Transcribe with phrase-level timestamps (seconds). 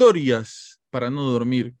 [0.00, 1.74] Historias para no dormir.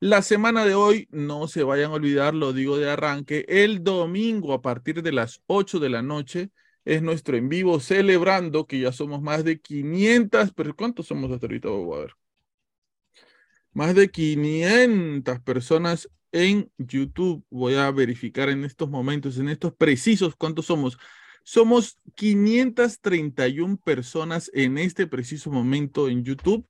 [0.00, 4.54] La semana de hoy, no se vayan a olvidar, lo digo de arranque, el domingo
[4.54, 6.48] a partir de las 8 de la noche
[6.86, 11.44] es nuestro en vivo celebrando que ya somos más de 500, pero ¿cuántos somos hasta
[11.44, 11.68] ahorita?
[11.68, 12.14] Vamos a ver.
[13.74, 17.44] Más de 500 personas en YouTube.
[17.50, 20.96] Voy a verificar en estos momentos, en estos precisos, cuántos somos.
[21.44, 26.66] Somos 531 personas en este preciso momento en YouTube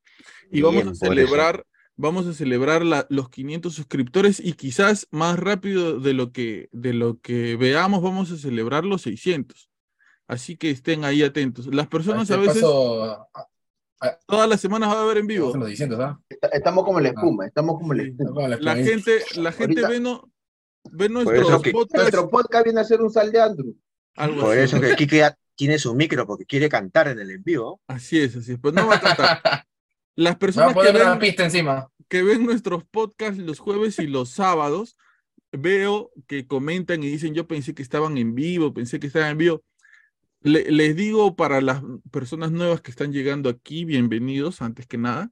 [0.50, 1.64] y vamos Bien, a celebrar,
[1.96, 6.92] vamos a celebrar la- los 500 suscriptores y quizás más rápido de lo que de
[6.94, 9.68] lo que veamos vamos a celebrar los 600.
[10.26, 11.66] Así que estén ahí atentos.
[11.74, 15.48] Las personas a Este veces paso, a- todas las semanas va a ver en vivo.
[15.48, 16.20] hacen los 600, ¿ah?
[16.52, 18.48] Estamos como la espuma, estamos como la espuma.
[18.48, 20.30] La gente, la gente Ahorita- ve, no,
[20.92, 23.74] ve nuestros que- podcasts, Nuestro podcast viene a ser un sal de Andrew.
[24.16, 24.60] algo Por así.
[24.76, 27.80] eso que Kike ya tiene su micro porque quiere cantar en el en vivo.
[27.88, 28.58] Así es, así es.
[28.60, 29.40] Pues no va a cantar.
[30.18, 31.88] Las personas que una ven, pista encima.
[32.08, 34.96] que ven nuestros podcasts los jueves y los sábados,
[35.52, 39.38] veo que comentan y dicen, yo pensé que estaban en vivo, pensé que estaban en
[39.38, 39.62] vivo.
[40.40, 45.30] Le- les digo para las personas nuevas que están llegando aquí, bienvenidos, antes que nada.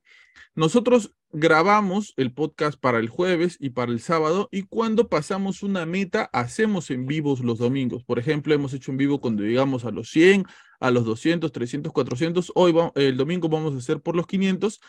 [0.55, 5.85] Nosotros grabamos el podcast para el jueves y para el sábado y cuando pasamos una
[5.87, 8.05] meta, hacemos en vivos los domingos.
[8.05, 10.45] Por ejemplo, hemos hecho en vivo cuando llegamos a los 100,
[10.81, 12.53] a los 200, 300, 400.
[12.55, 14.81] Hoy, va- el domingo vamos a hacer por los 500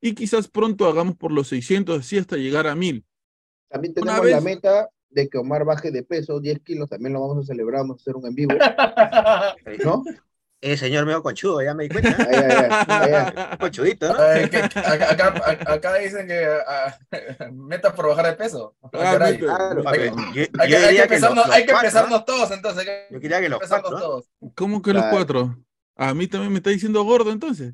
[0.00, 3.04] y quizás pronto hagamos por los 600, así hasta llegar a 1000.
[3.68, 7.44] También tenemos la meta de que Omar baje de peso 10 kilos, también lo vamos
[7.44, 8.52] a celebrar, vamos a hacer un en vivo,
[9.84, 10.04] ¿no?
[10.62, 12.14] El señor medio conchudo, ya me di cuenta.
[12.18, 13.48] Ay, ay, ay, ay, ay.
[13.52, 14.20] Un conchudito, ¿no?
[14.22, 16.98] Ay, que- acá, dicen que ah,
[17.52, 18.74] meta por bajar de peso.
[18.82, 18.88] Ah.
[18.92, 19.30] Claro.
[19.30, 22.24] Yo, Hay que, yo hay que diría que los, empezarnos, los hay que cuatro, empezarnos
[22.26, 22.86] todos, entonces.
[23.10, 23.90] Yo quería que los cuatro.
[23.90, 24.30] todos.
[24.54, 25.56] ¿Cómo que los cuatro?
[25.96, 27.72] A mí también me está diciendo gordo entonces.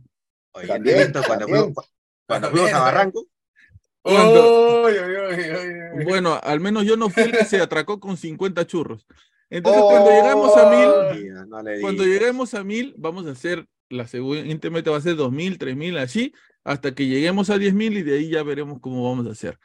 [0.53, 1.73] Oye, También, cuando, fuimos,
[2.27, 2.79] cuando fuimos a.
[2.81, 3.25] Barranco.
[4.03, 6.05] Cuando- Uy, uy, uy, uy, uy.
[6.05, 9.05] Bueno, al menos yo no fui el que se atracó con 50 churros.
[9.51, 11.15] Entonces, cuando llegamos a Oh.
[11.15, 15.01] 1000, Mira, no cuando lleguemos a 1000, vamos a hacer la siguiente meta va a
[15.01, 16.35] ser 2000, 3000, así,
[16.65, 19.59] hasta que lleguemos a 10000 y de ahí ya veremos cómo vamos a hacer.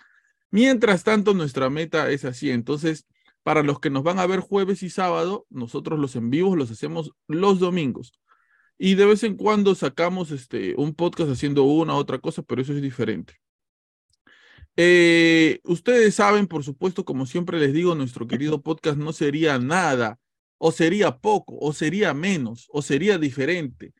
[0.52, 2.52] Mientras tanto, nuestra meta es así.
[2.52, 3.08] Entonces,
[3.44, 6.70] para los que nos van a ver jueves y sábado, nosotros los en vivos los
[6.70, 8.14] hacemos los domingos.
[8.78, 12.62] Y de vez en cuando sacamos este, un podcast haciendo una u otra cosa, pero
[12.62, 13.41] eso es diferente.
[14.78, 20.20] Eh, ustedes saben, por supuesto, como siempre les digo, nuestro querido podcast no sería nada,
[20.58, 23.94] o sería poco, o sería menos, o sería diferente,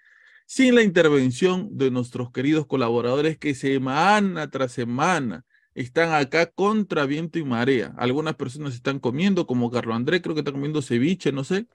[0.46, 7.40] sin la intervención de nuestros queridos colaboradores que semana tras semana están acá contra viento
[7.40, 7.94] y marea.
[7.98, 11.68] Algunas personas están comiendo, como Carlos André, creo que está comiendo ceviche, no sé.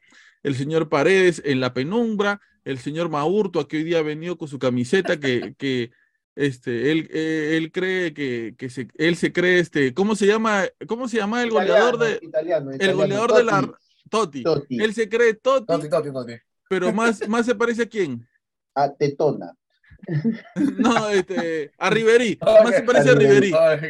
[0.43, 4.49] El señor Paredes en la penumbra, el señor Maurto, que hoy día ha venido con
[4.49, 5.91] su camiseta, que, que
[6.37, 10.65] este, él, eh, él cree que, que se, él se cree, este, ¿cómo se llama?
[10.87, 13.73] ¿Cómo se llama el goleador de, Italiano, el goleador de la Totti,
[14.11, 14.43] Totti?
[14.43, 14.81] Totti.
[14.83, 16.35] Él se cree Totti, Toti, toti, toti.
[16.69, 18.29] pero más, más se parece a quién?
[18.77, 19.57] a Tetona.
[20.79, 23.15] No, este, a Riverí, Ok, más se parece a.
[23.15, 23.53] Riverí.
[23.59, 23.81] Ay,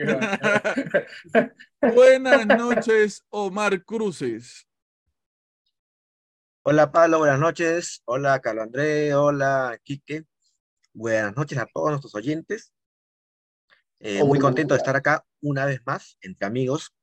[1.94, 4.66] Buenas noches, Omar Cruces.
[6.62, 8.02] Hola Pablo, buenas noches.
[8.06, 10.25] Hola Carlos André, hola Quique.
[10.96, 12.72] Buenas noches a todos nuestros oyentes.
[14.00, 16.94] Eh, muy contento de estar acá una vez más, entre amigos,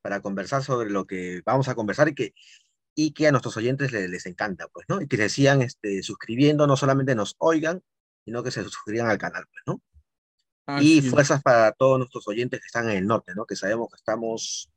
[0.00, 2.34] para conversar sobre lo que vamos a conversar y que,
[2.94, 5.02] y que a nuestros oyentes les, les encanta, pues, ¿no?
[5.02, 7.82] Y que se sigan este, suscribiendo, no solamente nos oigan,
[8.24, 9.82] sino que se suscriban al canal, pues, ¿no?
[10.82, 13.44] Y fuerzas para todos nuestros oyentes que están en el norte, ¿no?
[13.44, 14.72] Que sabemos que estamos,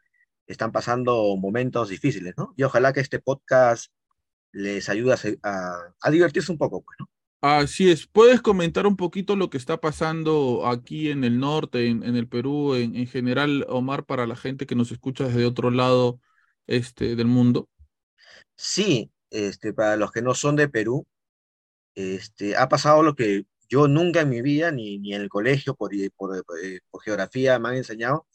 [0.45, 2.53] están pasando momentos difíciles, ¿no?
[2.57, 3.93] Y ojalá que este podcast
[4.51, 7.09] les ayude a- a divertirse un poco, pues, ¿no?
[7.41, 8.07] Así es.
[8.07, 12.73] ¿Puedes comentar un poquito lo que está pasando aquí en el norte, en, el Perú,
[12.75, 16.19] en, en general, Omar, para la gente que nos escucha desde otro lado
[16.65, 17.69] este, del mundo?
[18.55, 21.05] Sí, este, para los que no son de Perú,
[21.95, 25.75] este, ha pasado lo que yo nunca en mi vida, ni, ni en el colegio,
[25.75, 28.27] por, por, eh, por geografía me han enseñado,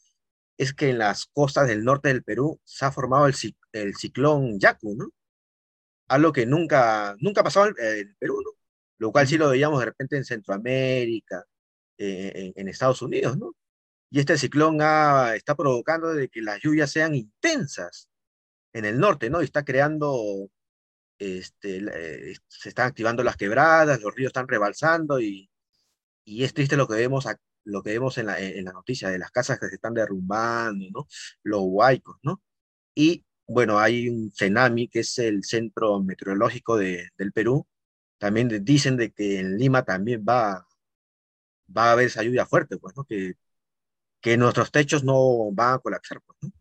[0.57, 3.95] es que en las costas del norte del Perú se ha formado el, ci- el
[3.95, 5.09] ciclón Yaku, ¿no?
[6.07, 8.51] Algo que nunca, nunca ha pasado en Perú, ¿no?
[9.03, 11.43] Lo cual sí lo veíamos de repente en Centroamérica,
[11.97, 13.53] eh, en, en Estados Unidos, ¿no?
[14.11, 18.09] Y este ciclón ha- está provocando de que las lluvias sean intensas
[18.73, 19.41] en el norte, ¿no?
[19.41, 20.49] Y está creando,
[21.19, 21.77] este,
[22.31, 25.49] eh, se están activando las quebradas, los ríos están rebalsando y,
[26.25, 27.27] y es triste lo que vemos,
[27.65, 30.85] lo que vemos en la, en la noticia de las casas que se están derrumbando,
[30.93, 31.07] ¿no?
[31.43, 32.41] Los huaicos, ¿no?
[32.95, 37.67] Y bueno, hay un CENAMI, que es el Centro Meteorológico de- del Perú,
[38.23, 40.65] también dicen de que en Lima también va,
[41.75, 42.95] va a haber esa lluvia fuerte, pues.
[43.05, 43.33] Que,
[44.21, 46.53] que nuestros techos no van a colapsar, pues.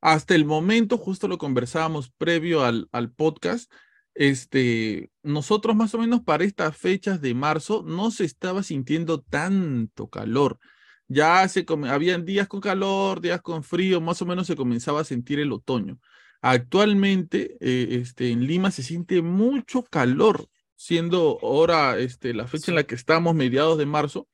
[0.00, 3.72] Hasta el momento, justo lo conversábamos previo al, al podcast,
[4.14, 10.10] este, nosotros más o menos para estas fechas de marzo no se estaba sintiendo tanto
[10.10, 10.58] calor.
[11.06, 15.04] Ya se habían días con calor, días con frío, más o menos se comenzaba a
[15.04, 16.00] sentir el otoño.
[16.42, 20.48] Actualmente, eh, este, en Lima se siente mucho calor,
[20.84, 24.28] siendo ahora este, la fecha en la que estamos, mediados de marzo,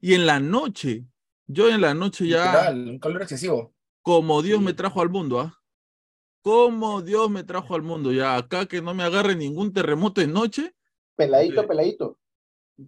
[0.00, 1.04] y en la noche,
[1.46, 3.72] yo en la noche ya Literal, un calor excesivo.
[4.02, 4.64] como Dios Sí.
[4.64, 5.56] me trajo al mundo, ¿ah?
[6.42, 10.26] Como Dios me trajo al mundo, ya acá que no me agarre ningún terremoto de
[10.26, 10.74] noche,
[11.16, 11.68] Peladito, Sí.
[11.68, 12.18] peladito.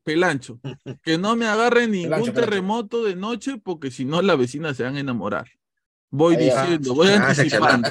[0.03, 0.59] pelancho.
[1.05, 2.51] Que no me agarre ningún Pelancho, pelancho.
[2.51, 5.47] terremoto de noche porque si no las vecinas se van a enamorar.
[6.11, 6.63] Voy Ahí va.
[6.63, 7.91] diciendo, voy Ah, anticipando.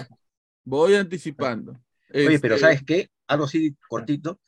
[0.65, 1.71] Voy anticipando.
[2.13, 3.09] Oye, pero Este, ¿sabes qué?
[3.27, 4.39] Algo así cortito.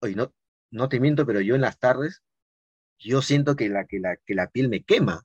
[0.00, 0.32] Oye, no,
[0.70, 2.22] no te miento, pero yo en las tardes,
[2.98, 5.24] yo siento que la, que la, que la piel me quema.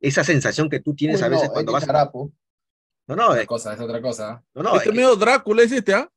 [0.00, 1.86] Esa sensación que tú tienes Uy, a veces no, cuando es vas.
[1.86, 2.32] charapo.
[3.06, 4.44] No, no, Otra eh, cosa, es otra cosa.
[4.54, 6.08] no, no, este eh, medio Drácula es este, ¿ah?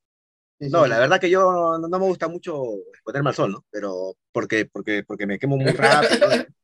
[0.59, 2.63] No, la verdad que yo no, no me gusta mucho
[2.93, 3.65] exponerme al sol, ¿no?
[3.69, 6.27] Pero porque, porque, porque me quemo muy rápido.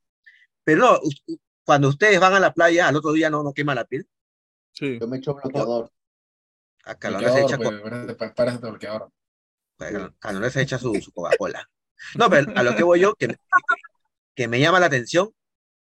[0.63, 0.99] Pero no,
[1.65, 4.07] cuando ustedes van a la playa, al otro día no, no quema la piel.
[4.71, 4.97] Sí.
[4.99, 5.91] Yo me echo bloqueador.
[6.85, 7.81] A Calor se echa, pues,
[8.17, 9.11] para- para ese bloqueador.
[9.89, 11.69] Calor- Calor se echa su, su Coca-Cola.
[12.17, 13.37] No, pero a lo que voy yo, que, me-
[14.35, 15.29] que me llama la atención,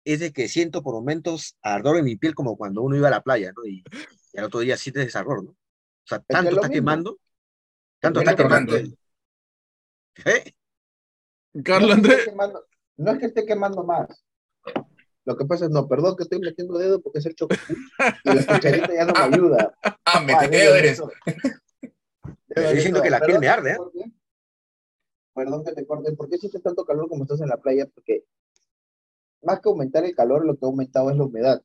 [0.05, 3.11] es de que siento por momentos ardor en mi piel como cuando uno iba a
[3.11, 3.65] la playa, ¿no?
[3.65, 3.83] Y,
[4.33, 5.51] y al otro día sientes ese ardor, ¿no?
[5.51, 5.55] O
[6.05, 6.73] sea, tanto es está mismo.
[6.73, 7.19] quemando,
[7.99, 8.75] tanto Es está quemando.
[10.25, 10.53] ¿Eh?
[11.63, 12.65] Carlos no es que Andrés, esté quemando-
[12.97, 14.23] no es que esté quemando más.
[15.25, 17.55] Lo que pasa es, no, perdón que estoy metiendo dedo porque es el choco.
[18.25, 19.73] Y la cucharita ya no me ayuda.
[19.81, 21.01] Ah, Ah, mete debe eres.
[22.55, 23.71] Estoy diciendo que la piel Perdón me arde,
[24.01, 24.11] ¿eh?
[25.33, 26.11] Perdón que te corte.
[26.13, 27.87] ¿Por qué sientes tanto calor como estás en la playa?
[27.93, 28.25] Porque
[29.41, 31.63] más que aumentar el calor, lo que ha aumentado es la humedad.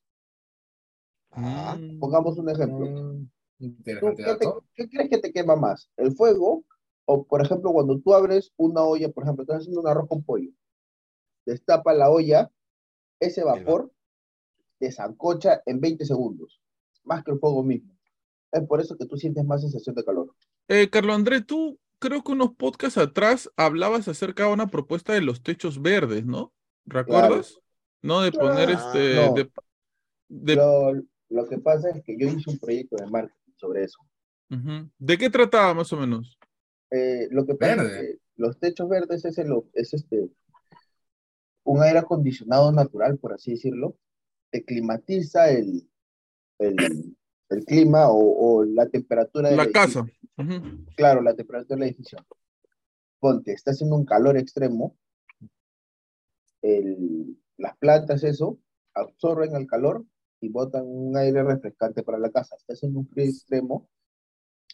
[1.33, 2.87] Ah, Mm, Pongamos un ejemplo.
[2.87, 3.27] Mm,
[3.59, 4.65] ¿Tú Interesante qué, te- dato.
[4.75, 5.91] qué crees que te quema más?
[5.97, 6.65] ¿El fuego?
[7.05, 10.23] O, por ejemplo, cuando tú abres una olla, por ejemplo, estás haciendo un arroz con
[10.23, 10.51] pollo,
[11.45, 12.51] destapa la olla,
[13.21, 13.93] ese vapor
[14.79, 16.61] te zancocha en 20 segundos,
[17.05, 17.93] más que el fuego mismo.
[18.53, 20.35] Es por eso que tú sientes más sensación de calor.
[20.69, 25.21] Eh, Carlos Andrés, tú creo que unos podcasts atrás hablabas acerca de una propuesta de
[25.23, 26.53] los techos verdes, ¿no?
[26.85, 27.59] ¿Recuerdas?
[28.03, 28.21] ¿No?
[28.23, 29.35] De poner este, No.
[29.35, 29.51] de,
[30.29, 30.93] de- Lo,
[31.31, 33.99] lo que pasa es que yo hice un proyecto de marketing sobre eso.
[34.99, 36.39] ¿De qué trataba más o menos?
[36.91, 40.31] Eh, lo que pasa es que los techos verdes es, el- es este,
[41.65, 43.97] un aire acondicionado natural, por así decirlo,
[44.51, 45.91] te climatiza el,
[46.59, 47.17] el,
[47.51, 48.19] el clima o,
[48.61, 50.05] o la temperatura del La edificio.
[50.05, 50.13] casa.
[50.39, 50.85] Ujú.
[50.97, 52.19] Claro, la temperatura del edificio.
[53.21, 54.97] Ponte, está haciendo un calor extremo,
[56.63, 58.59] el- las plantas, eso,
[58.95, 60.05] absorben el calor
[60.41, 62.57] y botan un aire refrescante para la casa.
[62.57, 63.89] Está haciendo un frío extremo,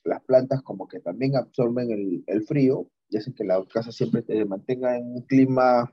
[0.05, 4.23] las plantas como que también absorben el, el frío y hacen que la casa siempre
[4.23, 5.91] se mantenga en un clima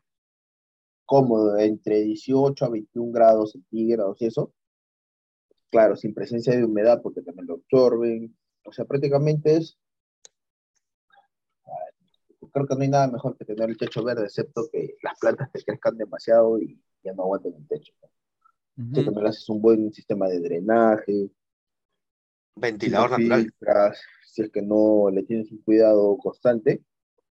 [1.05, 4.53] cómodo, entre 18 a 21 grados centígrados y eso.
[5.71, 8.37] Claro, sin presencia de humedad porque también lo absorben.
[8.65, 9.77] O sea, prácticamente es
[12.51, 15.51] creo que no hay nada mejor que tener el techo verde, excepto que las plantas
[15.51, 17.93] te crezcan demasiado y ya no aguanten el techo.
[18.77, 19.11] Ujú.
[19.11, 21.29] no le haces un buen sistema de drenaje,
[22.55, 23.41] Ventilador si natural.
[23.43, 26.83] filtras, si es que no le tienes un cuidado constante,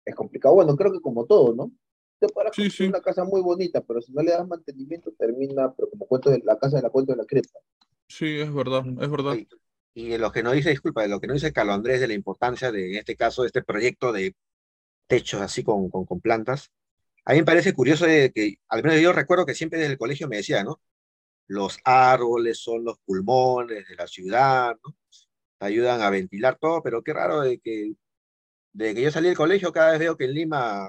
[0.04, 0.54] es complicado.
[0.54, 1.72] Bueno, creo que como todo, ¿no?
[2.18, 2.94] Te podrás Sí, construir sí.
[2.94, 6.40] una casa muy bonita, pero si no le das mantenimiento, termina, pero como cuento de
[6.44, 7.58] la casa de la cuento de la cripta.
[8.14, 9.36] Sí, es verdad, es verdad.
[9.92, 12.06] Y de lo que nos dice, disculpa, de lo que nos dice Carlos Andrés de
[12.06, 14.36] la importancia de, en este caso, de este proyecto de
[15.08, 16.70] techos así con, con, con plantas,
[17.24, 19.98] a mí me parece curioso de que, al menos yo recuerdo que siempre desde el
[19.98, 20.80] colegio me decía, ¿no?
[21.48, 24.94] Los árboles son los pulmones de la ciudad, ¿no?
[25.58, 27.94] Ayudan a ventilar todo, pero qué raro de que,
[28.74, 30.88] de que yo salí del colegio, cada vez veo que en Lima,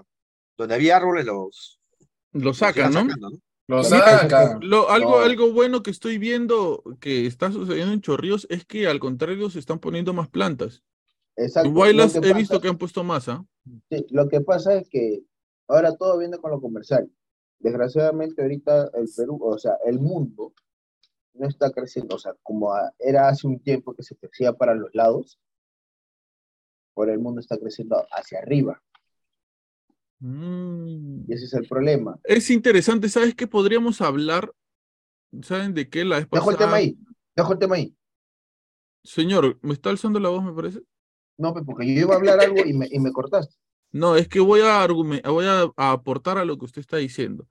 [0.56, 1.82] donde había árboles, los,
[2.34, 3.02] Lo los sacan, ¿no?
[3.02, 3.38] sacando, ¿no?
[3.68, 4.60] Lo sacan.
[4.62, 5.26] Lo, algo, No.
[5.26, 9.60] algo bueno que estoy viendo que está sucediendo en Chorrillos es que al contrario se
[9.60, 10.84] están poniendo más plantas.
[11.36, 11.72] Exacto.
[11.72, 13.46] Guaylas he visto que han puesto más, ¿ah?
[13.90, 15.24] Sí, lo que pasa es que
[15.68, 17.10] ahora todo viene con lo comercial.
[17.60, 20.54] Desgraciadamente ahorita el Perú, o sea, el mundo
[21.34, 24.94] no está creciendo, o sea, como era hace un tiempo que se crecía para los
[24.94, 25.40] lados,
[26.96, 28.82] ahora el mundo está creciendo hacia arriba,
[30.28, 31.26] Mm.
[31.28, 32.18] y ese es el problema.
[32.24, 34.52] Es interesante, ¿sabes qué podríamos hablar?
[35.44, 36.98] ¿Saben de qué la vez Dejo el tema ahí,
[37.36, 37.96] dejo el tema ahí.
[39.04, 40.82] Señor, ¿me está alzando la voz, me parece?
[41.38, 43.54] No, pues, porque yo iba a hablar algo y me, y me cortaste.
[43.92, 47.48] No, es que voy a voy a, a aportar a lo que usted está diciendo.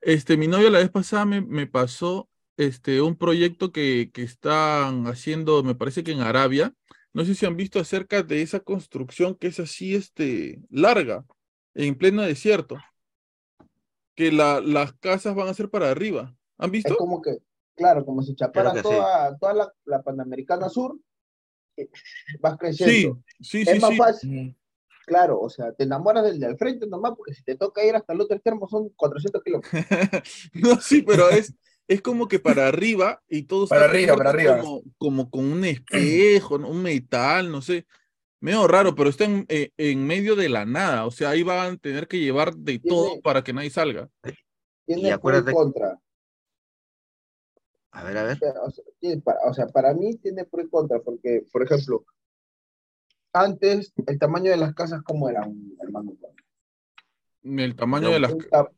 [0.00, 5.08] Este, mi novia la vez pasada me, me pasó este, un proyecto que, que están
[5.08, 6.72] haciendo, me parece que en Arabia.
[7.12, 11.24] No sé si han visto acerca de esa construcción que es así, este, larga,
[11.74, 12.78] en pleno desierto.
[14.14, 16.36] Que la, las casas van a ser para arriba.
[16.58, 16.96] ¿Han Es visto?
[16.96, 17.38] como que,
[17.74, 18.82] claro, como si chaparas que sí.
[18.82, 20.98] toda, toda la, la Panamericana Sur,
[21.78, 21.90] eh,
[22.40, 23.22] vas Sí, creciendo.
[23.40, 23.96] sí, es sí, más sí.
[23.96, 24.56] fácil,
[25.06, 27.96] claro, o sea, te enamoras del de al frente nomás, porque si te toca ir
[27.96, 29.74] hasta el otro extremo son 400 kilómetros.
[30.52, 31.54] No, sí, pero es,
[31.88, 34.58] es como que para arriba y todo Para arriba, para arriba.
[34.58, 36.68] Como, como con un espejo, ¿no?
[36.68, 37.86] un metal, no sé.
[38.40, 41.06] Medio raro, pero está en, eh, en medio de la nada.
[41.06, 44.08] O sea, ahí van a tener que llevar de todo para que nadie salga.
[44.86, 46.00] Tiene Y pro y contra.
[47.92, 48.38] A ver, a ver.
[48.62, 48.84] O sea,
[49.22, 52.04] para, o sea, para mí tiene pro y contra, porque, por ejemplo,
[53.32, 56.12] antes el tamaño de las casas, ¿cómo era, un hermano?
[57.42, 58.36] El tamaño De las...
[58.50, 58.70] Ta-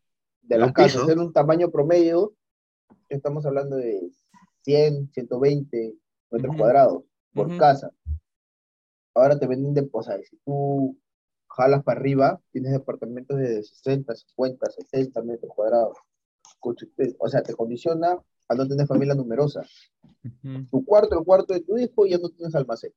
[0.43, 2.35] de las casas, era un tamaño promedio,
[3.09, 4.11] estamos hablando de
[4.65, 5.95] 100, 120
[6.31, 7.93] metros cuadrados por casa.
[9.15, 10.99] Ahora te venden de, o sea, si tú
[11.49, 15.99] jalas para arriba, tienes departamentos de 60, 50, 60 metros cuadrados.
[17.19, 19.67] O sea, te condiciona a no tener familia numerosa.
[20.25, 20.67] Ujú.
[20.71, 22.93] Tu cuarto, el cuarto de tu hijo, ya no tienes almacén.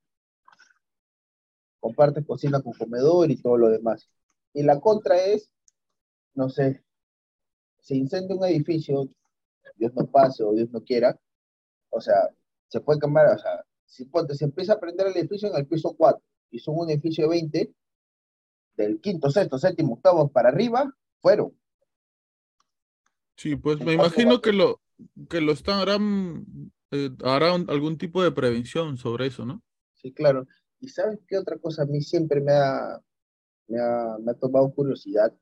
[1.80, 4.10] Compartes cocina con comedor y todo lo demás.
[4.54, 5.52] Y la contra es,
[6.34, 6.84] no sé,
[7.82, 9.10] se incendia un edificio,
[9.76, 11.20] Dios no pase o Dios no quiera,
[11.90, 12.30] o sea,
[12.68, 15.68] se puede cambiar, o sea, si ponte, se empieza a prender el edificio en el
[15.68, 17.74] piso 4 y son un edificio de 20,
[18.78, 21.58] del quinto, sexto, séptimo, octavo para arriba, fueron.
[23.38, 24.82] Sí, pues me imagino que lo,
[25.30, 29.62] que lo están, harán, eh, harán algún tipo de prevención sobre eso, ¿no?
[29.94, 30.48] Sí, claro.
[30.80, 33.02] ¿Y sabes qué otra cosa a mí siempre me ha,
[33.68, 35.34] me ha, me ha tomado curiosidad?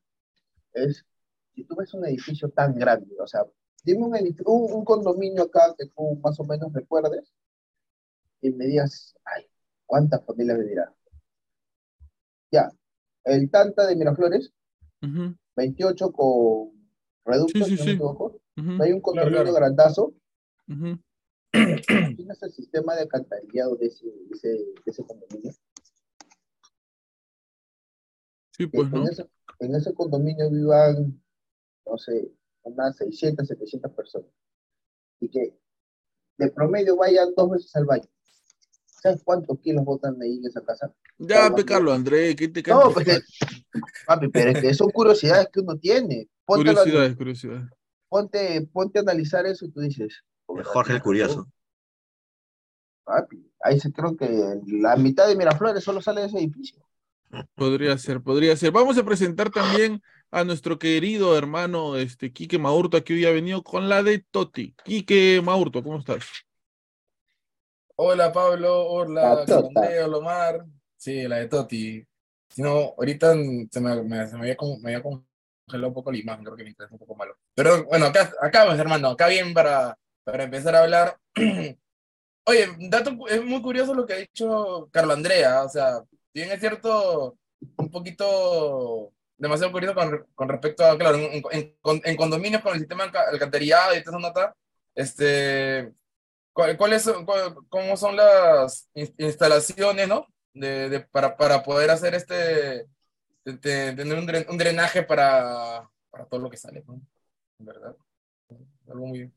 [0.73, 1.05] Es,
[1.53, 3.45] si tú ves un edificio tan grande, o sea,
[3.83, 7.33] dime un, un, un condominio acá que tú más o menos recuerdes
[8.43, 9.45] y me digas, ay,
[9.85, 10.93] ¿cuántas familias vivirán?
[12.51, 12.69] Ya,
[13.23, 14.53] el Tanta de Miraflores,
[15.01, 16.71] Ujú, 28 con
[17.25, 19.53] reducto, Sí, sí, si no me Hay un condominio claro.
[19.53, 20.13] grandazo.
[20.67, 20.99] ujú.
[22.17, 25.51] ¿Tienes el sistema de alcantarillado de ese, de ese, de ese condominio?
[28.57, 29.09] Sí, pues, en, ¿no?
[29.09, 31.21] ese, en ese condominio vivan,
[31.85, 32.29] no sé,
[32.63, 34.29] unas 600, 700 personas.
[35.21, 35.57] Y que
[36.37, 38.07] de promedio vayan dos veces al baño.
[39.03, 40.89] ¿Sabes cuántos kilos botan ahí en esa casa?
[41.17, 41.55] Ya, Aguanta.
[41.57, 43.19] pe, Carlos Andrés, ¿qué te No, pues, eh,
[44.05, 46.29] papi, pero es que son curiosidades que uno tiene.
[46.45, 47.65] Ponte, a- Curiosidades, curiosidades.
[48.07, 51.49] ponte, ponte a analizar eso y tú dices, Jorge el Curioso.
[53.03, 56.81] papi, ahí se creo que la mitad de Miraflores solo sale de ese edificio.
[57.55, 58.71] Podría ser, podría ser.
[58.71, 63.63] Vamos a presentar también a nuestro querido hermano este Quique Maurto, que hoy ha venido
[63.63, 64.75] con la de Toti.
[64.85, 66.23] Quique Maurto, ¿cómo estás?
[67.95, 69.67] Hola Pablo, hola La Tota.
[69.67, 70.65] Andrea, hola Omar.
[70.97, 72.05] Sí, la de Toti.
[72.49, 76.11] Si no, ahorita se me, me- se me había, con- me había congelado un poco
[76.11, 77.35] la imagen, creo que mi internet es un poco malo.
[77.55, 81.17] Pero bueno, acá, acá hermano, acá bien para, para empezar a hablar.
[82.45, 86.01] Oye, dato, es muy curioso lo que ha dicho Carlo Andrea, o sea,
[86.33, 87.37] bien es cierto,
[87.77, 92.79] un poquito demasiado curioso con, con respecto a, claro, en, en- en- condominios con el
[92.79, 94.53] sistema alca- alcantarillado y esa nota,
[94.93, 96.02] este, ¿cuál-
[96.77, 100.27] ¿cuáles son, cuál- cómo son las ins- instalaciones, ¿no?
[100.53, 102.87] De, de- para, para poder hacer este, de-
[103.45, 107.01] de- tener un, dren- un drenaje para, para todo lo que sale, ¿no?
[107.59, 107.95] ¿Verdad?
[108.89, 109.31] Algo muy...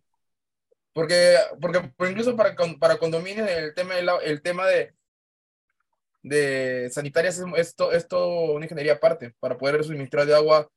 [0.92, 4.94] Porque, porque por incluso para, para condominios el tema, agua- el tema de,
[6.22, 8.08] de sanitarias es, es, to- es
[8.52, 10.68] una ingeniería aparte para poder suministrar de agua.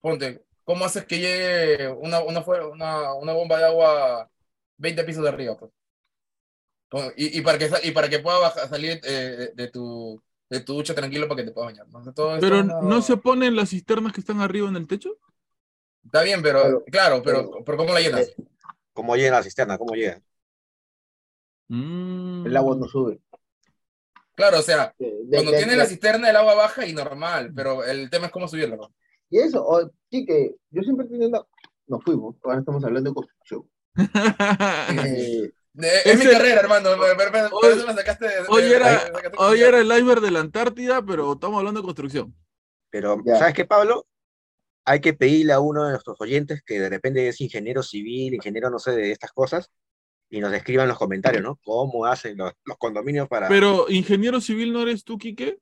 [0.00, 4.30] Ponte, ¿cómo haces que llegue una, una, una, una bomba de agua
[4.76, 5.56] 20 pisos de arriba?
[5.58, 5.72] Pues?
[6.88, 10.74] Con- Y, y para que, y para que pueda salir eh, de, tu, de tu
[10.74, 11.88] ducha tranquilo para que te puedas bañar.
[11.88, 12.12] ¿no?
[12.14, 15.10] Todo esto Pero no se ponen las cisternas que están arriba en el techo.
[16.04, 18.32] Está bien, pero Claro, claro, pero, pero- pero ¿cómo la llenas?
[18.94, 19.76] ¿Cómo llega la cisterna?
[19.78, 20.20] ¿Cómo llega?
[21.68, 22.46] Mm.
[22.46, 23.20] El agua no sube.
[24.34, 27.52] Claro, o sea, De- de- cuando de- de- la cisterna el agua baja y normal,
[27.54, 28.76] pero el tema es cómo subirla.
[28.76, 28.92] ¿no?
[29.28, 31.44] Y eso, o- sí que yo siempre una-
[31.86, 33.68] Nos fuimos, ahora estamos hablando de construcción.
[35.44, 36.90] Eh, Eh, Es, mi carrera, hermano.
[36.90, 40.20] Hoy- eso me sacaste de- hoy de- era- me sacaste de- Hoy era el iceberg
[40.20, 42.34] de la Antártida, pero estamos hablando de construcción.
[42.90, 43.38] Pero, Ya.
[43.38, 44.06] ¿sabes qué, Pablo?
[44.84, 48.70] Hay que pedirle a uno de nuestros oyentes que de repente es ingeniero civil, ingeniero
[48.70, 49.70] no sé de estas cosas,
[50.30, 51.58] y nos escriban en los comentarios, ¿no?
[51.62, 53.48] ¿Cómo hacen los, los condominios para...
[53.48, 55.58] Pero, ingeniero civil, ¿no eres tú, Quique?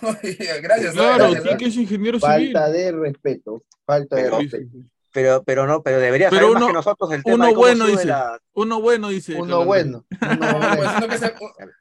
[0.62, 0.94] Gracias.
[0.94, 2.52] Claro, gracias, Quique es ingeniero civil.
[2.52, 4.78] falta de respeto, falta de Pero- respeto.
[5.12, 7.50] Pero, pero no, pero debería Pero saber más uno- que nosotros el tema uno de
[7.54, 8.04] cómo bueno sube dice.
[8.06, 9.34] la- Uno bueno, dice.
[9.34, 10.06] Uno bueno.
[10.20, 10.92] uno bueno.
[10.98, 11.34] uno, que se,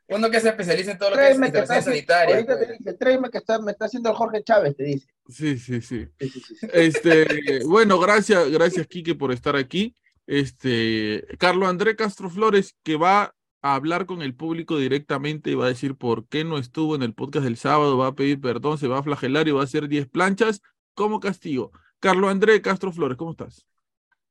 [0.09, 2.35] uno que se especializa en todo lo que es que sanitarias.
[2.37, 2.77] ahorita te pues.
[2.79, 5.07] dice, tráeme que está, me está haciendo el Jorge Chávez, te dice.
[5.27, 6.07] Sí, sí, sí.
[6.19, 6.67] Sí, sí, sí, sí.
[6.73, 9.95] Este, bueno, gracias, gracias, Quique, por estar aquí.
[10.25, 15.65] Este, Carlos André Castro Flores, que va a hablar con el público directamente y va
[15.65, 18.77] a decir por qué no estuvo en el podcast del sábado, va a pedir perdón,
[18.77, 20.61] se va a flagelar y va a hacer 10 planchas
[20.93, 21.71] como castigo.
[22.01, 23.65] Carlos André Castro Flores, ¿cómo estás?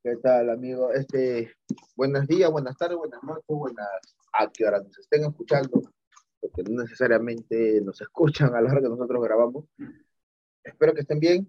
[0.01, 0.91] ¿Qué tal, amigo?
[0.91, 1.53] Este,
[1.95, 3.87] buenos días, buenas tardes, buenas noches, buenas
[4.33, 5.83] a que ahora nos estén escuchando,
[6.39, 9.65] porque no necesariamente nos escuchan a la hora que nosotros grabamos.
[10.63, 11.47] Espero que estén bien.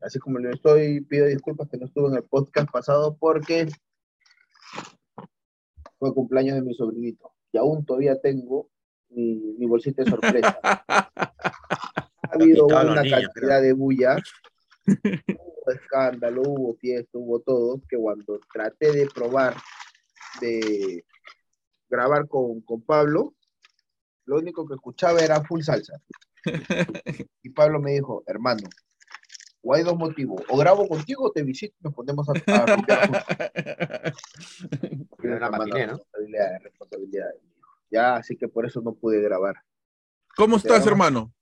[0.00, 3.68] Así como lo estoy, pido disculpas que no estuve en el podcast pasado porque
[6.00, 7.32] fue cumpleaños de mi sobrinito.
[7.52, 8.70] Y aún todavía tengo
[9.10, 10.58] mi, mi bolsita de sorpresa.
[12.22, 14.16] Ha habido una niños, cantidad de bulla,
[14.86, 19.54] hubo escándalo, hubo fiesta, hubo todo, que cuando traté de probar
[20.40, 21.04] de
[21.88, 23.34] grabar con, con Pablo,
[24.26, 26.00] lo único que escuchaba era full salsa.
[27.42, 28.62] Y Pablo me dijo, hermano,
[29.62, 32.32] o hay dos motivos, o grabo contigo o te visito y nos ponemos a,
[35.44, 35.96] a matiné, ¿no?
[35.96, 37.30] Responsabilidad, responsabilidad.
[37.90, 39.56] Ya, así que por eso no pude grabar.
[40.36, 41.32] ¿Cómo estás, hermano?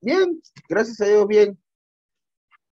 [0.00, 1.61] Bien, gracias a Dios, bien.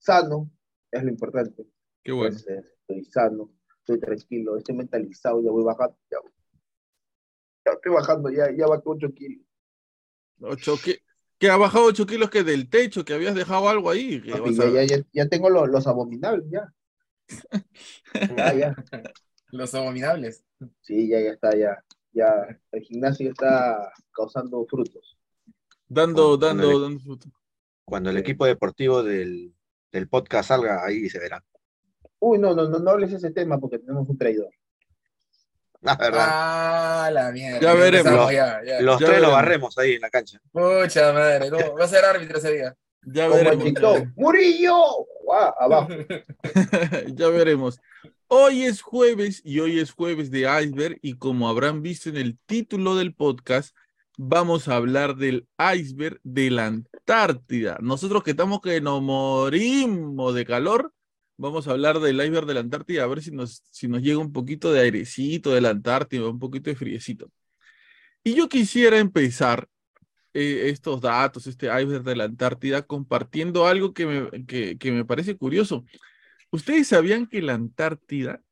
[0.10, 0.50] Sano,
[0.92, 1.68] es lo importante.
[2.04, 2.36] Qué bueno.
[2.36, 6.18] Entonces, estoy sano, estoy tranquilo, estoy mentalizado, ya voy bajando, ya,
[7.66, 9.46] ya estoy bajando, ya, ya bajé 8 kilos.
[10.42, 11.00] Ocho, que,
[11.38, 14.20] que ha bajado 8 kilos que del techo, que habías dejado algo ahí.
[14.20, 16.74] que Papi, vas a- ya, ya, ya, tengo lo- los abominables, ya.
[18.36, 18.76] Ya, ya.
[19.52, 20.44] Los abominables.
[20.82, 21.84] Sí, ya, ya está, ya.
[22.14, 25.20] Ya, el gimnasio está causando frutos.
[25.88, 27.32] Dando, Cuando dando, dando fruto.
[27.86, 29.54] Cuando el equipo deportivo del,
[29.92, 31.44] del podcast salga, ahí se verá.
[32.20, 34.50] Uy, no, no, no, no hables ese tema porque tenemos un traidor.
[35.82, 36.26] La verdad.
[36.28, 37.60] Ah, la mierda.
[37.62, 38.08] Ya veremos.
[38.08, 38.82] empezamos, Ya, ya.
[38.82, 40.40] Los ya tres lo barremos ahí en la cancha.
[40.52, 42.76] Pucha madre, no, va a ser árbitro ese día.
[43.04, 44.04] Ya Como veremos.
[44.16, 44.76] ¡Murillo!
[45.24, 45.90] Guau, abajo.
[47.14, 47.80] ya veremos.
[48.28, 52.38] Hoy es jueves y hoy es jueves de iceberg y como habrán visto en el
[52.46, 53.76] título del podcast,
[54.22, 57.78] vamos a hablar del iceberg de la Antártida.
[57.82, 60.94] Nosotros que estamos que nos morimos de calor,
[61.38, 64.20] vamos a hablar del iceberg de la Antártida a ver si nos, si nos llega
[64.20, 67.32] un poquito de airecito de la Antártida, un poquito de friecito.
[68.22, 69.70] Y yo quisiera empezar
[70.34, 75.86] eh, estos datos, este iceberg de la Antártida, compartiendo algo que que me parece curioso.
[76.52, 78.44] ¿Ustedes sabían que la Antártida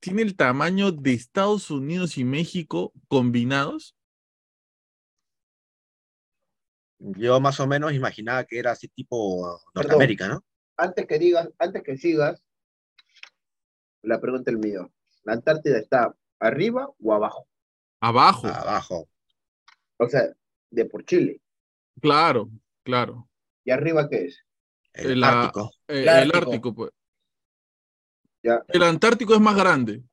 [0.00, 3.95] tiene el tamaño de Estados Unidos y México combinados?
[6.98, 10.44] Yo más o menos imaginaba que era así tipo Norteamérica, ¿no?
[10.78, 12.42] Antes que digas, antes que sigas,
[14.02, 14.90] la pregunta es el mío.
[15.24, 17.48] ¿La Antártida está arriba o abajo?
[18.00, 19.08] Abajo, Abajo.
[19.98, 20.28] O sea,
[20.70, 21.40] de por Chile.
[22.00, 22.50] claro,
[22.82, 23.28] claro.
[23.64, 24.44] ¿Y arriba qué es?
[24.92, 25.70] El La- Ártico.
[25.88, 26.74] Eh, El el Ártico.
[26.74, 26.90] Pues.
[28.42, 30.04] Ya, El Antártico es más grande.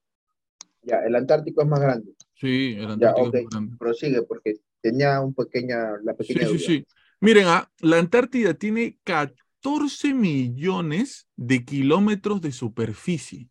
[0.82, 2.14] ya, el Antártico es más grande.
[2.36, 3.36] Sí, el Ya, Antártico ok.
[3.36, 3.78] es más grande.
[3.78, 6.60] Prosigue, porque tenía un pequeña, la Sí, pequeña sí, duda.
[6.60, 6.86] sí.
[7.20, 13.50] Miren, ah, la Antártida tiene 14 millones de kilómetros de superficie.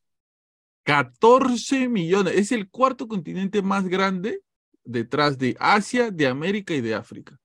[0.85, 2.35] 14 millones.
[2.37, 4.43] Es el cuarto continente más grande
[4.85, 7.41] detrás de Asia, de América y de África.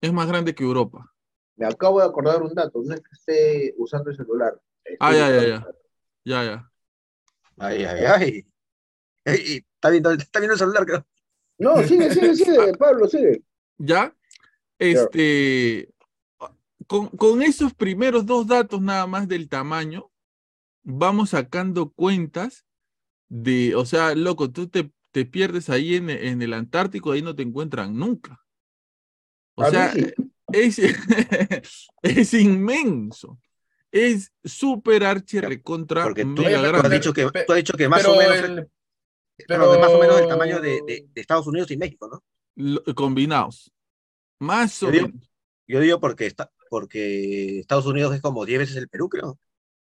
[0.00, 1.12] Es más grande que Europa.
[1.56, 4.60] Me acabo de acordar un dato, no es que esté usando el celular.
[4.84, 5.70] estoy Ah, ya, ya, usando ya.
[6.24, 6.72] Ya, ya.
[7.58, 8.46] Ay, ay, ay.
[9.24, 11.06] Ey, está viendo, está viendo el celular, creo.
[11.58, 13.42] No, sigue, sigue, sigue, Pablo, sigue.
[13.78, 14.14] ¿Ya?
[14.78, 15.88] Este,
[16.86, 20.10] con, con esos primeros dos datos nada más del tamaño,
[20.82, 22.64] vamos sacando cuentas
[23.28, 27.34] de, o sea, loco, tú te, te pierdes ahí en, en el Antártico, ahí no
[27.34, 28.40] te encuentran nunca.
[29.56, 30.12] O A sea, sí.
[30.52, 30.78] es,
[32.02, 33.38] es inmenso.
[33.92, 36.96] Es súper archi recontra Porque tú, mega tú has grande.
[36.96, 38.68] dicho que, tú has dicho que más pero o menos, el-
[39.48, 42.22] bueno, que más o menos pero- tamaño de, de- de Estados Unidos y México, ¿no?
[42.56, 43.72] Lo- combinados.
[44.38, 45.30] Más o Yo digo- menos.
[45.66, 49.38] Yo digo porque, está, porque Estados Unidos es como 10 veces el Perú, creo.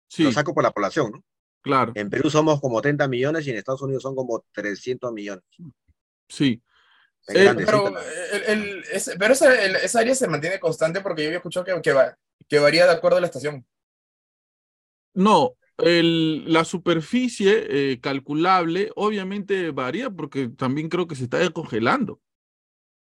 [0.09, 1.23] Sí, Lo saco por la población, ¿no?
[1.61, 1.91] claro.
[1.95, 5.43] En Perú somos como 30 millones y en Estados Unidos son como 300 millones.
[6.29, 6.61] Sí.
[7.29, 7.89] Eh, Pero,
[8.31, 11.65] el, el- ese- pero esa, el- esa área se mantiene constante porque yo había escuchado
[11.65, 13.65] que, que, va- que varía de acuerdo a la estación.
[15.13, 22.19] No, el, la superficie eh, calculable obviamente varía porque también creo que se está descongelando,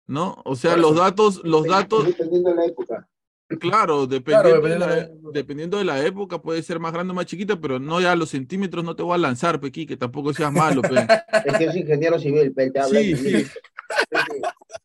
[0.07, 0.41] ¿no?
[0.45, 3.07] O sea, los datos, los datos, Dependiendo de la época.
[3.59, 5.29] claro, dependiendo, de dependiendo la, de la época.
[5.33, 8.29] dependiendo de la época puede ser más grande o más chiquita, pero no ya los
[8.29, 10.95] centímetros no te voy a lanzar, Pequi, que tampoco seas malo, pe.
[11.45, 13.45] Es que es ingeniero civil, él te habla Sí, sí.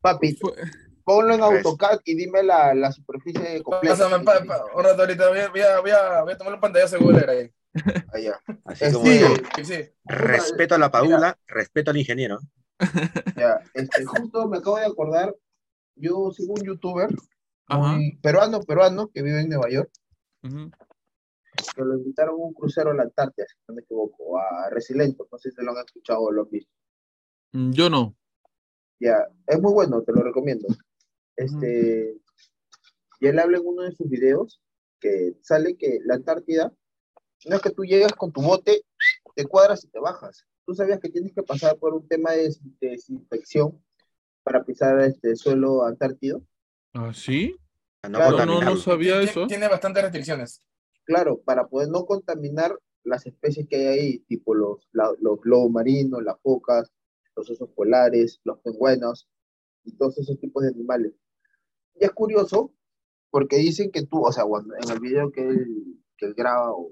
[0.00, 0.38] Papi,
[1.04, 1.64] ponlo en Pues.
[1.64, 3.96] AutoCAD y dime la, la superficie completa.
[3.96, 6.54] Pásame, pa- pa- un rato ahorita, voy a, voy a, voy a, voy a tomar
[6.54, 7.50] un pantallazo de Google ahí.
[8.12, 8.40] Allá.
[8.64, 9.10] Así como Sí.
[9.12, 9.80] digo, Sí, sí.
[10.04, 12.38] respeto a la padula, respeto al ingeniero.
[13.36, 15.34] ya, este, justo me acabo de acordar,
[15.96, 17.10] yo sigo un youtuber,
[18.22, 19.90] peruano, peruano, que vive en Nueva York,
[20.42, 25.28] que lo invitaron a un crucero a la Antártida, si no me equivoco, a Resilento,
[25.30, 26.72] no sé si lo han escuchado o lo han visto.
[27.52, 28.16] Mm, Yo no.
[28.98, 30.68] Ya, es muy bueno, te lo recomiendo.
[31.36, 32.16] Este,
[33.20, 34.60] y él habla en uno de sus videos
[35.00, 36.72] que sale que la Antártida
[37.46, 38.82] no es que tú llegas con tu bote,
[39.34, 40.44] te cuadras y te bajas.
[40.66, 43.82] Tú sabías que tienes que pasar por un tema de des- de desinfección
[44.42, 46.42] para pisar este suelo antártido.
[46.94, 47.56] ¿Ah, sí?
[48.02, 49.46] A no Claro, No, no, sabía Tiene- eso.
[49.46, 50.62] Tiene bastantes restricciones.
[51.04, 55.70] Claro, para poder no contaminar las especies que hay ahí, tipo los, la- los lobos
[55.70, 56.92] marinos, las focas,
[57.36, 59.28] los osos polares, los pingüinos
[59.84, 61.14] y todos esos tipos de animales.
[61.94, 62.72] Y es curioso
[63.30, 66.72] porque dicen que tú, o sea, cuando, en el video que él, que él graba
[66.72, 66.90] o,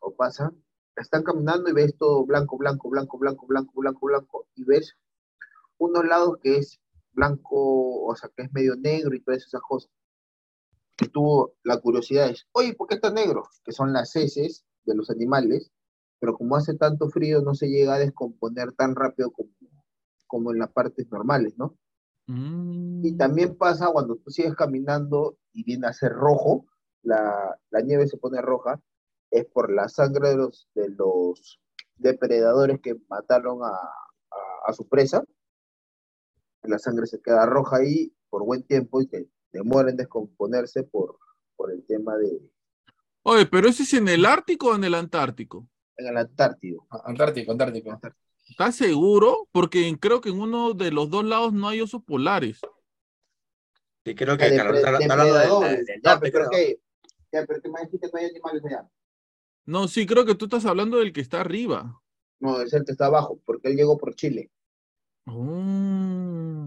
[0.00, 0.52] o pasa,
[0.96, 4.96] están caminando y ves todo blanco, blanco, blanco, blanco, blanco, blanco, blanco, y ves
[5.78, 6.80] unos lados que es
[7.12, 9.90] blanco, o sea, que es medio negro y todas esas cosas.
[10.96, 13.44] Que tuvo la curiosidad es, oye, ¿por qué está negro?
[13.64, 15.72] Que son las heces de los animales,
[16.18, 19.50] pero como hace tanto frío no se llega a descomponer tan rápido como,
[20.26, 21.76] como en las partes normales, ¿no?
[22.26, 23.04] Mm.
[23.04, 26.66] Y también pasa cuando tú sigues caminando y viene a ser rojo,
[27.02, 28.78] la, la nieve se pone roja,
[29.30, 31.60] es por la sangre de los, de los
[31.96, 35.24] depredadores que mataron a, a- a su presa.
[36.62, 41.18] La sangre se queda roja ahí por buen tiempo y que demora en descomponerse por,
[41.56, 42.40] por el tema de
[43.22, 45.66] Oye, pero ese es en el Ártico o en el Antártico?
[45.96, 46.86] en el Antártido.
[46.90, 48.00] Ah, Antártico, Antártico.
[48.48, 49.48] ¿Estás seguro?
[49.52, 52.60] Porque creo que en uno de los dos lados no hay osos polares.
[54.04, 56.50] Sí, creo que Ya, pero, creo.
[56.50, 56.80] ¿qué?
[57.32, 58.88] Ya, pero que me dijiste que no hay animales allá.
[59.66, 62.00] No, sí, creo que tú estás hablando del que está arriba.
[62.40, 64.50] No, es el que está abajo, porque él llegó por Chile.
[65.26, 66.66] Oh.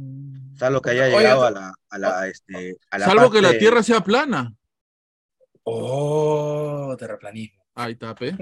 [0.55, 3.81] Salvo que haya llegado a la, a la, este, a la Salvo que la Tierra
[3.83, 4.55] sea plana.
[5.63, 7.63] Oh, terraplanismo.
[7.75, 8.35] Ahí está, pe.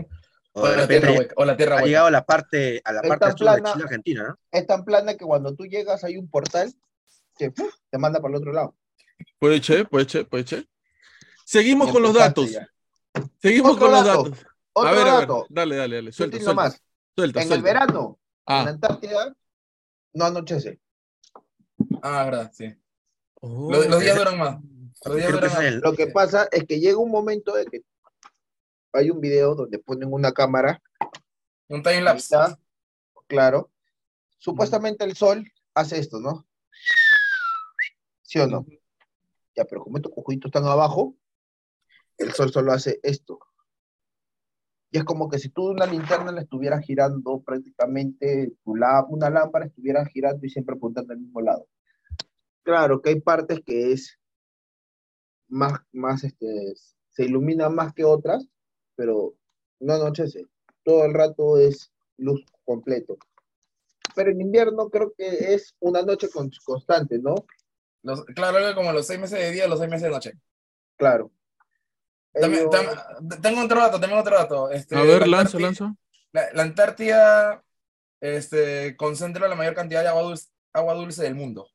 [0.54, 1.34] o O la tierra hueca.
[1.38, 3.64] O la tierra ha llegado a la parte, a la parte sur de.
[3.64, 4.40] Chile, Argentina, ¿no?
[4.52, 6.74] Es tan plana que cuando tú llegas hay un portal
[7.38, 7.52] que
[7.90, 8.76] te manda para el otro lado.
[9.40, 10.68] Puede che, puede che, puede che.
[11.46, 12.52] Seguimos con los datos.
[12.52, 12.68] ya.
[13.41, 14.45] Seguimos Otro con los dato, datos.
[14.74, 15.21] Otro a ver, a ver.
[15.21, 15.45] dato.
[15.50, 16.12] Dale, dale, dale.
[16.12, 16.82] Suelta, Suelta más.
[17.15, 18.69] Suelta, En el verano, en la Ah.
[18.69, 19.36] Antártida,
[20.13, 20.80] no anochece.
[22.02, 22.74] Ah, verdad, sí.
[23.41, 23.71] Oh.
[23.71, 24.58] Los, los días duran más.
[25.06, 25.74] Los días duran más.
[25.82, 27.82] Lo que pasa es que llega un momento de que
[28.93, 30.82] hay un video donde ponen una cámara,
[31.67, 32.24] Un time lapse.
[32.36, 32.58] está,
[33.28, 33.71] claro.
[34.38, 36.45] Supuestamente el sol hace esto, ¿no?
[38.24, 38.65] ¿Sí o no?
[39.56, 41.15] Ya, pero como estos cojuditos están abajo,
[42.17, 43.39] el sol solo hace esto.
[44.91, 49.30] Y es como que si tú una linterna la estuvieras girando prácticamente, tu lá- una
[49.30, 51.67] lámpara estuviera girando y siempre apuntando al mismo lado.
[52.63, 54.19] Claro que hay partes que es
[55.47, 56.74] más, más este,
[57.10, 58.47] se ilumina más que otras,
[58.95, 59.36] pero
[59.80, 60.45] no anochece.
[60.84, 63.17] todo el rato es luz completo.
[64.15, 67.36] Pero en invierno creo que es una noche con- constante, ¿no?
[68.02, 70.34] Los- claro, como los seis meses de día, los seis meses de noche.
[70.97, 71.32] Claro.
[72.34, 74.70] Tengo otro dato, tengo otro dato.
[74.72, 75.96] Este, A ver, la lanza, Antártida- lanza.
[76.34, 77.63] La, la Antártida
[78.22, 81.67] este, concentra la mayor cantidad de agua dulce, agua dulce del mundo.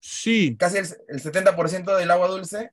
[0.00, 2.72] Sí, Casi el, el 70% del agua dulce,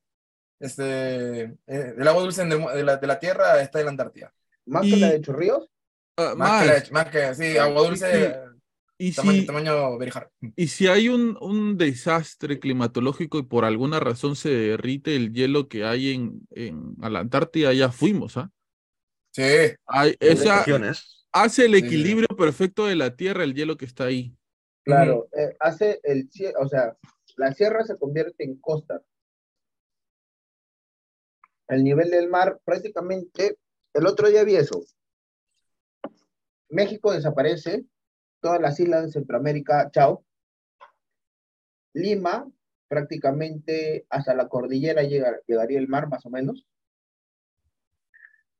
[0.60, 4.34] este, eh, del agua dulce el de, la, de la Tierra está en la Antártida.
[4.66, 5.70] más y- que la de Chorrillos,
[6.18, 6.90] ah, Más, que, más.
[6.90, 8.51] la- más que, sí, agua dulce, sí.
[9.04, 10.30] Y tamaño, si, tamaño Berijar.
[10.56, 15.68] y si hay un, un desastre climatológico y por alguna razón se derrite el hielo
[15.68, 18.52] que hay en, en a la Antártida, ya fuimos, ¿ah?
[19.32, 19.42] Sí,
[19.88, 20.64] Hay- esa,
[21.32, 24.36] hace el sí, equilibrio perfecto de la Tierra, el hielo que está ahí.
[24.84, 26.96] claro, eh, hace el, o sea,
[27.38, 29.02] la sierra se convierte en costa.
[31.70, 33.58] El nivel del mar prácticamente,
[33.94, 34.84] el otro día vi eso.
[36.70, 37.86] México desaparece,
[38.42, 40.26] todas las islas de Centroamérica, chao.
[41.94, 42.50] Lima,
[42.88, 46.66] prácticamente hasta la cordillera llega- llegaría el mar, más o menos.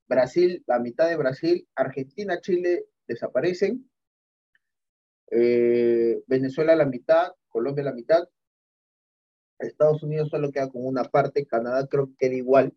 [0.06, 3.90] Brasil, la mitad de Brasil, Argentina, Chile desaparecen.
[5.30, 8.28] Eh, Venezuela la mitad, Colombia la mitad.
[9.58, 12.76] Estados Unidos solo queda con una parte, Canadá creo que queda igual,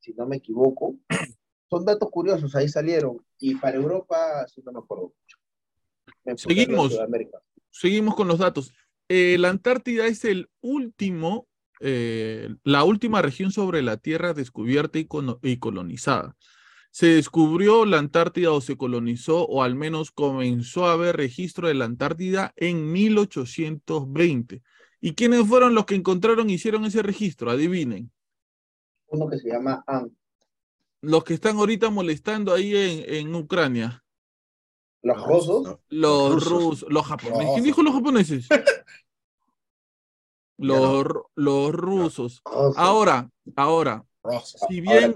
[0.00, 0.96] si no me equivoco.
[1.68, 3.24] Son datos curiosos, ahí salieron.
[3.38, 5.38] Y para Europa, si no me acuerdo mucho.
[5.42, 6.98] Me puse en la Seguimos.
[7.70, 8.72] Seguimos con los datos.
[9.08, 11.48] Eh, la Antártida es el último,
[11.80, 15.06] eh, la última región sobre la Tierra descubierta y,
[15.58, 16.36] colonizada.
[16.90, 21.74] Se descubrió la Antártida o se colonizó o al menos comenzó a haber registro de
[21.74, 24.62] la Antártida en 1820.
[25.00, 27.50] ¿Y quiénes fueron los que encontraron y hicieron ese registro?
[27.50, 28.10] Adivinen.
[29.08, 30.16] Uno que se llama An.
[31.02, 34.03] Los que están ahorita molestando ahí en, en Ucrania.
[35.04, 36.86] Los rusos, Los rusos.
[36.90, 37.46] los japoneses.
[37.52, 38.48] ¿Quién dijo los japoneses?
[40.56, 42.40] Los, los rusos.
[42.76, 44.04] Ahora, ahora,
[44.68, 45.14] si bien,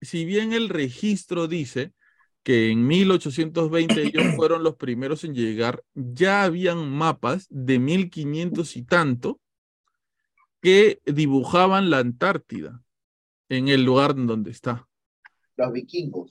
[0.00, 1.94] si bien el registro dice
[2.42, 8.82] que en 1820 ellos fueron los primeros en llegar, ya habían mapas de 1500 y
[8.82, 9.40] tanto
[10.60, 12.82] que dibujaban la Antártida
[13.48, 14.86] en el lugar donde está.
[15.56, 16.28] los vikingos.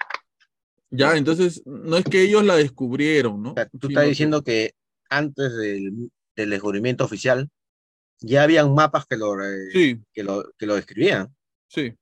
[0.95, 3.51] Ya, entonces, no es que ellos la descubrieron, ¿no?
[3.51, 4.73] O sea, tú estás diciendo que
[5.09, 7.49] antes del, del descubrimiento oficial
[8.19, 11.35] ya habían mapas que lo, eh, Sí, que lo, que lo describían.
[11.67, 11.95] Sí,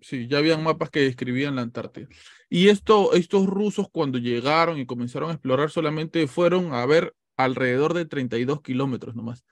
[0.00, 2.06] sí, ya habían mapas que describían la Antártida.
[2.50, 7.94] Y esto, estos rusos cuando llegaron y comenzaron a explorar solamente fueron a ver alrededor
[7.94, 9.42] de 32 kilómetros nomás.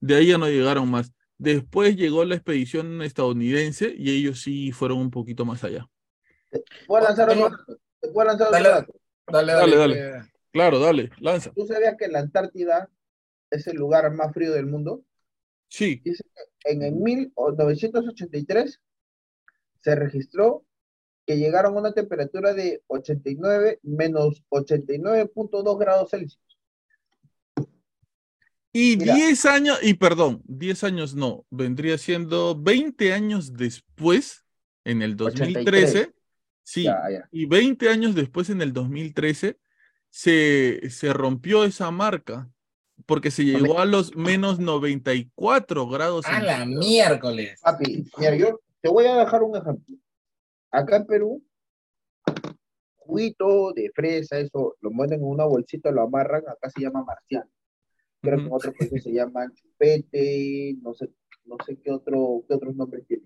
[0.00, 1.12] De ahí ya no llegaron más.
[1.36, 5.86] Después llegó la expedición estadounidense y ellos sí fueron un poquito más allá.
[6.86, 7.58] Voy a lanzar otro.
[8.00, 8.68] Te puedo lanzar otro Dale.
[8.68, 8.92] dato.
[9.30, 9.96] Dale, Dale, dale.
[9.96, 10.18] dale.
[10.18, 11.52] eh, Claro, dale, lanza.
[11.52, 12.88] ¿Tú sabías que la Antártida
[13.50, 15.04] es el lugar más frío del mundo?
[15.68, 16.02] Sí,
[16.64, 18.80] En el 1983
[19.82, 20.64] se registró
[21.26, 26.40] que llegaron a una temperatura de 89 menos 89.2 grados Celsius.
[28.72, 29.14] y Mira.
[29.14, 34.46] 10 años, y perdón, 10 años no, vendría siendo 20 años después,
[34.84, 36.14] en el 2013,
[36.68, 37.28] sí, Ya, ya.
[37.30, 39.58] Y 20 años después, en el 2013,
[40.10, 42.50] se, se rompió esa marca
[43.06, 46.26] porque se llegó a los menos 94 grados.
[46.26, 47.60] A la miércoles.
[47.62, 49.96] Papi, mira, yo te voy a dejar un ejemplo.
[50.70, 51.42] Acá en Perú,
[52.96, 57.50] juguito de fresa, eso, lo mueven en una bolsita, lo amarran, acá se llama marciano.
[58.20, 61.08] Creo que en otros países se llaman chupete, no sé,
[61.44, 63.24] no sé qué, otro, qué otros nombres tiene.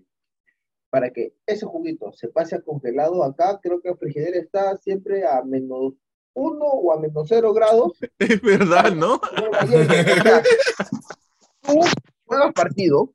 [0.93, 5.25] Para que ese juguito se pase a congelado acá, creo que el frigidera está siempre
[5.27, 5.93] a menos
[6.35, 7.93] uno o a menos cero grados.
[8.19, 9.19] Es verdad, ¿no?
[11.61, 11.79] Tú
[12.25, 13.11] juegas partido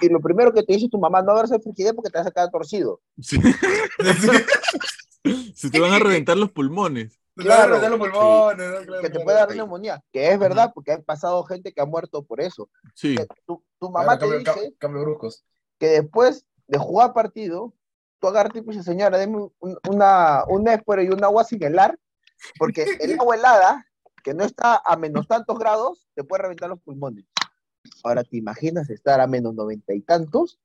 [0.00, 2.26] y lo primero que te dice tu mamá, no agarres el frigidera porque te vas
[2.26, 3.00] a quedar torcido.
[3.20, 3.38] Sí.
[5.54, 7.16] Se te van a reventar los pulmones.
[7.36, 8.86] Claro, Claro, los pulmones, ¿no?
[8.86, 11.86] Claro, que te puede dar neumonía, que es verdad, porque ha pasado gente que ha
[11.86, 12.68] muerto por eso.
[12.94, 13.14] Sí,
[13.46, 15.44] tu, Claro, mamá te cambio, dice cambio- cambio bruscos.
[15.78, 17.72] que después de jugar partido,
[18.20, 21.98] tú agarras y dices, señora, deme un- una, un y un agua sin helar,
[22.58, 23.86] porque el agua helada,
[24.22, 27.24] que no está a menos tantos grados, te puede reventar los pulmones.
[28.04, 30.58] Ahora, ¿te imaginas estar a menos noventa y tantos?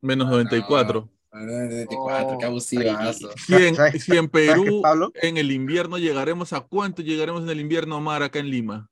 [0.00, 1.08] menos 94.
[1.32, 2.48] Ah, 94, qué Oh.
[2.48, 3.30] abusivazo.
[3.38, 5.10] Si en, ¿Sabes- si en ¿Sabes qué, Perú Pablo?
[5.14, 8.88] en el invierno llegaremos a cuánto llegaremos en el invierno mar acá en Lima.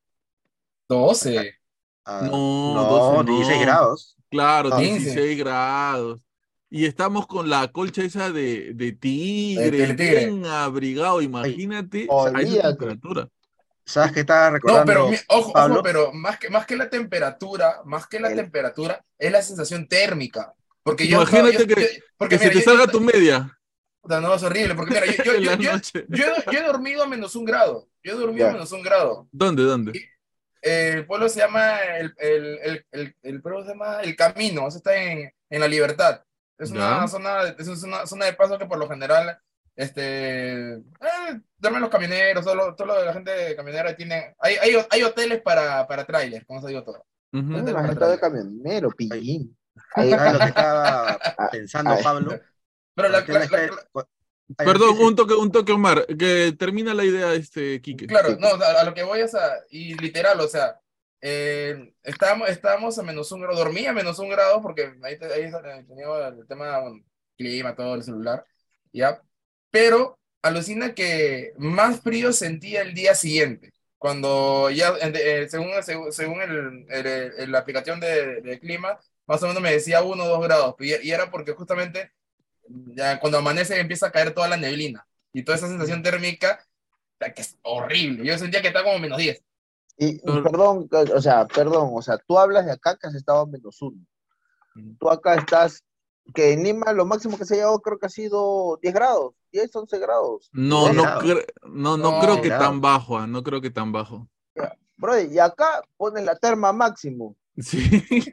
[0.88, 1.55] 12.
[2.05, 3.37] Ah, No, no, 12 no.
[3.37, 4.16] 16 grados.
[4.31, 6.20] Claro, Ah, 16 grados.
[6.75, 12.69] Y estamos con la colcha esa de, de tigre, bien abrigado, imagínate a esa olvídate.
[12.79, 13.29] temperatura.
[13.85, 14.87] ¿Sabes qué estaba No, recordando?
[14.87, 15.75] pero mi- ojo, Pablo?
[15.75, 19.43] ojo, pero más que, más que la temperatura, más que la El- temperatura, es la
[19.43, 20.55] sensación térmica.
[20.83, 23.01] Porque yo, Imagínate yo- que- yo- porque Que mira, se te yo- salga yo- tu
[23.03, 23.59] media
[24.05, 26.07] no, es horrible, porque mira, yo, yo, yo, yo- noche.
[26.09, 27.89] yo he- yo he dormido a menos un grado.
[28.03, 29.29] Yo he dormido a menos un grado.
[29.31, 29.93] ¿Dónde, dónde?
[30.63, 34.67] Eh, el pueblo se llama el, el, el, el, el pueblo se llama El Camino,
[34.69, 36.23] eso está en, en La Libertad.
[36.62, 37.09] Es una Ya.
[37.09, 39.38] zona, de- es una zona de paso que por lo general
[39.75, 44.35] este, eh, duermen los camioneros, todo lo, todo lo de la gente camionera tiene.
[44.38, 47.07] Hay, hay, hay hoteles para, para trailers, con eso digo todo.
[47.33, 49.57] No, Hotel para imagínate de camionero, pillín.
[49.94, 51.18] Ahí- ¿Sabes lo que estaba
[51.51, 52.03] pensando, ay.
[52.03, 52.40] Pablo?
[52.94, 54.07] Pero la, El tema la- es que- la-
[54.59, 58.07] Ay, Perdón, sí, un toque, un toque, Omar, que termina la idea, este, Quique.
[58.07, 60.79] claro, no, sea, a lo que voy es a, y literal, o sea,
[61.23, 65.51] eh, estábamos, estábamos a menos un grado, dormí a menos un grado porque ahí, ahí
[65.89, 67.05] tenía el tema, bueno,
[67.39, 68.47] clima, todo el celular,
[68.93, 69.23] ya,
[69.71, 75.71] pero alucina que más frío sentía el día siguiente, cuando ya, eh, según,
[76.13, 77.07] según, el, el-
[77.39, 80.75] el- la aplicación de, de clima, más o menos me decía uno o dos grados,
[80.81, 82.11] y, y era porque justamente
[82.69, 86.65] ya cuando amanece empieza a caer toda la neblina, y toda esa sensación térmica,
[87.35, 89.43] que es horrible, yo sentía que estaba como menos 10.
[89.96, 93.46] Y, perdón, o sea, perdón, o sea, tú hablas de acá que has estado a
[93.46, 93.98] menos uno.
[94.98, 95.85] Tú acá estás,
[96.35, 99.35] que en Lima lo máximo que se ha llegado creo que ha sido 10 grados,
[99.52, 100.48] 10, 11 grados.
[100.52, 101.24] No, no, grados.
[101.64, 102.66] no, no No, creo que grados.
[102.68, 104.28] tan bajo, ah, no creo que tan bajo.
[104.96, 107.78] Brother, y acá pones la terma máximo, Sí,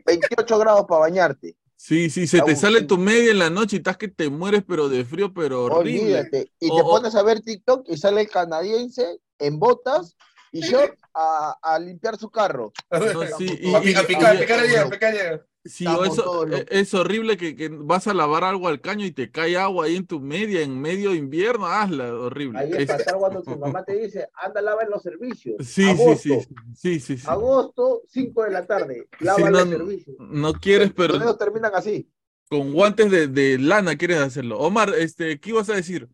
[0.05, 1.57] 28 grados para bañarte.
[1.75, 2.61] sí, sí, se te Agustín.
[2.61, 5.65] sale tu media en la noche y estás que te mueres, pero de frío, pero
[5.65, 6.01] horrible.
[6.19, 6.51] Olvídate.
[6.59, 10.15] Y O- te o- pones a ver TikTok y sale el canadiense en botas
[10.51, 12.71] y short a, a limpiar su carro.
[12.91, 15.45] No, sí, y- a, picar, picar picar ayer.
[15.65, 19.29] Sí, eso, e- es horrible que, que vas a lavar algo al caño y te
[19.29, 22.59] cae agua ahí en tu media, en medio invierno, hazla, horrible.
[22.59, 25.57] Ahí es Es- pasar cuando tu mamá te dice, anda, lava en los servicios.
[25.59, 27.27] sí, sí, Agosto, sí, sí, sí, sí.
[27.27, 30.15] Agosto, 5 de la tarde, lava Sí, en no, los servicios.
[30.17, 32.09] no quieres, Los pero dedos terminan así.
[32.47, 34.59] con guantes de, de lana quieres hacerlo.
[34.59, 36.09] Omar, este, ¿qué ibas a decir?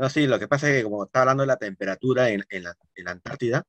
[0.00, 2.62] No, sí, lo que pasa es que como estaba hablando de la temperatura en, en
[2.62, 3.64] la, en la Antártida,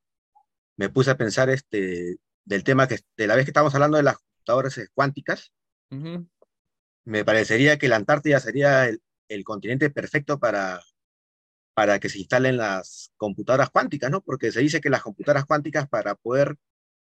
[0.78, 4.04] me puse a pensar este, del tema que, de la vez que estábamos hablando de
[4.04, 5.52] las computadoras cuánticas,
[7.04, 10.80] me parecería que la Antártida sería el, el continente perfecto para,
[11.74, 14.22] para que se instalen las computadoras cuánticas, ¿no?
[14.22, 16.56] Porque se dice que las computadoras cuánticas para poder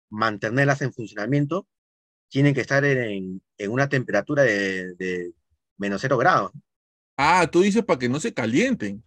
[0.09, 1.69] mantenerlas en funcionamiento
[2.27, 5.33] tienen que estar en, en una temperatura de, de
[5.77, 6.51] menos cero grados.
[7.15, 9.01] Ah, tú dices para que no se calienten.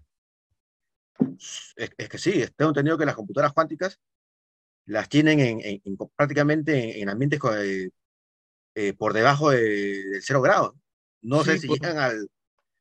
[1.77, 4.01] Es, es que sí, tengo entendido que las computadoras cuánticas
[4.87, 7.91] las tienen en, en- en- prácticamente en, en ambientes eh,
[8.75, 10.77] eh, por debajo de, del cero grado.
[11.23, 12.29] No sé Sí, si por- llegan al,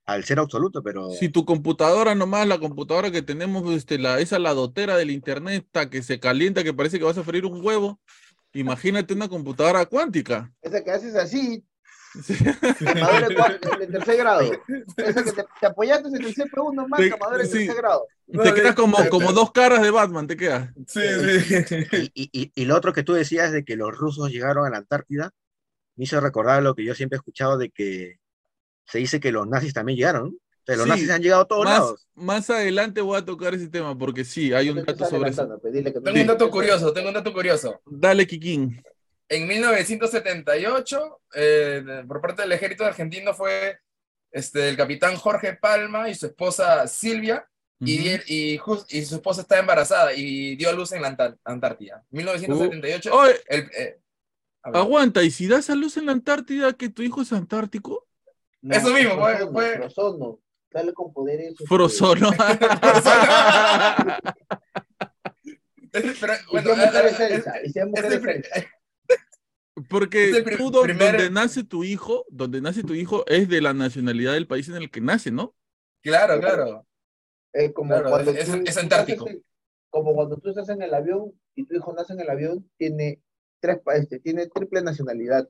[0.06, 4.40] al cero absoluto, pero Si tu computadora nomás, la computadora que tenemos, este, la, esa
[4.40, 7.64] la dotera del internet, está que se calienta, que parece que vas a freír un
[7.66, 8.00] huevo,
[8.54, 10.54] imagínate una computadora cuántica.
[10.62, 11.64] Esa que haces así,
[12.24, 12.36] Sí.
[13.36, 14.52] cuarto- en tercer grado.
[14.96, 17.54] Que te, te apoyaste en el CPU nomás, Te- quemadura en sí.
[17.60, 18.08] tercer grado.
[18.28, 20.70] Te quedas como, como dos caras de Batman, te quedas.
[20.88, 21.02] Sí,
[21.48, 21.76] sí.
[22.14, 24.70] y, y- y- y lo otro que tú decías de que los rusos llegaron a
[24.70, 25.32] la Antártida,
[25.96, 28.18] me hizo recordar lo que yo siempre he escuchado de que
[28.86, 30.24] se dice que los nazis también llegaron.
[30.24, 30.30] ¿no?
[30.30, 32.08] O sea, los Sí, nazis han llegado a todos Más, lados.
[32.16, 35.60] más adelante voy a tocar ese tema, porque sí, hay un dato sobre eso.
[35.62, 37.82] pues, Tengo un dato curioso, tengo un dato curioso.
[37.86, 38.82] Dale, Kikín.
[39.30, 43.80] En 1978, eh, por parte del ejército argentino fue
[44.32, 47.48] este, el capitán Jorge Palma y su esposa Silvia,
[47.80, 48.04] y, Ujú.
[48.04, 48.22] di-
[48.54, 52.04] y, jus- y su esposa está embarazada y dio a luz en la Antar- Antártida.
[52.12, 54.00] 1978, Oye, el, eh,
[54.64, 58.08] aguanta, ¿y si das a luz en la Antártida que tu hijo es antártico?
[58.62, 60.40] No, Eso mismo, fue- fue- Frozono.
[60.72, 61.52] Dale con poderes.
[61.52, 62.32] este, Frozono.
[65.92, 67.46] Pero, Y bueno, si es mujer es y es
[67.76, 68.66] es el es.
[69.90, 74.34] Porque tú primer- donde nace tu hijo, donde nace tu hijo es de la nacionalidad
[74.34, 75.56] del país en el que nace, ¿no?
[76.02, 76.86] Claro, claro.
[77.52, 79.28] Es como Claro, cuando es- tú- es tú antártico.
[79.90, 83.22] como cuando tú estás en el avión y tu hijo nace en el avión, tiene
[83.60, 85.48] tres países, tiene triple nacionalidad.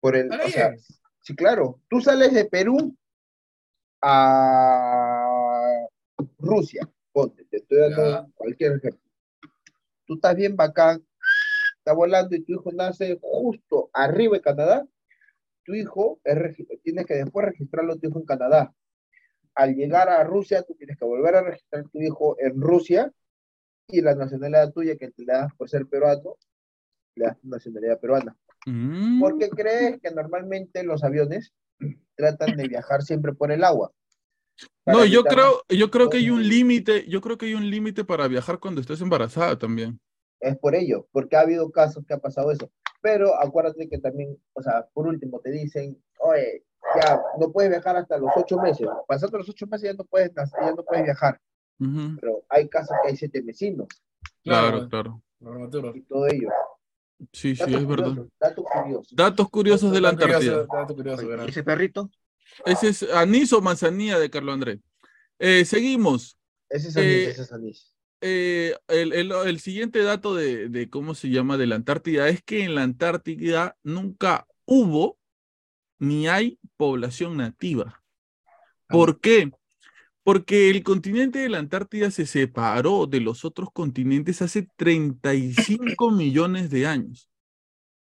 [0.00, 0.74] Por el, o sea,
[1.22, 1.80] sí, claro.
[1.88, 2.96] Tú sales de Perú
[4.02, 5.86] a
[6.38, 8.26] Rusia, ponte, te estoy dando Ya.
[8.34, 9.00] cualquier ejemplo.
[10.06, 11.04] Tú estás bien bacán,
[11.88, 14.86] está volando y tu hijo nace justo arriba de Canadá,
[15.64, 18.74] tu hijo es tienes que después registrarlo tu hijo en Canadá.
[19.54, 23.10] Al llegar a Rusia, tú tienes que volver a registrar tu hijo en Rusia
[23.88, 26.36] y la nacionalidad tuya que te das por ser peruano,
[27.14, 28.36] le das nacionalidad peruana.
[28.66, 29.20] Mm.
[29.20, 31.54] ¿Por qué crees que normalmente los aviones
[32.16, 33.92] tratan de viajar siempre por el agua.
[34.84, 38.04] No, yo creo, yo creo que hay un límite, yo creo que hay un límite
[38.04, 40.00] para viajar cuando estés embarazada también.
[40.40, 42.70] Es por ello, porque ha habido casos que ha pasado eso.
[43.00, 46.64] Pero acuérdate que también, o sea, por último te dicen, oye,
[47.00, 48.88] ya no puedes viajar hasta los ocho meses.
[49.06, 51.40] Pasando los ocho meses ya no puedes, ya no puedes viajar.
[52.20, 53.86] Pero hay casos que hay siete vecinos
[54.42, 55.22] Claro, claro.
[55.38, 55.94] Prematuros.
[55.96, 56.48] y todo ello.
[57.32, 58.04] Sí, sí, Datos es verdad.
[58.06, 59.16] curiosos, datos curiosos.
[59.16, 60.66] Datos curiosos de la Antártida.
[60.72, 61.46] dato curioso, Oye, ¿verdad?
[61.46, 62.10] ¿y ese perrito?
[62.64, 64.80] Ese es anís o manzanilla de Carlos Andrés.
[65.38, 66.36] Eh, seguimos.
[66.68, 67.94] Ese es anís, Eh, ese es anís.
[68.20, 72.42] Eh, el, el- el siguiente dato de, de cómo se llama de la Antártida es
[72.42, 75.18] que en la Antártida nunca hubo
[75.98, 78.02] ni hay población nativa.
[78.88, 79.52] ¿Por qué?
[80.24, 86.70] Porque el continente de la Antártida se separó de los otros continentes hace 35 millones
[86.70, 87.30] de años.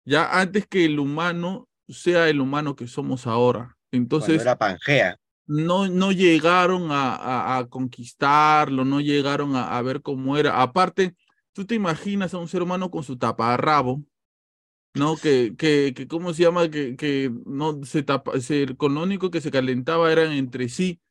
[0.05, 3.77] Ya antes que el humano sea el humano que somos ahora.
[3.89, 5.17] Cuando Entonces, era Pangea.
[5.47, 10.61] No, no llegaron a, a- conquistarlo, no llegaron a, a ver cómo era.
[10.61, 11.15] Aparte,
[11.53, 14.03] tú te imaginas a un ser humano con su taparrabo,
[14.93, 15.19] ¿no?
[15.19, 16.69] Que, que, que ¿cómo se llama?
[16.69, 21.01] Que, que no se tapa, se- con lo único que se calentaba eran entre sí.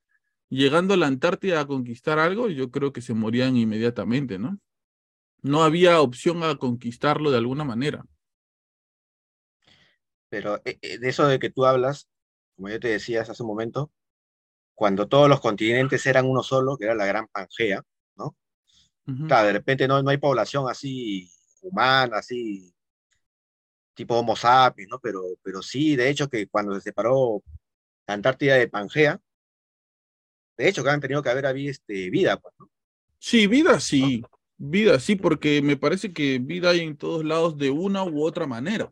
[0.50, 4.58] Llegando a la Antártida a conquistar algo, yo creo que se morían inmediatamente, ¿no?
[5.42, 8.04] No había opción a conquistarlo de alguna manera.
[10.28, 12.08] Pero eh, eh, de eso de que tú hablas,
[12.56, 13.90] como yo te decía hace un momento,
[14.74, 17.82] cuando todos los continentes eran uno solo, que era la gran Pangea,
[19.06, 19.26] Ujú.
[19.26, 21.30] claro, de repente no, no hay población así
[21.62, 22.74] humana, así
[23.94, 24.98] tipo Homo sapiens, ¿no?
[24.98, 27.42] Pero, pero sí, de hecho, que cuando se separó
[28.06, 29.20] la Antártida de Pangea,
[30.56, 32.70] de hecho, que han tenido que haber habido este, vida, pues, ¿no?
[33.18, 34.22] Sí, vida sí,
[34.56, 38.46] vida sí, porque me parece que vida hay en todos lados de una u otra
[38.46, 38.90] manera.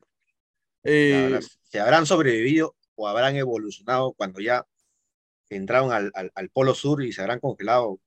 [0.84, 4.66] Eh, se habrán sobrevivido o habrán evolucionado cuando ya
[5.56, 8.00] entraron al, al- al polo sur y se habrán congelado.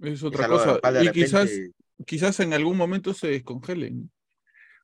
[0.00, 0.78] es otra cosa.
[1.02, 1.74] Y quizás, repente-
[2.06, 4.10] quizás en algún momento se descongelen.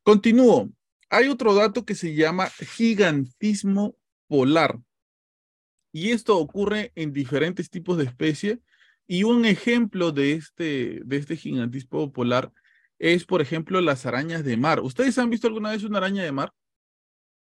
[0.03, 0.71] Continúo.
[1.11, 3.97] Hay otro dato que se llama gigantismo
[4.29, 4.79] polar.
[5.93, 8.59] Y esto ocurre en diferentes tipos de especies.
[9.07, 12.51] Y un ejemplo de este, de este gigantismo polar
[12.99, 14.81] es, por ejemplo, las arañas de mar.
[14.81, 16.53] ¿Ustedes han visto alguna vez una araña de mar?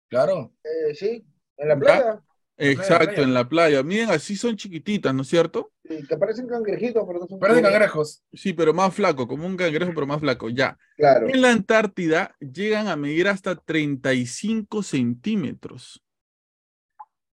[0.10, 0.52] Claro.
[0.64, 1.24] Eh, sí,
[1.58, 1.80] en la ¿Ya?
[1.80, 2.24] playa,
[2.72, 3.24] Exacto, playa.
[3.24, 3.84] en la playa.
[3.84, 5.72] Miren, así son chiquititas, ¿no es cierto?
[5.88, 8.24] sí, que parecen cangrejitos, pero no son Parecen cangrejos.
[8.34, 10.50] Sí, pero más flaco, como un cangrejo, pero más flaco.
[10.50, 10.78] Ya.
[10.96, 11.28] Claro.
[11.28, 16.02] En la Antártida llegan a medir hasta 35 centímetros.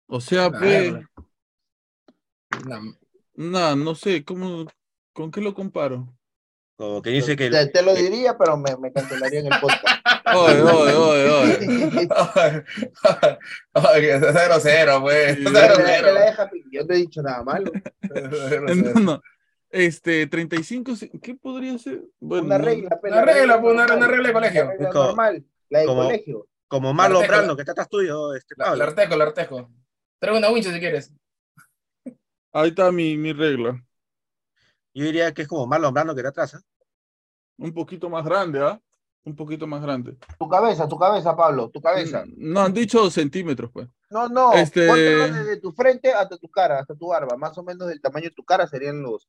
[0.06, 0.94] O sea, pues,
[3.34, 4.66] no, no sé, ¿cómo,
[5.12, 6.12] ¿con qué lo comparo?
[6.80, 9.84] Como que dice que el- Te, te lo diría, pero me, me cancelarían el podcast.
[10.34, 11.58] Oye, oye, oye, oye.
[14.00, 15.36] Que sea grosero, pues.
[15.36, 17.70] Pi- Yo no he dicho nada malo.
[18.94, 19.22] No, no.
[19.68, 22.00] Este, 35, ce- ¿qué podría ser?
[22.18, 24.64] Bueno, una regla, pe, Una la regla, pues, una- una regla de colegio.
[24.64, 26.48] La regla Es normal, la de como- colegio.
[26.66, 27.26] como Marlon.
[27.26, 29.70] Brando, que tratas tuyo, este La, artejo, la artejo.
[30.18, 31.12] Traigo una wincha si quieres.
[32.52, 33.78] Ahí está mi, mi regla.
[34.94, 36.60] Yo diría que es como Marlon Brando que te atrasa.
[37.60, 38.80] Un poquito más grande, ¿ah?
[39.22, 40.16] Un poquito más grande.
[40.38, 42.24] Tu cabeza, tu cabeza, Pablo, tu cabeza.
[42.36, 43.86] No, han dicho centímetros, pues.
[44.08, 47.36] No, no, Este- póntelo desde tu frente hasta tu cara, hasta tu barba.
[47.36, 49.28] Más o menos del tamaño de tu cara serían los,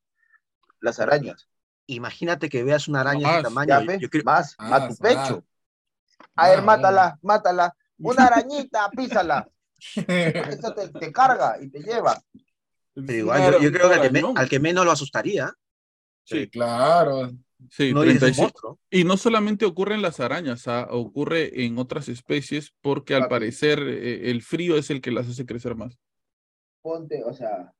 [0.80, 1.50] las arañas.
[1.88, 3.68] Imagínate que veas una araña de Más, ese tamaño.
[3.68, 5.44] Ya yo- ves, yo creo- más, Ah, a tu pecho.
[6.38, 7.76] A ver, Ah, mátala, mátala.
[8.00, 9.50] Una arañita, písala.
[10.08, 12.22] Esa te, te carga y te lleva.
[12.94, 15.52] pero igual, yo, yo creo que al que, me- al que menos lo asustaría,
[16.24, 17.32] Sí, Claro.
[17.70, 18.42] Sí, no dices un 35.
[18.44, 18.80] monstruo.
[18.90, 23.80] Y no solamente ocurre en las arañas, ah, ocurre en otras especies porque al parecer
[23.80, 25.98] eh, el frío es el que las hace crecer más.
[26.82, 27.74] Ponte, o sea,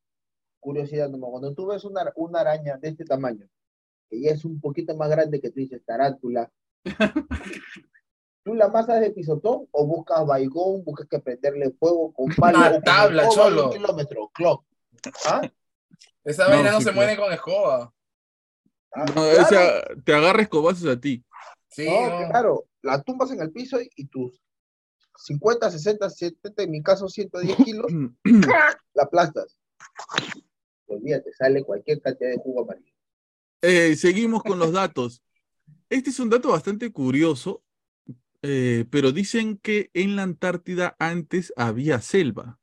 [0.60, 3.48] curiosidad, nomás, cuando tú ves una, una araña de este tamaño,
[4.10, 6.52] que ya es un poquito más grande que tú dices tarántula,
[8.44, 12.58] ¿tú la masas de pisotón o buscas baigón, buscas que prenderle fuego con palo?
[12.60, 13.68] Una tabla, cholo.
[13.68, 14.66] Un kilómetro, clock.
[15.26, 15.42] ¿Ah?
[16.24, 17.08] Esa No, vaina no sí, se claro.
[17.08, 17.94] mueve con escoba.
[18.94, 19.42] Ah, No, claro.
[19.42, 21.24] o sea, te agarra escobazos a ti.
[21.70, 22.30] Sí, No, no.
[22.30, 24.42] claro, la tumbas en el piso y, y tus
[25.18, 27.86] 50, 60, 70, en mi caso 110 kilos,
[28.94, 29.58] la aplastas.
[30.88, 32.94] Olvídate, sale cualquier cantidad de jugo amarillo.
[33.62, 35.22] Eh, seguimos con los datos.
[35.90, 37.64] Este es un dato bastante curioso,
[38.42, 42.58] eh, pero dicen que en la Antártida antes había selva.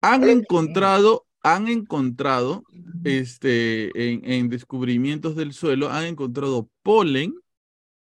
[0.00, 2.64] Han Oye, encontrado, han encontrado,
[3.04, 7.34] este, en, en descubrimientos del suelo, han encontrado polen,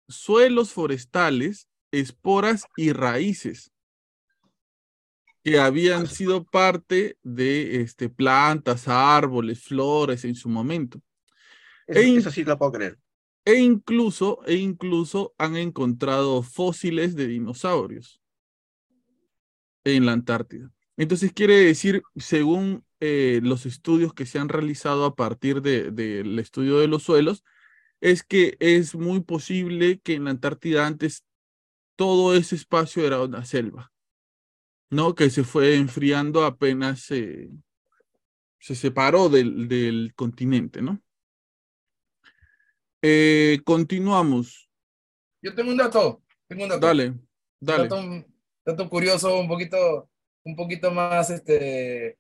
[0.09, 3.73] suelos forestales, esporas y raíces.
[5.43, 11.01] que habían sido parte de este, plantas, árboles, flores en su momento.
[11.87, 12.17] Eso, Ey.
[12.17, 12.99] eso sí lo puedo creer.
[13.45, 18.21] E incluso, e incluso han encontrado fósiles de dinosaurios
[19.85, 20.71] en la Antártida.
[20.97, 26.39] Entonces quiere decir, según eh, los estudios que se han realizado a partir de- del
[26.39, 27.45] estudio de los suelos,
[28.01, 31.25] es que es muy posible que en la Antártida antes
[31.97, 33.93] todo ese espacio era una selva,
[34.91, 35.15] ¿no?
[35.15, 37.51] Que se fue enfriando apenas se
[38.63, 41.03] se separó del, del continente, ¿no?
[43.03, 44.69] Eh, continuamos.
[45.43, 46.23] Yo tengo un dato.
[46.47, 46.87] Tengo un dato.
[46.87, 47.29] Dale, Un
[47.61, 47.83] dale.
[47.85, 48.27] Dato, un
[48.65, 50.11] dato curioso, un poquito,
[50.45, 52.19] un poquito más, este,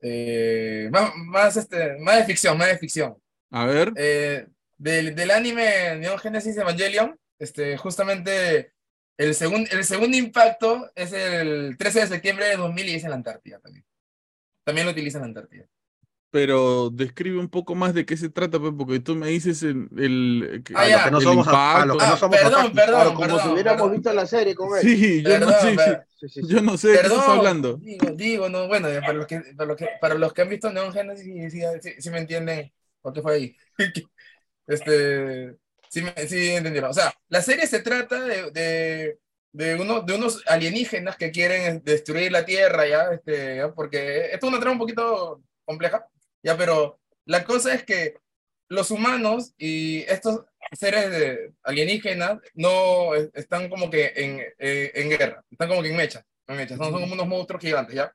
[0.00, 3.16] eh, más, más, este, más de ficción, más de ficción.
[3.50, 4.46] A ver, Eh,
[4.76, 8.72] del, del anime Neon Genesis Evangelion, este, justamente
[9.18, 13.10] el, segun- el segundo impacto es el 13 de septiembre de 2000 y es en
[13.10, 13.84] la Antártida también.
[14.64, 15.66] También lo utiliza en la Antártida.
[16.30, 19.88] Pero describe un poco más de qué se trata, pues, porque tú me dices el,
[19.98, 20.96] el, que- Ah, A ya.
[20.96, 21.86] los que no el somos, a- a impacto.
[21.86, 23.92] los que no Ah, somos perdón, perdón, Claro, como perdón, si hubiéramos perdón.
[23.92, 24.82] visto la serie con él.
[24.82, 26.48] Sí, yo no, Perdón, sí, sí, per- Sí, sí, sí.
[26.48, 27.76] yo no sé de qué estás hablando.
[27.80, 30.72] Digo, digo, no, bueno, para los que, para los que, para los que han visto
[30.72, 33.56] Neon Genesis, sí, sí, sí, sí me entienden por qué fue ahí.
[34.66, 35.56] Este,
[35.90, 36.90] sí, me- sí entendieron.
[36.90, 39.18] O sea, la serie se trata de, de,
[39.52, 43.12] de, uno, de unos alienígenas que quieren destruir la Tierra, ¿ya?
[43.12, 43.72] Este, ¿ya?
[43.74, 46.06] Porque esto es una trama un poquito compleja,
[46.48, 46.56] ¿ya?
[46.56, 48.14] Pero la cosa es que
[48.70, 55.44] los humanos y estos seres alienígenas no es- están como que en, eh, en guerra,
[55.50, 58.14] están como que en mecha, en mecha, son, son como unos monstruos gigantes, ¿ya?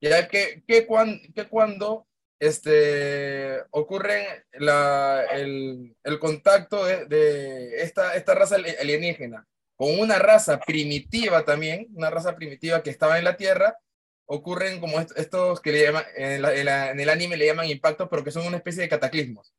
[0.00, 2.06] Ya que, que, cuan- que cuando
[2.40, 9.46] este, ocurre la, el, el contacto de, de esta, esta raza ali- alienígena
[9.76, 13.76] con una raza primitiva también, una raza primitiva que estaba en la Tierra,
[14.30, 18.22] ocurren como est- estos que le llaman, en, la- el anime le llaman impactos, pero
[18.24, 19.52] que son una especie de cataclismos.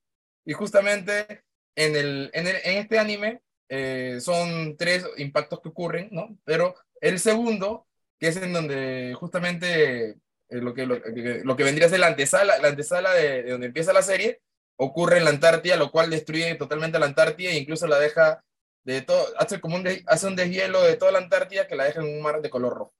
[0.46, 1.44] Y justamente
[1.76, 6.38] en, el, en, el- en este anime eh, son tres impactos que ocurren, ¿no?
[6.46, 7.88] Pero el segundo,
[8.20, 10.16] que es en donde justamente eh,
[10.50, 10.96] lo, que, lo,
[11.44, 14.42] lo que vendría a ser la antesala, la antesala de, de donde empieza la serie,
[14.78, 18.44] ocurre en la Antártida, lo cual destruye totalmente la Antártida e incluso la deja
[18.84, 21.84] de todo, hace como un, des- hace un deshielo de toda la Antártida que la
[21.86, 22.94] deja en un mar de color rojo.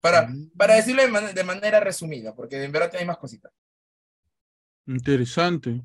[0.00, 3.52] Para, para decirlo de, man- de manera resumida, porque en verdad hay más cositas.
[4.86, 5.82] Interesante.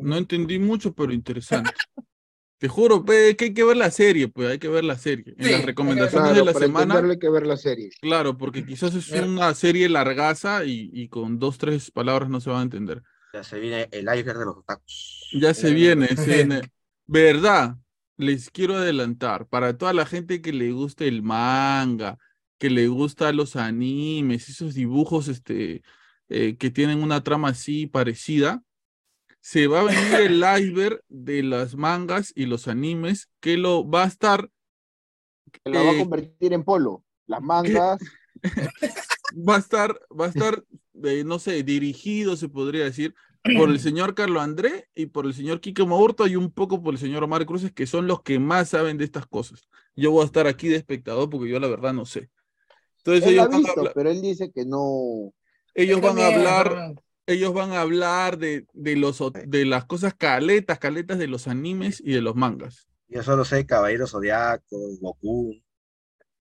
[0.00, 1.80] No entendí mucho, pero interesante.
[2.58, 5.34] Te juro, pe, que hay que ver la serie, pues hay que ver la serie.
[5.38, 7.90] En Sí, las recomendaciones Claro, de la para semana, hay que ver la serie.
[8.00, 9.26] claro, porque quizás es Mira.
[9.28, 13.02] una serie largaza y, y con dos, tres palabras no se va a entender.
[13.32, 15.28] Ya se viene el iceberg de los otakus.
[15.30, 16.70] Ya se viene, se viene.
[17.06, 17.76] ¿Verdad?
[18.16, 22.18] Les quiero adelantar, para toda la gente que le gusta el manga,
[22.62, 25.82] que le gusta los animes, esos dibujos este,
[26.28, 28.62] eh, que tienen una trama así parecida,
[29.40, 34.04] se va a venir el iceberg de las mangas y los animes que lo va
[34.04, 34.48] a estar,
[35.50, 37.04] Que la va a Eh, convertir en polo.
[37.26, 37.98] Las mangas.
[39.48, 40.62] va a estar, va a estar,
[41.02, 43.12] eh, no sé, dirigido, se podría decir,
[43.56, 46.94] por el señor Carlos André y por el señor Quique Maurto y un poco por
[46.94, 49.68] el señor Omar Cruces, que son los que más saben de estas cosas.
[49.96, 52.30] Yo voy a estar aquí de espectador porque yo la verdad no sé.
[53.04, 55.32] Entonces Él ellos ha van a visto, hablar, pero él dice que no.
[55.74, 56.94] ellos van a hablar,
[57.26, 62.00] ellos van a hablar de, de los, de las cosas caletas, caletas de los animes
[62.04, 62.88] y de los mangas.
[63.08, 65.54] Yo solo sé Caballero Zodiaco, Goku.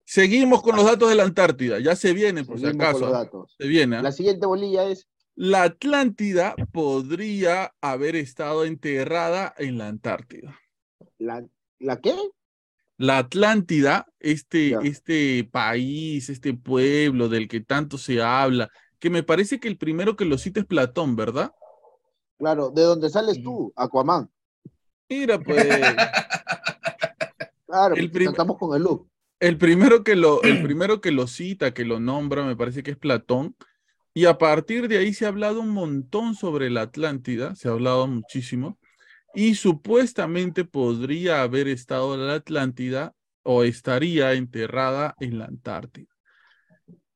[0.03, 3.09] Seguimos con los datos de la Antártida, ya se viene, por si Seguimos con los
[3.09, 3.23] acaso.
[3.23, 3.55] datos.
[3.57, 3.97] Se viene.
[3.97, 4.01] ¿ah?
[4.03, 10.55] La siguiente bolilla es La Atlántida podría haber estado enterrada en la Antártida.
[11.17, 11.45] la,
[11.79, 12.13] ¿la qué?
[12.97, 18.69] La Atlántida, este, este país, este pueblo del que tanto se habla,
[18.99, 21.51] que me parece que el primero que lo cita es Platón, ¿verdad?
[22.37, 23.71] Claro, ¿de dónde sales tú?
[23.75, 24.29] Aquaman.
[25.09, 25.65] Mira, pues,
[27.67, 29.09] Claro, El estamos con el look.
[29.39, 32.91] el primero que lo, el primero que lo cita, que lo nombra, me parece que
[32.91, 33.55] es Platón.
[34.13, 37.71] Y a partir de ahí se ha hablado un montón sobre la Atlántida, se ha
[37.71, 38.77] hablado muchísimo.
[39.35, 43.13] Y supuestamente podría haber estado la Atlántida
[43.43, 46.07] o estaría enterrada en la Antártida.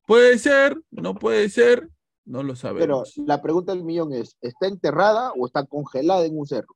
[0.06, 1.90] Puede ser, no puede ser,
[2.26, 3.14] no lo Pero sabemos.
[3.16, 6.76] la pregunta del millón es, ¿está enterrada o está congelada en un cerro?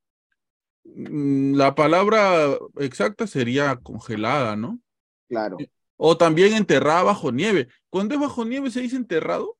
[0.83, 4.79] Mm, La palabra exacta sería congelada, ¿no?
[5.27, 5.57] Claro.
[5.97, 7.67] O también enterrada bajo nieve.
[7.89, 9.57] Cuando es bajo nieve se dice enterrado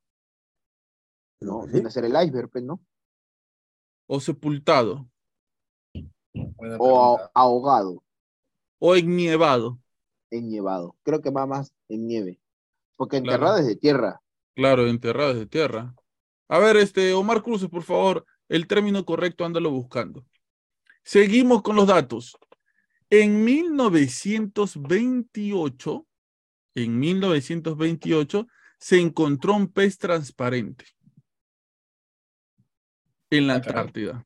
[1.42, 1.74] No, ¿Sí?
[1.74, 2.82] viene a ser el iceberg, ¿no?
[4.08, 5.10] o sepultado
[6.34, 7.32] Buena O pregunta.
[7.34, 8.04] ahogado,
[8.80, 9.80] o ennievado.
[10.32, 10.96] ennievado.
[11.04, 12.40] Creo que va más en nieve.
[12.96, 13.34] Porque Claro.
[13.36, 14.22] enterrada es de tierra.
[14.56, 15.94] Claro, enterradas de tierra.
[16.48, 20.26] A ver, este, Omar Cruz, por favor, el término correcto, ándalo buscando.
[21.04, 22.36] Seguimos con los datos.
[23.10, 26.08] En 1928,
[26.76, 28.48] en 1928,
[28.80, 30.86] se encontró un pez transparente
[33.30, 33.58] en la Ah.
[33.58, 34.26] Antártida.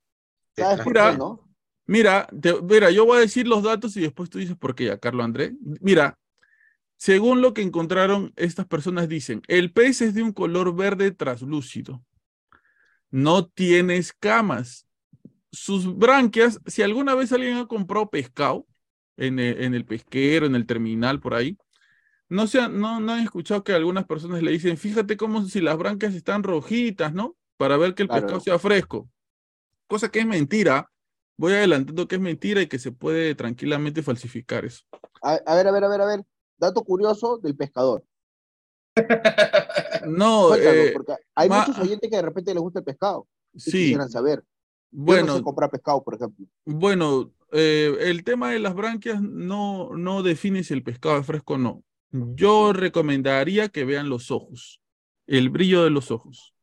[1.88, 4.86] Mira, te- mira, yo voy a decir los datos y después tú dices por qué
[4.86, 5.54] ya, Carlos André.
[5.82, 6.18] Mira,
[6.98, 12.04] según lo que encontraron, estas personas dicen, el pez es de un color verde traslúcido.
[13.10, 14.86] No tiene escamas.
[15.52, 18.68] Sus branquias, si alguna vez alguien ha comprado pescado
[19.18, 21.58] en el, en el pesquero, en el terminal, por ahí,
[22.30, 25.62] no, se han- no, no han escuchado que algunas personas le dicen, fíjate como si
[25.62, 27.38] las branquias están rojitas, ¿no?
[27.58, 28.24] Para ver que el Claro.
[28.24, 29.10] pescado sea fresco.
[29.88, 30.90] Cosa que es mentira.
[31.38, 34.82] Voy adelantando que es mentira y que se puede tranquilamente falsificar eso.
[35.22, 36.24] A, a ver, a ver, a ver, a ver.
[36.58, 38.04] Dato curioso del pescador.
[40.08, 43.28] No, eh, porque hay ma- muchos oyentes que de repente les gusta el pescado.
[43.54, 44.40] y sí, quisieran saber.
[44.40, 44.46] Yo
[45.00, 46.46] no bueno, sé comprar pescado, por ejemplo.
[46.66, 51.56] bueno, eh, el tema de las branquias no, no define si el pescado es fresco
[51.56, 51.84] o no.
[52.12, 54.82] Yo recomendaría que vean los ojos,
[55.28, 56.54] el brillo de los ojos.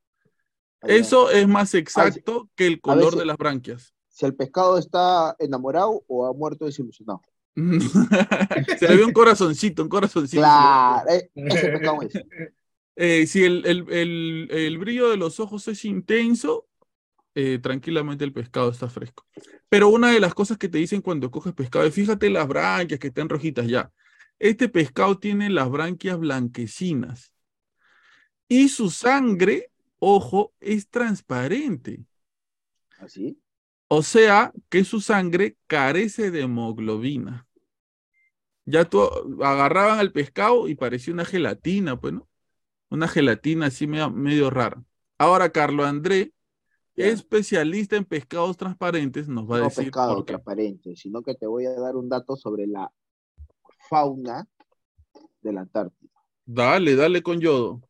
[0.83, 3.94] Eso es más exacto que el color veces- de las branquias.
[4.15, 7.21] Si el pescado está enamorado o ha muerto desilusionado.
[8.79, 10.41] Se le ve un corazoncito, un corazoncito.
[10.41, 12.13] Claro, eh, ese pescado es.
[12.97, 16.69] Eh, si el, el- el- el brillo de los ojos es intenso,
[17.35, 19.27] eh, tranquilamente el pescado está fresco.
[19.69, 23.01] Pero una de las cosas que te dicen cuando coges pescado es fíjate las branquias
[23.01, 23.91] que están rojitas ya.
[24.39, 27.33] Este pescado tiene las branquias blanquecinas
[28.47, 32.05] y su sangre, ojo, es transparente.
[33.01, 33.37] Así.
[33.97, 37.47] O sea que su sangre carece de hemoglobina.
[38.65, 39.03] Ya tú
[39.41, 42.29] agarraban al pescado y parecía una gelatina, pues, ¿no?
[42.91, 44.83] Una gelatina así medio, medio rara.
[45.17, 46.33] Ahora, Carlos André,
[46.97, 50.33] especialista en pescados transparentes, nos va a No decir pescado por qué.
[50.33, 52.91] transparente, sino que te voy a dar un dato sobre la
[53.89, 54.49] fauna
[55.41, 56.11] de la Antártida.
[56.45, 57.81] Dale, dale con yodo.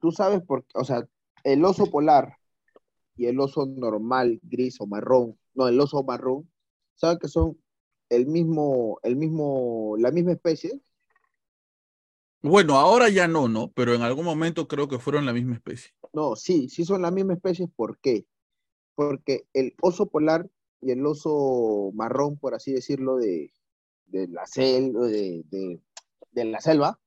[0.00, 1.04] Tú sabes por qué, o sea,
[1.42, 2.36] el oso polar
[3.16, 6.50] y el oso normal, gris o marrón, no, el oso marrón,
[6.96, 7.58] ¿sabes que son
[8.10, 10.82] el mismo, el mismo, la misma especie?
[12.42, 13.70] Bueno, ahora ya no, ¿no?
[13.72, 15.92] Pero en algún momento creo que fueron la misma especie.
[16.12, 17.68] No, sí, sí son la misma especie.
[17.68, 18.26] ¿Por qué?
[18.96, 20.50] Porque el oso polar
[20.80, 23.52] y el oso marrón, por así decirlo, de,
[24.06, 25.80] de la de, de-
[26.32, 27.00] de la selva,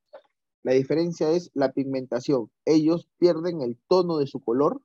[0.63, 2.51] la diferencia es la pigmentación.
[2.65, 4.81] Ellos pierden el tono de su color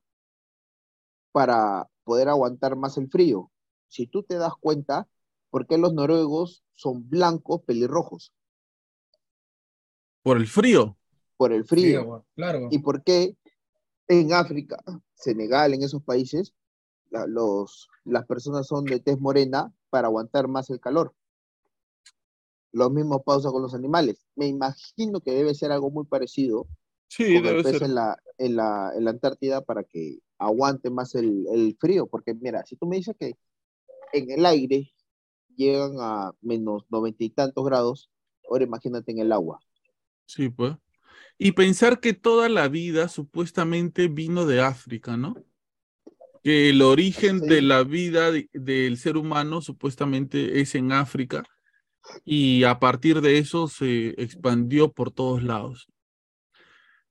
[1.31, 3.51] para poder aguantar más el frío.
[3.89, 5.07] Si tú te das cuenta,
[5.49, 8.33] ¿por qué los noruegos son blancos pelirrojos?
[10.21, 10.97] Por el frío.
[11.37, 12.25] Por el frío.
[12.35, 12.69] claro.
[12.69, 13.35] ¿Y por qué
[14.07, 14.77] en África,
[15.15, 16.53] Senegal, en esos países,
[17.11, 21.15] la- los, las personas son de tez morena para aguantar más el calor?
[22.71, 24.25] Lo mismo pasa con los animales.
[24.35, 26.67] Me imagino que debe ser algo muy parecido
[27.09, 27.83] Sí, con debe el pez ser.
[27.83, 32.07] en la, en la, en la Antártida para que aguante más el, el frío.
[32.07, 33.35] Porque mira, si tú me dices que
[34.13, 34.93] en el aire
[35.55, 38.09] llegan a menos noventa y tantos grados,
[38.49, 39.59] ahora imagínate en el agua.
[40.25, 40.75] Sí, pues.
[41.37, 45.35] Y pensar que toda la vida supuestamente vino de África, ¿no?
[46.43, 51.43] Que el origen de la vida de- del ser humano supuestamente es en África
[52.25, 55.87] y a partir de eso se expandió por todos lados.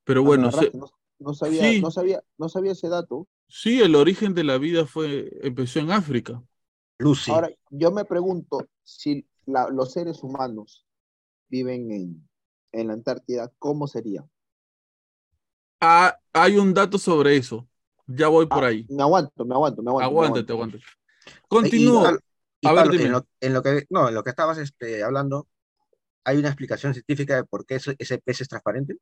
[0.04, 0.86] Pero bueno, se- no,
[1.18, 1.80] no sabía, sí.
[1.80, 3.28] no sabía, no sabía ese dato.
[3.48, 6.42] sí, el origen de la vida fue, empezó en África.
[6.98, 7.34] Lucy.
[7.34, 10.84] Ahora, yo me pregunto si la- los seres humanos
[11.48, 12.28] viven en,
[12.72, 14.26] en la Antártida, ¿cómo sería?
[15.80, 17.68] Ah, hay un dato sobre eso.
[18.06, 18.88] Ya voy por Ah, ahí.
[18.88, 20.14] Me aguanto, me aguanto, me aguanto.
[20.14, 20.84] Aguántate, aguántate.
[21.48, 22.20] Continúo.
[22.60, 23.08] Y, A ver, dime.
[23.08, 25.48] en, lo, en lo que, no, en lo que estabas este, hablando,
[26.24, 28.96] ¿hay una explicación científica de por qué ese, ese pez es transparente?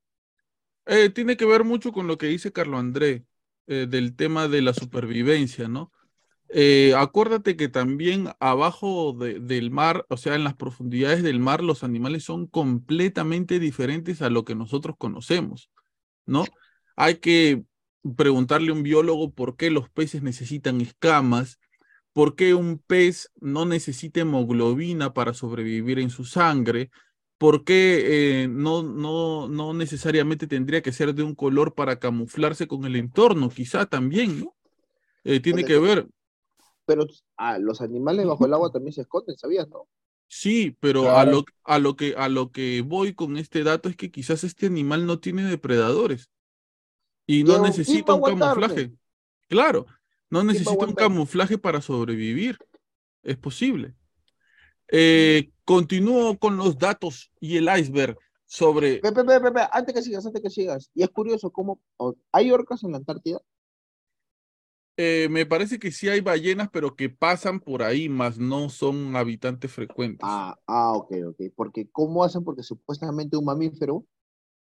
[0.86, 3.24] Eh, tiene que ver mucho con lo que dice Carlo André,
[3.66, 5.92] eh, del tema de la supervivencia, ¿no?
[6.57, 11.62] Eh, acuérdate que también abajo de- del mar, o sea, en las profundidades del mar,
[11.64, 15.70] los animales son completamente diferentes a lo que nosotros conocemos,
[16.26, 16.44] ¿no?
[16.96, 17.64] Hay que
[18.16, 21.59] preguntarle a un biólogo por qué los peces necesitan escamas,
[22.12, 26.90] por qué un pez no necesita hemoglobina para sobrevivir en su sangre,
[27.38, 32.68] por qué eh, no, no, no necesariamente tendría que ser de un color para camuflarse
[32.68, 34.57] con el entorno, quizá también, ¿no?
[35.24, 36.09] Eh, tiene que ver,
[36.87, 37.07] Pero
[37.37, 39.89] ah, los animales bajo el agua también se esconden, ¿sabías, no?
[40.26, 43.97] Sí, pero a lo, a lo que, a lo que voy con este dato es
[43.97, 46.30] que quizás este animal no tiene depredadores
[47.26, 48.93] y no Pero, ¿quién necesita a un camuflaje.
[49.49, 49.87] Claro,
[50.30, 52.59] no a necesita un camuflaje para sobrevivir.
[53.22, 53.95] Es posible.
[54.89, 58.99] Eh, continúo con los datos y el iceberg sobre...
[58.99, 60.91] Pepe, Pepe, Pepe, antes que sigas, antes que sigas.
[60.95, 61.80] Y es curioso cómo
[62.32, 63.41] hay orcas en la Antártida.
[64.97, 69.16] Eh, me parece que sí hay ballenas, pero que pasan por ahí, más no son
[69.16, 70.26] habitantes frecuentes.
[70.26, 71.40] Ah, ah, ok, ok.
[71.57, 72.45] Porque ¿cómo hacen?
[72.45, 74.05] Porque supuestamente un mamífero,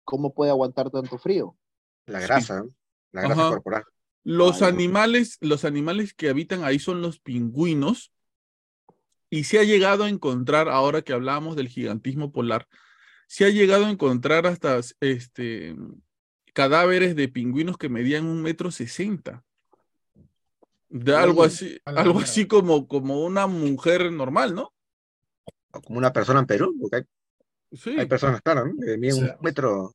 [0.04, 1.56] ¿cómo puede aguantar tanto frío?
[2.06, 2.64] La grasa,
[3.12, 3.50] la grasa Ajá.
[3.50, 3.84] corporal.
[4.24, 8.12] Los Ay, animales, los animales que habitan ahí son los pingüinos.
[9.30, 12.66] Y se ha llegado a encontrar, ahora que hablábamos del gigantismo polar,
[13.26, 15.76] se ha llegado a encontrar hasta este,
[16.54, 19.44] cadáveres de pingüinos que medían un metro sesenta.
[20.90, 24.72] De algo así, algo así como, como una mujer normal, ¿no?
[25.72, 27.02] O Como una persona en Perú, porque hay,
[27.72, 28.74] Sí, hay personas, claro, ¿no?
[28.82, 29.20] que miden Sí.
[29.22, 29.94] un metro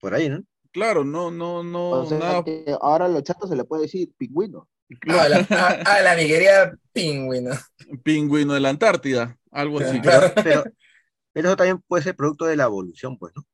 [0.00, 0.42] por ahí, ¿no?
[0.72, 2.44] claro, no, no, no, O sea, nada.
[2.44, 4.68] que ahora a los chatos se le puede decir pingüino.
[5.08, 5.68] A la, a,
[5.98, 7.50] a la mi querida pingüino.
[8.02, 10.00] Pingüino de la Antártida, algo así.
[10.00, 10.32] Claro.
[10.42, 10.64] Pero,
[11.32, 13.44] pero eso también puede ser producto de la evolución, pues, ¿no?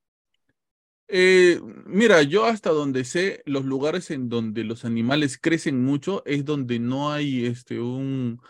[1.10, 6.44] Eh, mira, yo hasta donde sé, los lugares en donde los animales crecen mucho es
[6.44, 8.40] donde no hay este un,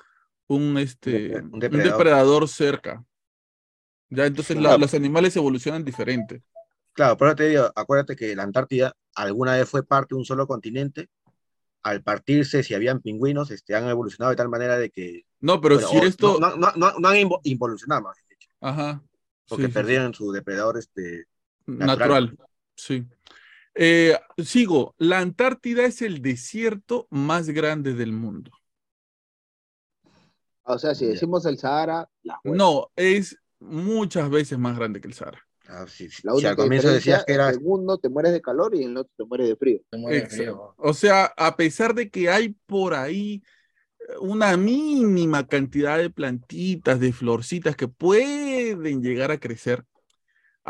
[0.49, 2.49] un, este, un un depredador.
[2.49, 3.05] cerca.
[4.11, 6.43] Ya, entonces la- los animales evolucionan diferente.
[6.93, 10.47] Claro, pero te digo, acuérdate que la Antártida alguna vez fue parte de un solo
[10.47, 11.09] continente.
[11.83, 15.23] Al partirse, si habían pingüinos, este, han evolucionado de tal manera de que.
[15.41, 18.19] No, pero bueno, si esto, No, no, no, no han invo- involucionado, más
[18.61, 19.03] ajá,
[19.49, 21.25] porque sí, sí, sí, perdieron su depredador este,
[21.67, 22.37] natural,
[22.79, 23.05] sí.
[23.75, 28.51] Eh, sigo, la Antártida es el desierto más grande del mundo.
[30.65, 32.39] O sea, si decimos el Sahara, la.
[32.45, 35.41] No, es muchas veces más grande que el Sahara.
[35.69, 37.51] ah, si, si- La si única al comienzo decías que era.
[37.51, 39.81] en uno te mueres de calor y en el otro te mueres de frío.
[39.91, 40.75] Se muere de frío.
[40.79, 43.43] O sea, a pesar de que hay por ahí
[44.01, 49.85] eh, una mínima cantidad de plantitas, de florcitas que pueden llegar a crecer,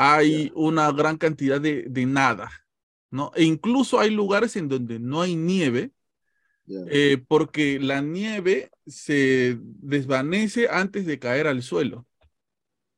[0.00, 2.50] hay una gran cantidad de, de nada,
[3.10, 3.32] ¿no?
[3.34, 5.92] E incluso hay lugares en donde no hay nieve,
[6.90, 12.06] eh, porque la nieve se desvanece antes de caer al suelo.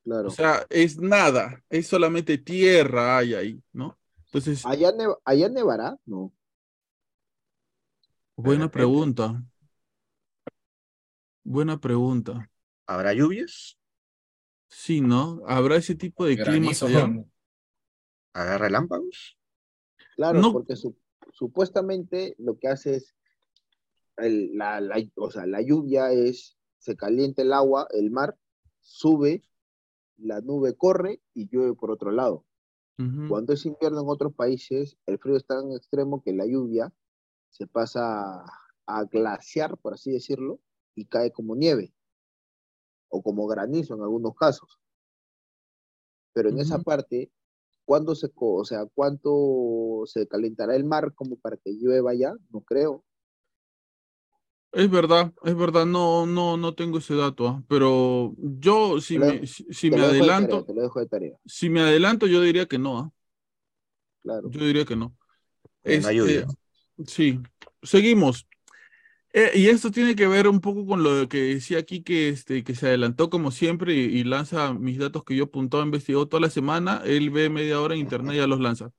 [0.05, 0.28] claro.
[0.28, 3.98] O sea, es nada, es solamente tierra hay ahí, ¿no?
[4.26, 4.90] Entonces, allá,
[5.24, 6.32] allá nevará, no.
[8.36, 9.40] buena pregunta.
[11.44, 12.48] Buena pregunta.
[12.86, 13.78] ¿Habrá lluvias?
[14.71, 15.43] Sí, ¿no?
[15.47, 17.11] ¿Habrá ese tipo de climas allá?
[18.33, 19.37] ¿Habrá relámpagos?
[20.14, 20.53] Claro, No.
[20.53, 20.97] porque su-
[21.33, 23.14] supuestamente lo que hace es,
[24.16, 28.39] el- la, la- o sea, la lluvia es, se calienta el agua, el mar
[28.81, 29.43] sube,
[30.18, 32.45] la nube corre y llueve por otro lado.
[33.29, 36.93] Cuando es invierno en otros países, el frío es tan extremo que la lluvia
[37.49, 38.45] se pasa a,
[38.87, 40.61] a glaciar, por así decirlo,
[40.95, 41.95] y cae como nieve
[43.11, 44.78] o como granizo en algunos casos.
[46.32, 47.30] Pero en esa parte,
[47.84, 52.34] ¿cuándo se, co- o sea, cuánto se calentará el mar como para que llueva ya?
[52.50, 53.04] No creo.
[54.72, 57.62] Es verdad, es verdad, no, no, no tengo ese dato, ¿ah?
[57.68, 60.82] Pero yo, si Te lo me, dejo- si, me dejo de tarea, adelanto, te lo
[60.82, 63.12] dejo de tarea, si me adelanto, yo diría que no, ¿ah?
[64.22, 64.50] claro.
[64.50, 65.16] Yo diría que no.
[65.84, 66.46] Este,
[67.06, 67.40] sí,
[67.82, 68.46] seguimos.
[69.33, 72.64] Eh, y esto tiene que ver un poco con lo que decía aquí, que, este,
[72.64, 76.41] que se adelantó como siempre y, y lanza mis datos que yo apuntado, investigado toda
[76.41, 77.03] la semana.
[77.05, 78.91] Él ve media hora en internet y ya los lanza.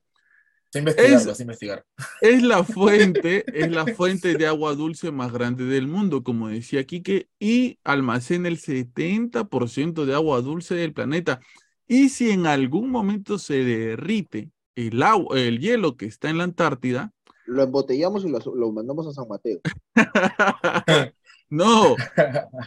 [0.73, 1.85] Investigar, Es- investigar.
[2.19, 6.85] Es la fuente, es la fuente de agua dulce más grande del mundo, como decía
[6.85, 11.39] Quique, y almacena el 70% de agua dulce del planeta.
[11.87, 16.43] Y si en algún momento se derrite el agua, el hielo que está en la
[16.45, 17.11] Antártida,
[17.45, 19.59] Lo embotellamos y lo, lo mandamos a San Mateo.
[21.49, 21.95] no,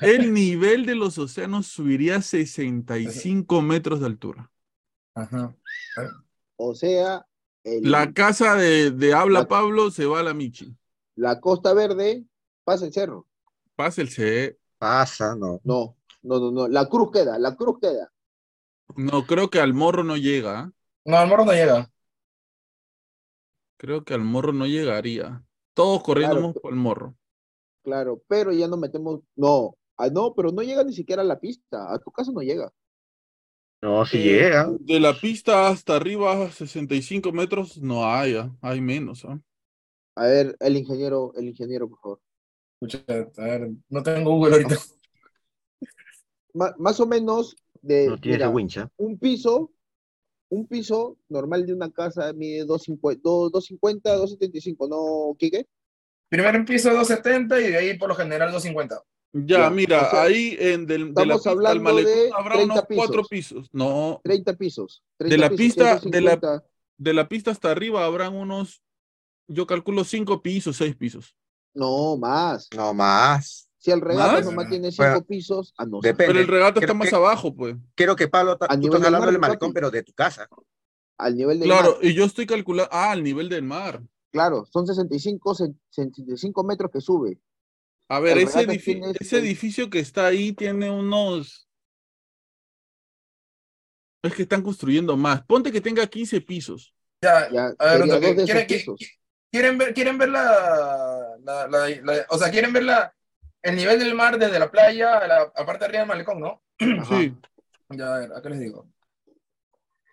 [0.02, 4.50] el nivel de los océanos subiría a 65 metros de altura.
[5.14, 5.54] Ajá.
[6.56, 7.26] O sea,
[7.62, 10.76] el- La casa de, de Habla La- Pablo se va a la Michi.
[11.16, 12.24] la Costa Verde
[12.64, 13.26] pasa el cerro.
[13.76, 14.58] Pásense.
[14.78, 15.60] Pasa, no.
[15.64, 16.68] No, no, no, no.
[16.68, 18.12] La cruz queda, la cruz queda.
[18.96, 20.60] No, creo que al morro no llega.
[20.60, 20.72] ¿ah?
[21.04, 21.90] No, el morro no llega.
[23.84, 25.44] Creo que al morro no llegaría.
[25.74, 26.52] Todos corriendo Claro.
[26.54, 27.14] por el morro.
[27.82, 29.20] Claro, pero ya no metemos.
[29.36, 31.92] No, ah, no, pero no llega ni siquiera a la pista.
[31.92, 32.72] A tu casa no llega.
[33.82, 34.70] No, si Eh, llega.
[34.80, 38.50] De la pista hasta arriba, 65 metros, no hay, ¿ah?
[38.62, 39.22] hay menos.
[39.26, 39.38] ¿ah?
[40.16, 42.20] A ver, el ingeniero, el ingeniero, por favor.
[42.80, 43.04] Escucha,
[43.36, 44.76] a ver, no tengo Google ahorita.
[46.78, 48.88] más o menos de No tiene mira, wincha.
[48.96, 49.72] un piso,
[50.54, 55.66] un piso normal de una casa mide 250, 250, 275, ¿no, Quique?
[56.28, 59.02] Primer piso 270 y de ahí por lo general 250.
[59.36, 62.54] Ya, Ya, mira, o sea, ahí en del, de la estamos pista al malecón habrá
[62.54, 63.68] 30 unos cuatro pisos.
[63.72, 65.02] No, 30 pisos.
[65.18, 66.64] De 30 la pisos, pista- de la- 150.
[66.96, 68.80] de la pista hasta arriba habrán unos,
[69.48, 71.34] yo calculo cinco pisos, seis pisos.
[71.74, 72.68] No, más.
[72.76, 73.63] No más.
[73.84, 74.44] Si el regata ¿Más?
[74.46, 76.00] nomás tiene Bueno, 5 pisos, ah, no.
[76.00, 76.28] depende.
[76.32, 77.76] Pero el regato está más que- abajo, pues.
[77.94, 79.74] Creo que Pablo, tú nivel estás del hablando mar, del malecón, papi.
[79.74, 80.48] pero de tu casa.
[81.18, 81.98] Al nivel del Claro, mar.
[82.00, 84.02] y yo estoy calculando, ah, al nivel del mar.
[84.32, 87.38] Claro, son 65, cen- 65 metros que sube.
[88.08, 91.68] A ver, ese, regata edifi- tiene ese edificio que está ahí tiene unos...
[94.22, 95.42] Es que están construyendo más.
[95.44, 96.94] Ponte que tenga 15 pisos.
[97.22, 98.98] Ya, Ya, a ver, ¿quieren, pisos.
[99.52, 103.14] ¿quieren ver, quieren ver la, la, la- la- o sea, quieren ver la,
[103.64, 106.40] el nivel del mar desde la playa a la a parte de arriba del malecón,
[106.40, 106.62] ¿no?
[106.78, 107.18] Ajá.
[107.18, 107.34] Sí.
[107.90, 108.88] Ya, a ver, acá les digo.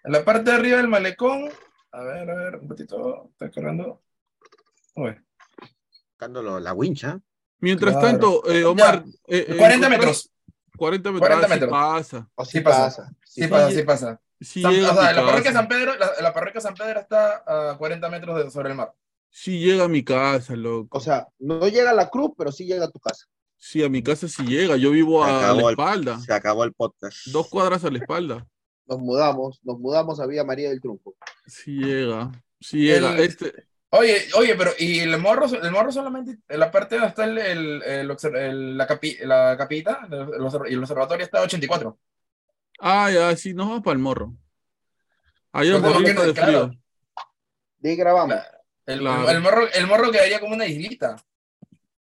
[0.04, 1.50] En la parte de arriba del malecón,
[1.92, 4.02] a ver, a ver, un ratito, está cargando.
[4.96, 5.16] Uy,
[6.12, 7.20] Buscando la wincha.
[7.60, 8.08] Mientras Claro.
[8.08, 9.04] tanto, eh, Omar...
[9.28, 10.32] eh, eh, 40 encontrar- metros.
[10.78, 11.28] 40 metros.
[11.28, 11.72] 40 ah, sí metros.
[11.72, 12.30] pasa.
[12.36, 12.84] O Sí sí pasa.
[12.86, 13.12] pasa.
[13.26, 14.22] Sí, sí pasa, sí pasa.
[14.40, 15.52] Sí San- o sea, la parroquia.
[15.54, 18.94] San Pedro, la, la parroquia San Pedro está a 40 metros de- sobre el mar.
[19.30, 20.98] Sí llega a mi casa, loco.
[20.98, 23.28] O sea, no llega a la cruz, pero sí llega a tu casa.
[23.64, 24.76] Sí, a mi casa sí llega.
[24.76, 26.20] Yo vivo a la el- espalda.
[26.20, 27.28] Se acabó el podcast.
[27.28, 28.48] Dos cuadras a la espalda.
[28.88, 31.14] Nos mudamos, nos mudamos a Villa María del Triunfo.
[31.46, 32.32] Sí llega.
[32.60, 33.14] Sí llega.
[33.14, 33.54] El- Este,
[33.94, 37.38] Oye, oye, pero y el morro, el morro solamente, en la parte donde está el,
[37.38, 42.00] el, el obser- el- la, capi, la capita, y el observatorio está a 84.
[42.80, 44.34] ah, ya, sí, nos vamos para el morro.
[45.54, 46.72] Morirte porque, de frío.
[47.80, 48.30] De ahí grabamos.
[48.36, 48.48] La-
[48.88, 49.30] El, Claro.
[49.30, 51.16] el morro, el morro quedaría como una islita.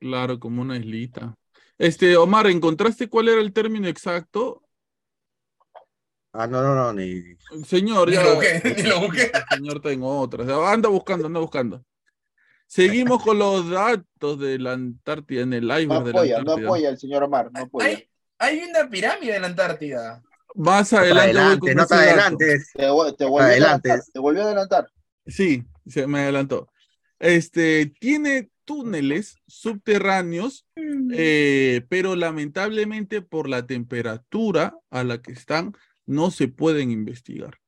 [0.00, 1.34] Claro, como una islita.
[1.76, 4.62] Este, Omar, ¿encontraste cuál era el término exacto?
[6.32, 7.22] Ah, no, no, no, ni.
[7.64, 8.22] Señor, Ni ya.
[8.22, 9.30] lo busqué, ni lo busqué.
[9.50, 10.48] El señor tengo otras.
[10.48, 11.84] Anda buscando, anda buscando.
[12.66, 16.52] Seguimos con los datos de la Antártida en el No iceberg de la apoya, no
[16.52, 17.86] apoya el señor Omar, no apoya.
[17.86, 20.22] Hay, hay una pirámide en la Antártida.
[20.54, 22.70] Más No te adelante voy con no te adelantes.
[22.74, 23.90] Te, te volvió a Adelante.
[23.90, 24.86] adelantar, te volvió a adelantar.
[25.26, 26.68] Sí, se me adelantó.
[27.18, 30.66] Este, tiene túneles subterráneos,
[31.14, 35.72] eh, pero lamentablemente por la temperatura a la que están,
[36.04, 37.58] no se pueden investigar.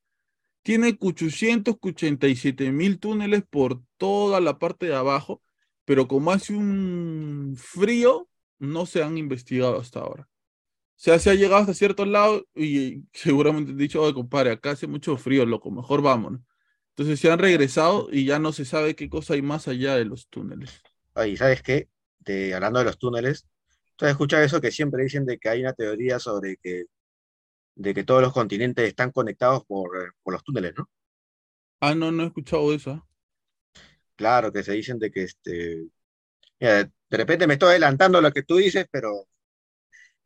[0.62, 5.42] Tiene 887 mil túneles por toda la parte de abajo,
[5.86, 8.28] pero como hace un frío,
[8.58, 10.24] no se han investigado hasta ahora.
[10.24, 14.72] O sea, se ha llegado hasta ciertos lados y seguramente han dicho, oye, compadre, acá
[14.72, 16.42] hace mucho frío, loco, mejor vámonos.
[16.90, 20.04] Entonces se han regresado y ya no se sabe qué cosa hay más allá de
[20.04, 20.82] los túneles.
[21.14, 21.88] Oye, ¿sabes qué?
[22.18, 23.46] De, hablando de los túneles,
[23.96, 26.86] ¿tú has escuchado eso que siempre dicen de que hay una teoría sobre que,
[27.74, 30.88] de que todos los continentes están conectados por, eh, por los túneles, ¿no?
[31.80, 32.90] Ah, no, no he escuchado eso.
[32.92, 33.06] ¿ah?
[34.16, 35.86] Claro, que se dicen de que este.
[36.60, 39.28] Mira, de repente me estoy adelantando a lo que tú dices, pero,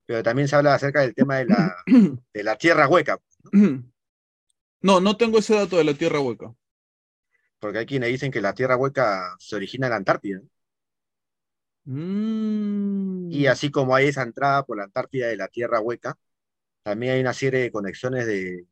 [0.06, 1.76] pero también se habla acerca del tema de la,
[2.34, 3.18] de la tierra hueca,
[4.82, 6.54] No, no tengo ese dato de la Tierra Hueca.
[7.58, 10.38] porque hay quienes dicen que la tierra hueca se origina en la Antártida.
[10.40, 10.48] ¿no?
[11.84, 13.30] Mm.
[13.30, 16.16] Y así como hay esa entrada por la Antártida de la tierra hueca,
[16.82, 18.66] también hay una serie de conexiones de,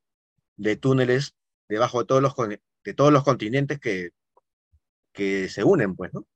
[0.56, 1.34] de túneles
[1.68, 2.50] debajo de todos los, con-
[2.84, 4.10] de todos los continentes que,
[5.12, 6.26] que se unen, pues, ¿no?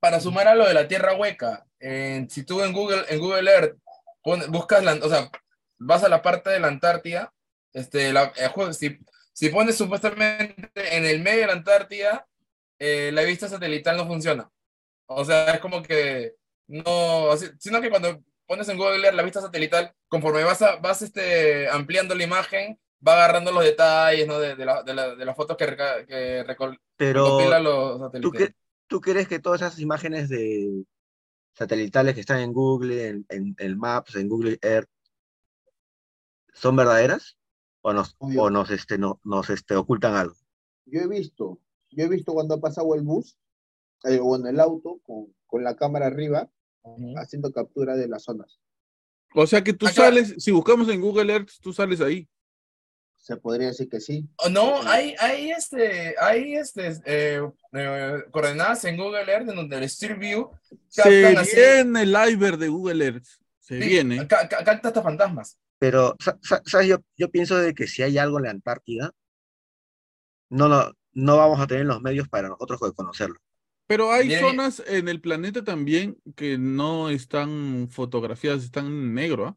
[0.00, 3.50] Para sumar a lo de la tierra hueca, en- si tú en Google, en Google
[3.50, 3.78] Earth
[4.22, 5.30] pon- buscas, la, o sea,
[5.78, 7.32] vas a la parte de la Antártida,
[7.72, 8.98] este, la- eh, si,
[9.32, 12.26] si pones supuestamente en el medio de la Antártida,
[12.78, 14.50] eh, la vista satelital no funciona.
[15.10, 16.34] O sea, es como que
[16.68, 17.28] no,
[17.58, 21.68] sino que cuando pones en Google Earth la vista satelital, conforme vas, a- vas este,
[21.68, 24.38] ampliando la imagen, va agarrando los detalles ¿no?
[24.38, 27.92] de, de, la- de la- de las fotos que, reca- que recol- Pero, recopila los
[27.98, 28.40] ¿tú, satélites.
[28.50, 28.54] cre-
[28.86, 30.84] ¿tú crees que todas esas imágenes de
[31.54, 34.88] satelitales que están en Google, en, en, en Maps, en Google Earth,
[36.52, 37.36] son verdaderas?
[37.80, 38.42] ¿O nos, Obvio.
[38.42, 40.34] o nos, este, no, nos este, ocultan algo?
[40.86, 43.36] Yo he visto, yo he visto cuando ha pasado el bus,
[44.04, 46.50] eh, o en el auto, con, con la cámara arriba,
[46.82, 47.14] Ujú.
[47.18, 48.60] haciendo captura de las zonas.
[49.34, 49.94] O sea que tú claro.
[49.94, 52.28] sales, si buscamos en Google Earth, tú sales ahí.
[53.16, 54.26] Se podría decir que sí.
[54.36, 57.42] Oh, No, hay, hay, este, hay este, eh,
[57.72, 60.50] eh, coordenadas en Google Earth en donde el Street View
[60.88, 61.02] Se
[61.36, 63.26] así- viene el iceberg de Google Earth.
[63.58, 64.26] Se sí, viene.
[64.26, 65.58] ca- ca- capta hasta fantasmas.
[65.78, 66.88] Pero, sa- sa- ¿sabes?
[66.88, 69.12] Yo, yo pienso de que si hay algo en la Antártida,
[70.48, 73.38] no, no, no vamos a tener los medios para nosotros conocerlo.
[73.88, 79.46] Pero hay Viene- zonas en el planeta también que no están fotografiadas, están en negro.
[79.46, 79.56] ¿ah?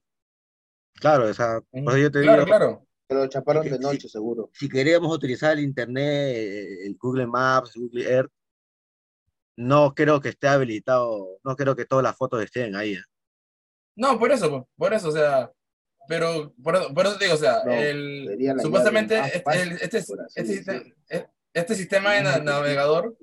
[0.95, 2.87] Claro, o sea, por eso yo te Claro, digo, claro.
[3.09, 4.09] Lo chaparon de noche, sí.
[4.09, 4.49] seguro.
[4.53, 8.31] si queremos utilizar el internet, eh, el Google Maps, Google Earth,
[9.57, 12.93] no creo que esté habilitado, no creo que todas las fotos estén ahí.
[12.93, 13.03] ¿eh?
[13.97, 15.51] No, por eso, po, por eso, o sea,
[16.07, 19.97] pero por, eso- por eso te digo, o sea, No, el, supuestamente este, el- este,
[20.35, 20.95] este,
[21.53, 23.17] este sistema de na- navegador,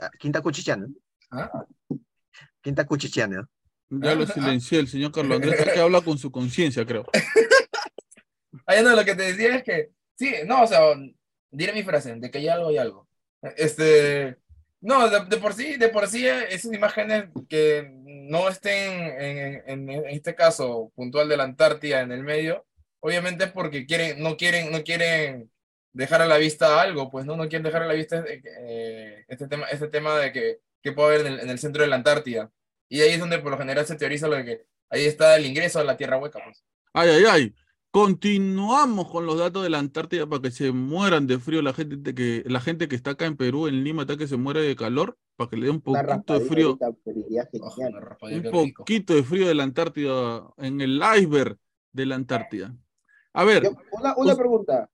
[0.00, 0.88] Ah, ¿Quién está cuchicheando?
[1.30, 1.50] ¿ah?
[1.88, 3.48] ¿Quién está cuchicheando?
[3.88, 7.04] Ya lo silencié el señor Carlos Andrés, que habla con su conciencia, creo.
[8.66, 10.80] Ah, no, lo que te decía es que, sí, no, o sea,
[11.50, 13.06] diré mi frase, de que hay algo, hay algo.
[13.56, 14.38] Este,
[14.80, 19.90] no, de, de por sí, de por sí, esas imágenes que no estén en, en-
[19.90, 22.66] en este caso puntual de la Antártida en el medio,
[23.00, 25.50] obviamente es porque quieren, no quieren, no quieren
[25.96, 29.48] dejar a la vista algo, pues no, no quieren dejar a la vista eh, este
[29.48, 31.96] tema, este tema de que, que puede haber en el, en el centro de la
[31.96, 32.50] Antártida.
[32.88, 35.46] Y ahí es donde por lo general se teoriza lo de que ahí está el
[35.46, 36.62] ingreso a la Tierra Hueca, pues.
[36.92, 37.54] Ay, ay, ay.
[37.90, 41.96] Continuamos con los datos de la Antártida para que se mueran de frío la gente
[41.96, 44.60] de que la gente que está acá en Perú, en Lima, está que se muere
[44.60, 49.54] de calor, para que le dé un poquito de frío, un poquito de frío de
[49.54, 51.56] la Antártida, en el iceberg
[51.92, 52.76] de la Antártida.
[53.32, 53.76] A ver, Yo-
[54.16, 54.90] una, pregunta.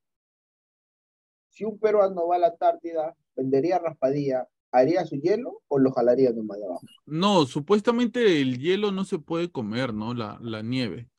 [1.53, 4.49] Si un peruano va a la Antártida, ¿vendería raspadilla?
[4.73, 6.81] ¿Haría su hielo o lo jalaría nomás de abajo?
[7.05, 10.15] no, supuestamente el hielo no se puede comer, ¿no?
[10.15, 11.11] La, la nieve.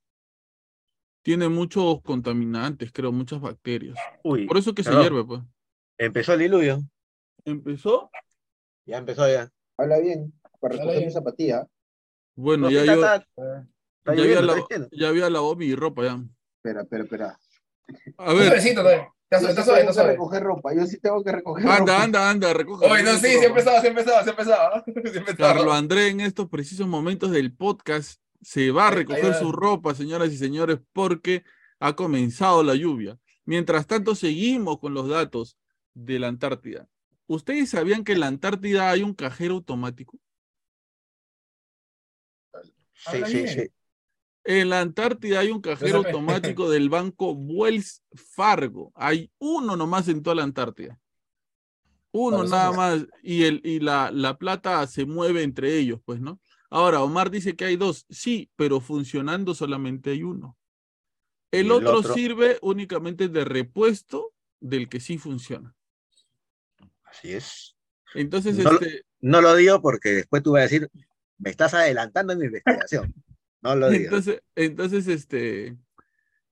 [1.24, 3.98] Tiene muchos contaminantes, creo, muchas bacterias.
[4.24, 5.42] Uy, Por eso que se hierve, pues.
[6.00, 6.82] empezó el diluvio.
[7.46, 8.10] ¿Empezó?
[8.86, 9.50] Ya empezó ya.
[9.78, 11.08] Habla bien, para recoger bien.
[11.08, 11.68] mi zapatilla.
[12.36, 13.16] Bueno, No, ya está- yo está-
[14.00, 16.24] está ya había, lavado- ya había lavado mi ropa ya.
[16.58, 17.40] Espera, espera, espera.
[18.18, 19.08] A ver, suavecito, todavía.
[19.40, 20.12] Yo está suave, tengo está que suave.
[20.12, 20.74] recoger ropa.
[20.74, 22.04] Yo sí tengo que recoger anda, ropa.
[22.04, 22.86] anda, anda, recoge.
[22.88, 23.48] Oye, no, sí, tu sí ropa.
[23.48, 24.84] empezaba, sí empezaba, sí empezaba.
[24.86, 25.38] Sí empezaba.
[25.38, 30.32] Carlos André en estos precisos momentos del podcast se va a recoger su ropa, señoras
[30.32, 31.44] y señores, porque
[31.80, 33.18] ha comenzado la lluvia.
[33.46, 35.58] Mientras tanto, seguimos con los datos
[35.94, 36.88] de la Antártida.
[37.28, 40.18] ¿Ustedes sabían que en la Antártida hay un cajero automático?
[42.94, 43.68] Sí, sí, sí.
[44.46, 48.92] En la Antártida hay un cajero automático del banco Wells Fargo.
[48.96, 51.00] Hay uno nomás en toda la Antártida.
[52.12, 53.06] Uno nada más.
[53.24, 56.40] Y, el, y la, la plata se mueve entre ellos, pues, ¿no?
[56.70, 58.06] Ahora, Omar dice que hay dos.
[58.10, 60.58] Sí, pero funcionando solamente hay uno.
[61.52, 65.76] El, otro, otro- sirve únicamente de repuesto del que sí funciona.
[67.04, 67.76] Así es.
[68.16, 70.90] Entonces, No lo- este, No lo digo porque después tú vas a decir,
[71.38, 73.14] me estás adelantando en mi investigación.
[73.64, 74.04] No lo digo.
[74.04, 75.78] Entonces, entonces este,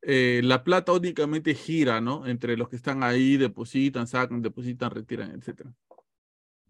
[0.01, 2.26] eh, la plata únicamente gira, ¿no?
[2.26, 5.68] Entre los que están ahí, depositan, sacan, depositan, retiran, etc.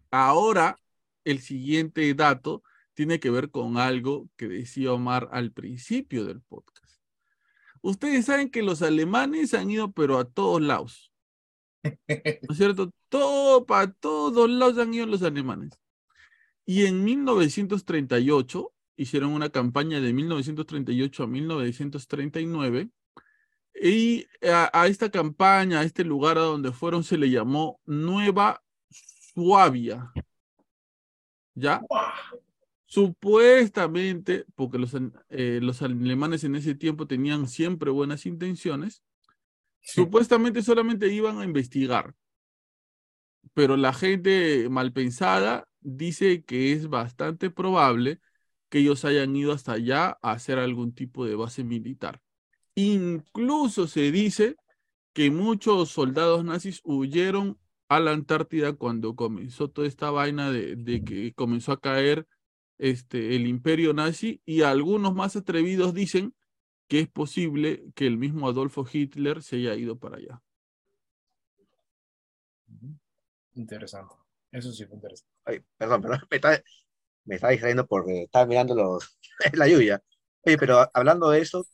[0.10, 0.78] Ahora,
[1.24, 2.64] el siguiente dato
[2.94, 7.00] tiene que ver con algo que decía Omar al principio del podcast.
[7.82, 11.14] Ustedes saben que los alemanes han ido, pero a todos lados.
[11.84, 12.92] ¿No es cierto?
[13.10, 15.80] Todo, para todos lados han ido los alemanes.
[16.66, 22.90] Y en 1938 hicieron una campaña de 1938 a 1939
[23.74, 28.62] y a, a esta campaña, a este lugar a donde fueron, se le llamó Nueva
[29.34, 30.12] Suabia.
[31.54, 31.82] ¿Ya?
[32.86, 34.96] Supuestamente, porque los,
[35.30, 39.04] eh, los alemanes en ese tiempo tenían siempre buenas intenciones,
[39.80, 42.14] supuestamente solamente iban a investigar.
[43.54, 48.20] Pero la gente malpensada dice que es bastante probable
[48.72, 52.22] que ellos hayan ido hasta allá a hacer algún tipo de base militar.
[52.74, 54.56] Incluso se dice
[55.14, 57.60] que muchos soldados nazis huyeron
[57.90, 62.26] a la Antártida cuando comenzó toda esta vaina de, de que comenzó a caer
[62.78, 66.34] este, el imperio nazi y algunos más atrevidos dicen
[66.88, 70.42] que es posible que el mismo Adolfo Hitler se haya ido para allá.
[73.56, 74.16] Interesante.
[74.50, 75.34] Eso sí fue interesante.
[75.44, 76.64] Ay, perdón, perdón, me está,
[77.26, 79.20] me está distrayendo porque estaba mirando los,
[79.54, 80.02] la lluvia.
[80.44, 81.66] Oye, pero hablando de eso,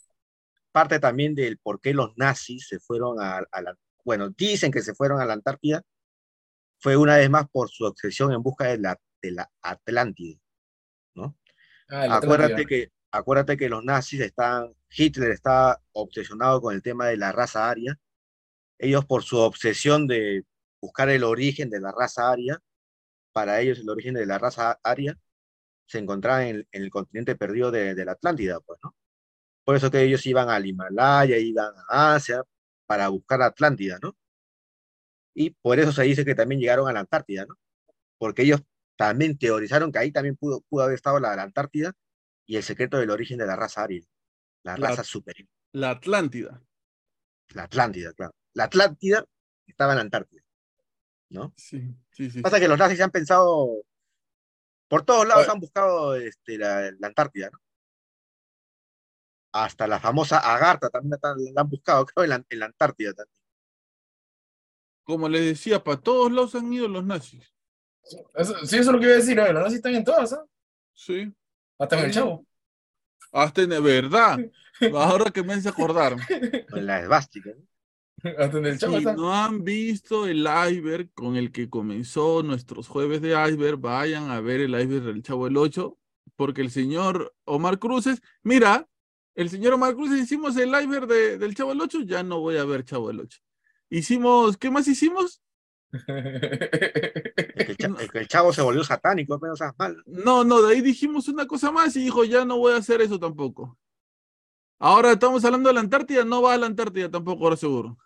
[0.72, 4.82] parte también del por qué los nazis se fueron a, a la, bueno, dicen que
[4.82, 5.82] se fueron a la Antártida,
[6.80, 10.40] fue una vez más por su obsesión en busca de la, de la Atlántida,
[11.16, 11.38] ¿no?
[11.90, 12.68] Ah, Acuérdate Atlántida.
[12.68, 17.70] que, acuérdate que los nazis están, Hitler está obsesionado con el tema de la raza
[17.70, 18.00] aria.
[18.78, 20.44] Ellos por su obsesión de
[20.82, 22.62] buscar el origen de la raza aria,
[23.32, 25.18] para ellos el origen de la raza aria
[25.88, 28.96] se encontraba en, en el continente perdido de, de la Atlántida, pues, ¿no?
[29.66, 32.44] Por eso que ellos iban al Himalaya, iban a Asia
[32.86, 34.16] para buscar Atlántida, ¿no?
[35.34, 37.56] Y por eso se dice que también llegaron a la Antártida, ¿no?
[38.18, 38.62] Porque ellos
[38.96, 41.94] también teorizaron que ahí también pudo, pudo haber estado la, la Antártida
[42.48, 44.08] y el secreto del origen de la raza Ariel,
[44.64, 46.64] la La- raza superior, La Atlántida.
[47.54, 48.34] la Atlántida, claro.
[48.54, 49.24] La Atlántida
[49.68, 50.42] estaba en la Antártida,
[51.30, 51.54] ¿no?
[51.56, 52.42] Sí, sí, sí.
[52.42, 53.84] Pasa que los nazis han pensado,
[54.88, 55.52] por todos lados Oye.
[55.54, 57.60] han buscado este, la, la Antártida, ¿no?
[59.54, 63.14] Hasta la famosa Agartha también la, la han buscado, creo, en la, en la Antártida
[63.14, 63.38] también.
[65.04, 67.54] Como les decía, para todos lados han ido los nazis.
[68.34, 70.34] Eso- sí, eso es lo que iba a decir, oye, los nazis están en todas,
[70.34, 70.46] ¿ah?
[70.94, 71.34] Sí.
[71.80, 72.46] Hasta en el chavo.
[73.32, 74.40] Hasta en verdad.
[74.94, 76.16] Ahora que me hace acordar.
[76.76, 77.66] En la esvástica, ¿no?
[78.38, 79.14] Hasta en el chavo Si está.
[79.16, 80.40] no han visto el
[80.70, 85.24] iceberg con el que comenzó nuestros jueves de iceberg, vayan a ver el iceberg del
[85.24, 85.98] Chavo del 8,
[86.36, 88.88] porque el señor Omar Cruces, mira,
[89.36, 92.58] el señor Omar Cruces hicimos el iceberg de- del Chavo del 8, ya no voy
[92.58, 93.40] a ver Chavo del 8.
[93.90, 95.42] Hicimos, ¿qué más hicimos?
[97.68, 100.02] Que el, que el chavo se volvió satánico, apenas esas mal.
[100.06, 103.02] No, no, de ahí dijimos una cosa más y dijo, ya no voy a hacer
[103.02, 103.78] eso tampoco.
[104.80, 107.98] Ahora estamos hablando de la Antártida, no va a la Antártida tampoco, ahora seguro.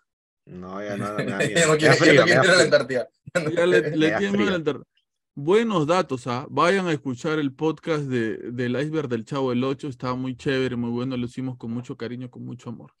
[0.44, 2.62] No, ya no, Ya quiere, ya quiere la.
[2.62, 3.08] Antártida.
[3.54, 4.86] Ya le, le tiene la Antártida.
[5.34, 6.46] Buenos datos, ¿ah?
[6.50, 10.76] Vayan a escuchar el podcast de, del iceberg del Chavo del 8, estaba muy chévere,
[10.76, 12.92] muy bueno, lo hicimos con mucho cariño, con mucho amor.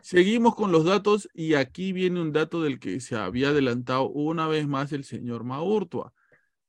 [0.00, 4.48] Seguimos con los datos y aquí viene un dato del que se había adelantado una
[4.48, 6.12] vez más el señor Maurtua.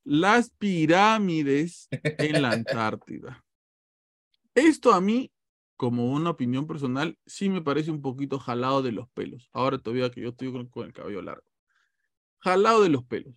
[0.04, 3.44] Las pirámides en la Antártida.
[4.54, 5.32] Esto a mí,
[5.76, 9.48] como una opinión personal, sí me parece un poquito jalado de los pelos.
[9.52, 11.44] Ahora todavía que yo estoy con, el cabello largo.
[12.40, 13.34] Jalado de los pelos.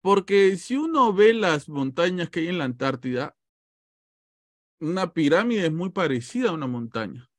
[0.00, 3.36] Porque si uno ve las montañas que hay en la Antártida,
[4.80, 7.30] una pirámide es muy parecida a una montaña.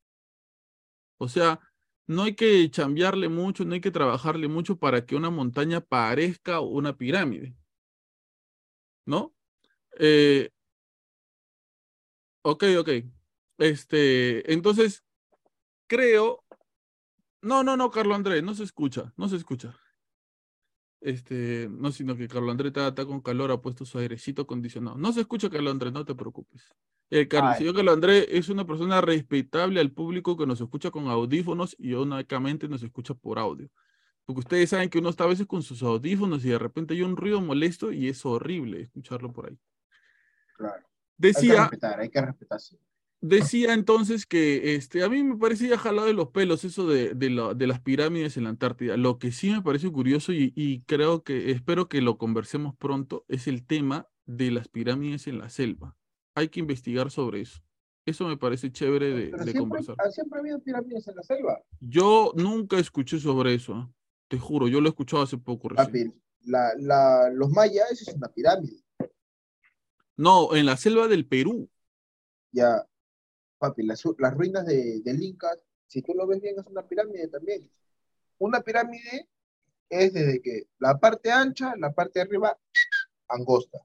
[1.17, 1.59] O sea,
[2.07, 6.61] no hay que chambearle mucho, no hay que trabajarle mucho para que una montaña parezca
[6.61, 7.55] una pirámide.
[9.05, 9.33] ¿No?
[9.99, 10.49] Eh,
[12.43, 12.89] ok, ok.
[13.57, 15.03] Este, entonces,
[15.87, 16.43] creo.
[17.41, 19.77] No, no, no, Carlos Andrés, no se escucha, no se escucha.
[21.01, 24.97] Este, no, sino que Carlos Andrés está, está con calor, ha puesto su airecito acondicionado.
[24.97, 26.73] No se escucha, Carlos Andrés, no te preocupes.
[27.29, 31.93] Carlos, Carlos Andrés es una persona respetable al público que nos escucha con audífonos y
[31.93, 33.69] únicamente nos escucha por audio.
[34.25, 37.01] Porque ustedes saben que uno está a veces con sus audífonos y de repente hay
[37.01, 39.59] un ruido molesto y es horrible escucharlo por ahí.
[40.57, 40.75] Claro.
[40.75, 40.87] Hay que
[41.17, 42.59] Decía, respetar, hay que respetar.
[43.25, 47.29] Decía entonces que este, a mí me parecía jalado de los pelos eso de, de,
[47.29, 48.97] la- de las pirámides en la Antártida.
[48.97, 53.23] Lo que sí me parece curioso y, y creo que espero que lo conversemos pronto
[53.29, 55.95] es el tema de las pirámides en la selva.
[56.35, 57.61] Hay que investigar sobre eso.
[58.05, 59.95] Eso me parece chévere de, Pero de siempre, conversar.
[60.11, 61.61] siempre ha habido pirámides en la selva.
[61.79, 63.89] Yo nunca escuché sobre eso,
[64.27, 66.13] te juro, yo lo he escuchado hace poco recién.
[66.43, 68.83] La, la, los mayas, eso es una pirámide.
[70.17, 71.69] No, en la selva del Perú.
[72.51, 72.85] Ya,
[73.63, 75.47] papi, las, las ruinas de, del Inca,
[75.87, 77.69] si tú lo ves bien, es una pirámide también.
[78.39, 79.29] Una pirámide
[79.89, 82.57] es desde que la parte ancha, la parte de arriba,
[83.29, 83.79] angosta.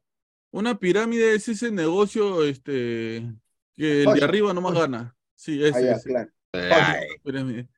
[0.50, 3.22] Una pirámide es ese negocio este,
[3.76, 4.86] que el de arriba nomás joya.
[4.86, 5.16] gana.
[5.34, 6.10] Sí, ese, Allá, ese.
[6.10, 7.68] claro.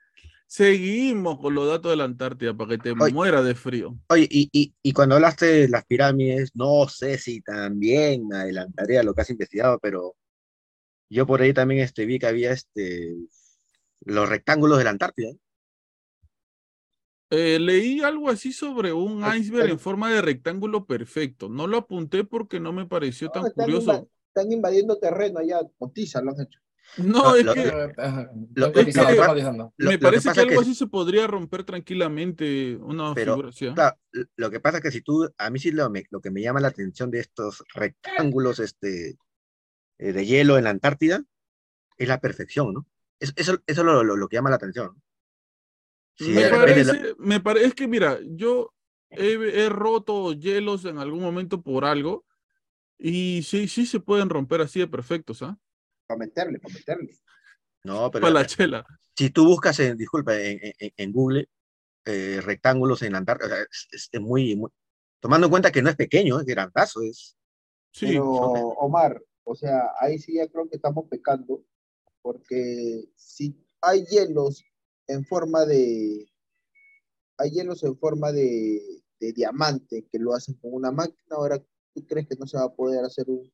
[0.46, 3.12] Seguimos con los datos de la Antártida para que te Oye.
[3.12, 3.96] muera de frío.
[4.08, 9.02] Oye, y, y, y cuando hablaste de las pirámides, no sé si también adelantaré a
[9.04, 10.16] lo que has investigado, pero
[11.10, 13.14] yo por ahí también este, vi que había este,
[14.04, 15.30] los rectángulos de la Antártida.
[17.30, 17.58] ¿eh?
[17.58, 21.48] Leí algo así sobre un Ay, iceberg en forma de rectángulo perfecto.
[21.48, 24.08] No lo apunté porque no me pareció No, tan están, curioso.
[24.28, 26.58] están invadiendo terreno allá, con tiza lo han hecho.
[26.96, 27.72] No, No, es lo- que Lo-.
[27.76, 33.34] Lo- me lo que parece que, algo que- así se podría romper tranquilamente una Pero.
[33.48, 33.74] ¿ah?
[33.74, 33.96] Claro,
[34.36, 36.40] lo que pasa es que si tú, a mí sí lo, me- lo que me
[36.42, 39.16] llama la atención de estos rectángulos este,
[40.00, 41.22] eh, de hielo en la Antártida
[41.98, 42.86] es la perfección, ¿no?
[43.20, 44.86] Es- Eso, eso, es lo, lo- lo que llama la atención.
[44.94, 45.02] ¿no?
[46.16, 48.72] Si me parece, me parece, es que mira, yo
[49.10, 49.32] he,
[49.64, 52.24] he roto hielos en algún momento por algo
[52.98, 55.58] y sí, sí se pueden romper así de perfectos, ¿ah?
[56.06, 57.18] Para meterle, para meterle.
[57.84, 58.86] no, pero Para la chela.
[59.16, 61.48] si tú buscas, en, disculpa, en, en- en Google,
[62.04, 64.70] eh, rectángulos en la Antártida, o sea, es, es- es muy, muy-
[65.20, 67.36] tomando en cuenta que no es pequeño, es grandazo, es,
[67.92, 69.20] Sí, Pero, Omar,
[69.50, 71.64] o sea, ahí sí ya creo que estamos pecando,
[72.22, 74.64] porque si hay hielos
[75.08, 76.30] en forma de,
[77.38, 78.80] hay hielos en forma de,
[79.18, 81.58] de diamante que lo hacen con una máquina, ahora
[81.94, 83.50] tú crees que no se va a poder hacer un...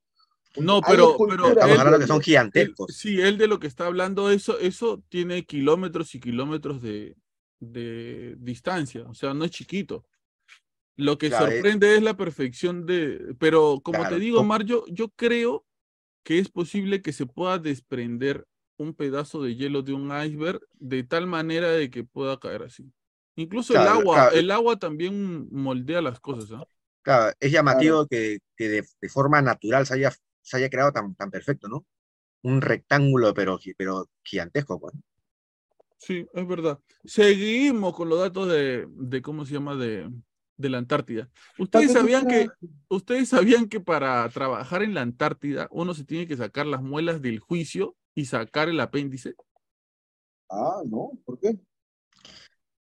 [0.56, 2.94] un- No, pero- pero estamos él- hablando que son Él- gigantescos.
[2.94, 7.16] sí, él de lo que está hablando, eso, eso tiene kilómetros y kilómetros de,
[7.60, 10.05] de distancia, o sea, no es chiquito.
[10.98, 11.52] Lo que Claro, eh.
[11.56, 15.65] sorprende es la perfección de, pero como Claro, te digo, Mar, yo, yo creo
[16.27, 18.48] que es posible que se pueda desprender
[18.78, 22.93] un pedazo de hielo de un iceberg de tal manera de que pueda caer así.
[23.36, 24.36] Incluso el agua, claro.
[24.36, 26.66] el agua también moldea las cosas, ¿ah?
[27.03, 30.12] Claro, es llamativo que, que de, de forma natural se haya,
[30.43, 31.86] se haya creado tan, tan perfecto, ¿no?
[32.43, 34.94] Un rectángulo, pero, pero gigantesco, pues.
[35.97, 36.81] Sí, es verdad.
[37.05, 39.77] Seguimos con los datos de, de ¿cómo se llama?
[39.77, 40.11] De,
[40.57, 41.28] de la Antártida.
[41.59, 42.49] ¿Ustedes ¿Para qué sabían que,
[42.89, 47.20] ustedes sabían que para trabajar en la Antártida uno se tiene que sacar las muelas
[47.23, 49.35] del juicio y sacar el apéndice?
[50.49, 51.59] Ah, no, ¿por qué?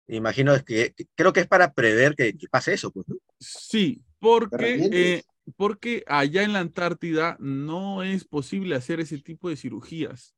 [0.07, 3.17] Imagino que, que- creo que es para prever que, que pase eso, pues, ¿no?
[3.39, 5.23] Sí, porque, eh,
[5.57, 10.35] porque allá en la Antártida no es posible hacer ese tipo de cirugías.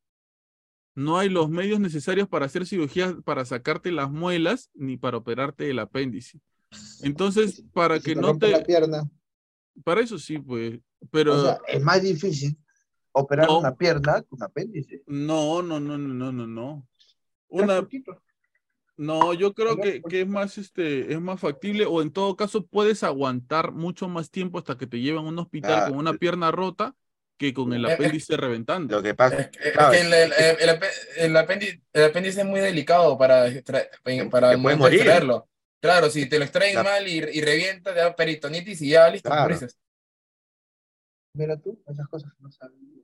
[0.95, 5.69] No hay los medios necesarios para hacer cirugías, para sacarte las muelas, ni para operarte
[5.69, 6.41] el apéndice.
[7.03, 8.65] Entonces, para Si que te no rompe la te...
[8.65, 9.09] pierna,
[9.85, 10.79] Para eso sí, pues.
[11.11, 12.57] Pero o sea, es más difícil
[13.13, 13.59] operar No.
[13.61, 15.03] una pierna que un apéndice.
[15.07, 16.89] no, no, no, no, no, no, no.
[17.49, 17.87] Una,
[18.97, 22.67] no, yo creo que, que es más, este, es más factible, o en todo caso
[22.67, 26.15] puedes aguantar mucho más tiempo hasta que te lleven a un hospital Ah, con una
[26.15, 26.95] pierna rota
[27.37, 28.97] que con el Eh, eh, apéndice reventando.
[28.97, 31.83] Lo que pasa, Es, que- es claro, que el, el- el- el apé- el apéndice,
[31.93, 33.45] el apéndice es muy delicado para,
[34.31, 34.95] para te el momento de morir.
[35.01, 35.47] extraerlo.
[35.81, 39.29] Claro, si te lo extraen mal y, y revienta, te da peritonitis y ya listo,
[39.29, 39.57] Claro.
[41.35, 43.03] Mira tú, esas cosas que no sabía.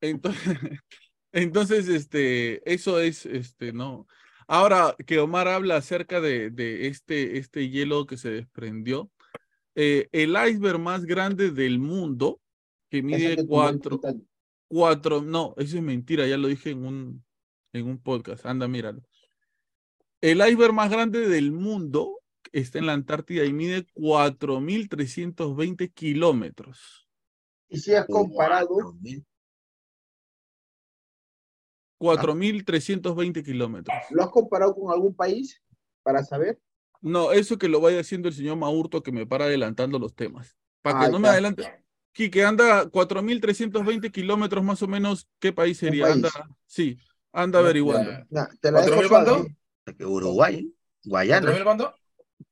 [0.00, 0.42] Entonces,
[1.32, 4.06] entonces, este, eso es, este, no.
[4.48, 9.10] Ahora que Omar habla acerca de, de este, este hielo que se desprendió,
[9.76, 12.40] eh, el iceberg más grande del mundo,
[12.90, 14.00] que mide que cuatro,
[14.66, 17.24] cuatro, no, eso es mentira, ya lo dije en un,
[17.72, 19.00] en un podcast, anda, míralo.
[20.20, 22.20] El iceberg más grande del mundo
[22.52, 27.08] está en la Antártida y mide 4.320 kilómetros.
[27.68, 28.96] Y si has comparado,
[31.98, 32.64] Cuatro mil.
[32.64, 33.94] 4.320 kilómetros.
[34.10, 35.62] ¿lo has comparado con algún país
[36.02, 36.58] para saber?
[37.02, 40.56] No, eso que lo vaya haciendo el señor Maurto que me para adelantando los temas.
[40.82, 41.84] Para que no me adelante.
[42.12, 45.28] Quique, anda 4.320 kilómetros más o menos.
[45.38, 46.04] ¿Qué país sería?
[46.04, 46.16] país.
[46.16, 46.30] Anda,
[46.66, 46.98] sí,
[47.32, 48.10] anda averiguando.
[48.10, 48.26] Ya.
[48.30, 49.46] Nah, te la ¿Cuatro dejo mil cuánto?
[50.00, 50.72] Uruguay,
[51.28, 51.52] ¿Cuatro Guayana.
[51.52, 51.94] mil cuánto?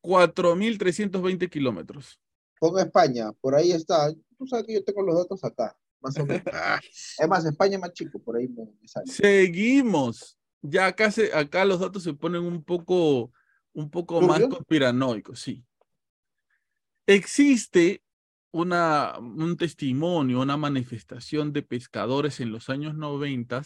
[0.00, 2.20] 4.320 kilómetros.
[2.58, 4.12] Con España, por ahí está.
[4.36, 6.42] Tú sabes que yo tengo los datos acá, más o menos.
[6.52, 6.80] Ah,
[7.18, 9.06] Es más, España es más chico, por ahí me, me sale.
[9.06, 10.38] Seguimos.
[10.60, 13.32] Ya acá, se, acá los datos se ponen un poco,
[13.72, 15.64] un poco más conspiranoicos, sí.
[17.06, 18.02] Existe
[18.50, 23.62] una, un testimonio, una manifestación de pescadores en los años 90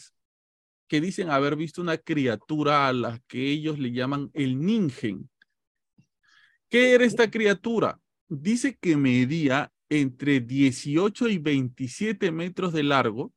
[0.93, 5.31] que dicen haber visto una criatura a la que ellos le llaman el Ningen.
[6.69, 7.98] ¿Qué era esta criatura?
[8.28, 13.32] Dice que medía entre 18 y 27 metros de largo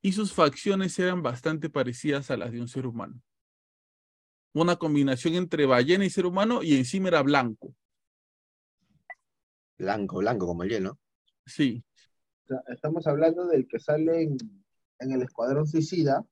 [0.00, 3.20] y sus facciones eran bastante parecidas a las de un ser humano.
[4.54, 7.74] Una combinación entre ballena y ser humano y encima era blanco.
[9.76, 10.98] blanco, blanco como el hielo.
[11.44, 11.84] Sí,
[12.68, 14.38] estamos hablando del que sale en,
[14.98, 16.24] en el Escuadrón Suicida,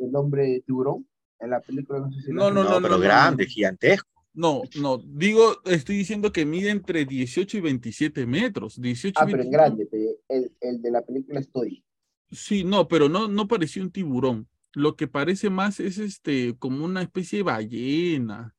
[0.00, 1.06] el hombre tiburón,
[1.38, 2.74] en la película, no sé si No, no, visto.
[2.76, 3.50] No, pero no, grande, no.
[3.50, 4.08] gigantesco.
[4.34, 8.80] no, no, digo, estoy diciendo que mide entre 18 y 27 metros.
[8.80, 9.50] 18 Ah, pero en 27.
[9.50, 11.84] grande, el, el de la película Estoy.
[12.30, 14.48] Sí, no, pero no, no parecía un tiburón.
[14.72, 18.54] Lo que parece más es este, como una especie de ballena.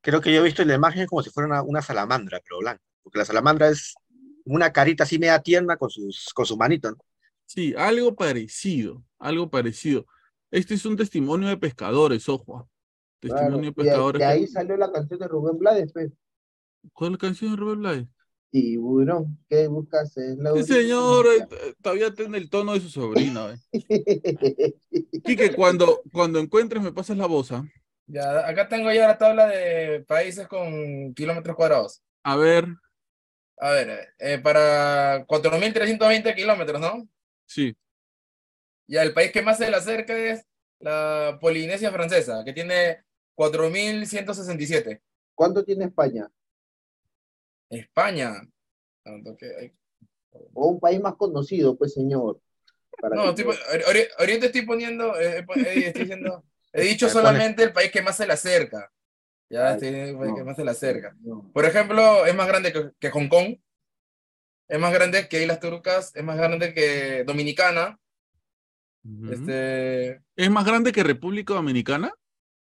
[0.00, 2.58] Creo que yo he visto en la imagen como si fuera una, una salamandra, pero
[2.58, 2.82] blanca.
[3.02, 3.94] Porque la salamandra es
[4.44, 6.98] una carita así media tierna con sus, con sus manitos, ¿no?
[7.46, 10.06] Sí, algo parecido, algo parecido.
[10.52, 12.68] Este es un testimonio de pescadores, ojo.
[13.20, 14.20] Testimonio de pescadores.
[14.20, 16.12] de que- ahí salió la canción de Rubén Blades, pe.
[16.92, 18.08] ¿Cuál canción de Rubén Blades?
[18.50, 22.90] Tiburón, ¿qué buscas en la Sí, señor, eh, eh, todavía tiene el tono de su
[22.90, 23.54] sobrina.
[23.54, 23.58] eh.
[25.24, 27.64] Quique, cuando, cuando encuentres me pasas la voz, ¿ah?
[28.06, 32.02] Ya, acá tengo ya la tabla de países con kilómetros cuadrados.
[32.24, 32.66] A ver,
[33.58, 37.08] A ver, eh, para 4.320 kilómetros, ¿no?
[37.46, 37.74] sí.
[38.92, 40.44] Ya el país que más se le acerca es
[40.78, 43.02] la Polinesia Francesa, que tiene
[43.34, 45.00] 4.167.
[45.34, 46.28] ¿Cuánto tiene España?
[47.70, 48.34] España.
[49.02, 49.72] tanto que hay-
[50.52, 52.38] O un país más conocido, pues, señor.
[53.00, 56.44] Para No, estoy ori- ori- ahorita estoy poniendo, eh, eh, eh, estoy diciendo,
[56.74, 58.92] he dicho solamente el país que más se le acerca.
[59.48, 61.16] Ya, Ay, estoy el país que más se le acerca.
[61.20, 61.50] No.
[61.52, 63.56] Por ejemplo, es más grande que, que Hong Kong,
[64.68, 67.98] es más grande que Islas Turcas, es más grande que Dominicana.
[69.30, 72.12] Este, ¿Es más grande que República Dominicana?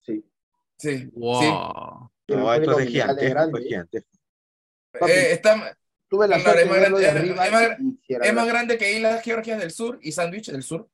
[0.01, 0.25] Sí.
[0.77, 1.09] sí.
[1.13, 2.09] Wow.
[2.27, 2.87] No, esto es
[6.07, 7.61] tuve la Claro, es de más de grande- arriba es más-
[8.09, 8.77] Es grande.
[8.77, 10.89] que Islas Georgias del Sur y Sandwich del Sur.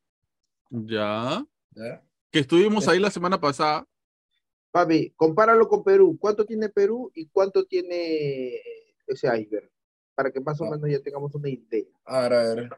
[0.70, 1.45] Ya.
[1.72, 2.03] ¿ya?
[2.32, 3.86] Que estuvimos ahí la semana pasada.
[4.72, 6.18] Papi, compáralo con Perú.
[6.20, 8.61] ¿Cuánto tiene Perú y cuánto tiene
[9.07, 9.70] ese iceberg?
[10.16, 10.72] Para que más o Ah.
[10.72, 11.86] menos ya tengamos una idea.
[12.06, 12.70] A ver, a ver.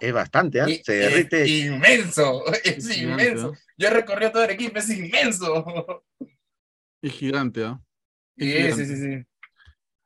[0.00, 0.68] es bastante, ¿ah?
[0.68, 3.52] Y- Se es inmenso, es Es gigante, inmenso.
[3.54, 3.58] ¿eh?
[3.78, 6.04] Yo he recorrido todo Arequipa, es inmenso.
[7.02, 7.80] Es gigante, ¿ah?
[8.36, 9.24] Sí, sí, sí, sí.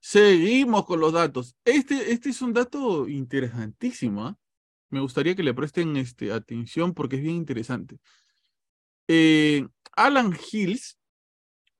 [0.00, 1.56] Seguimos con los datos.
[1.64, 4.26] Este, este es un dato interesantísimo.
[4.26, 4.38] ¿ah?
[4.94, 7.98] Me gustaría que le presten este, atención porque es bien interesante.
[9.08, 9.66] Eh,
[9.96, 11.00] Alan Hills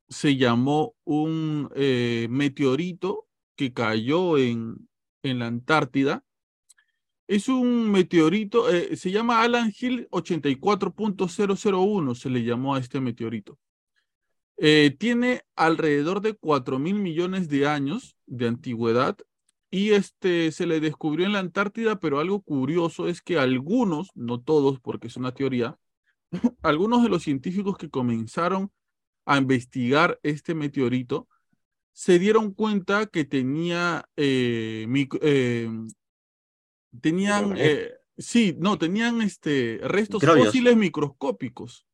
[0.08, 4.88] se llamó un eh, meteorito que cayó en,
[5.22, 6.24] en la Antártida.
[7.28, 13.60] Es un meteorito, eh, se llama Alan Hill 84.001, se le llamó a este meteorito.
[14.56, 19.16] Tiene alrededor de 4 mil millones de años de antigüedad
[19.74, 24.40] y este se le descubrió en la Antártida, pero algo curioso es que algunos, no
[24.40, 25.76] todos porque es una teoría,
[26.62, 28.70] algunos de los científicos que comenzaron
[29.24, 31.26] a investigar este meteorito
[31.92, 35.68] se dieron cuenta que tenía eh, micro- eh,
[37.00, 40.46] tenían eh, sí, no, tenían este restos Microbios.
[40.46, 41.84] fósiles microscópicos.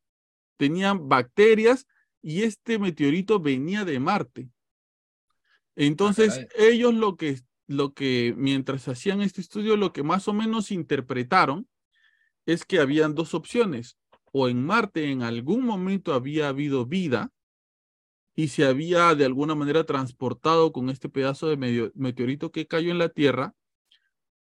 [0.59, 1.86] Tenían bacterias
[2.20, 4.51] y este meteorito venía de Marte.
[5.77, 6.73] Entonces, caray.
[6.74, 7.40] ellos lo que,
[7.70, 11.68] lo que, mientras hacían este estudio, lo que más o menos interpretaron
[12.44, 13.97] es que habían dos opciones.
[14.32, 17.30] O en Marte en algún momento había habido vida
[18.34, 22.90] y se había de alguna manera transportado con este pedazo de medio- meteorito que cayó
[22.90, 23.55] en la Tierra,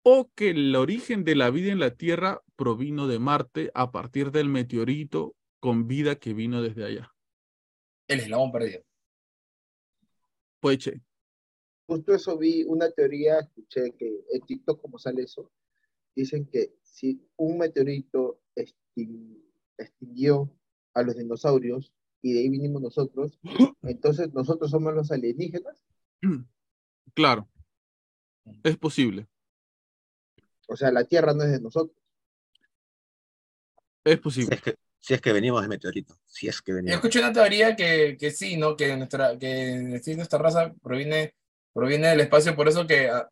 [0.05, 4.31] o que el origen de la vida en la Tierra provino de Marte a partir
[4.31, 7.13] del meteorito con vida que vino desde allá.
[8.07, 8.85] El eslabón perdido.
[10.61, 11.01] Pues, che,
[11.87, 15.53] Justo eso vi una teoría, escuché que en TikTok, como sale eso,
[16.15, 19.41] dicen que si un meteorito extin-
[19.79, 20.51] extinguió
[20.95, 21.93] a los dinosaurios
[22.23, 23.39] y de ahí vinimos nosotros,
[23.83, 25.85] entonces nosotros somos los alienígenas.
[27.15, 27.49] claro,
[28.65, 29.27] es posible,
[30.69, 31.97] O sea, la Tierra no es de nosotros.
[34.05, 34.55] es Si posible.
[34.57, 36.17] es que, si es que venimos de meteorito.
[36.25, 36.97] Si es que Yo venimos.
[36.97, 38.77] escuché una teoría que, que sí, ¿no?
[38.77, 41.35] Que nuestra, que nuestra raza proviene,
[41.77, 43.29] proviene del espacio, por eso que, ah,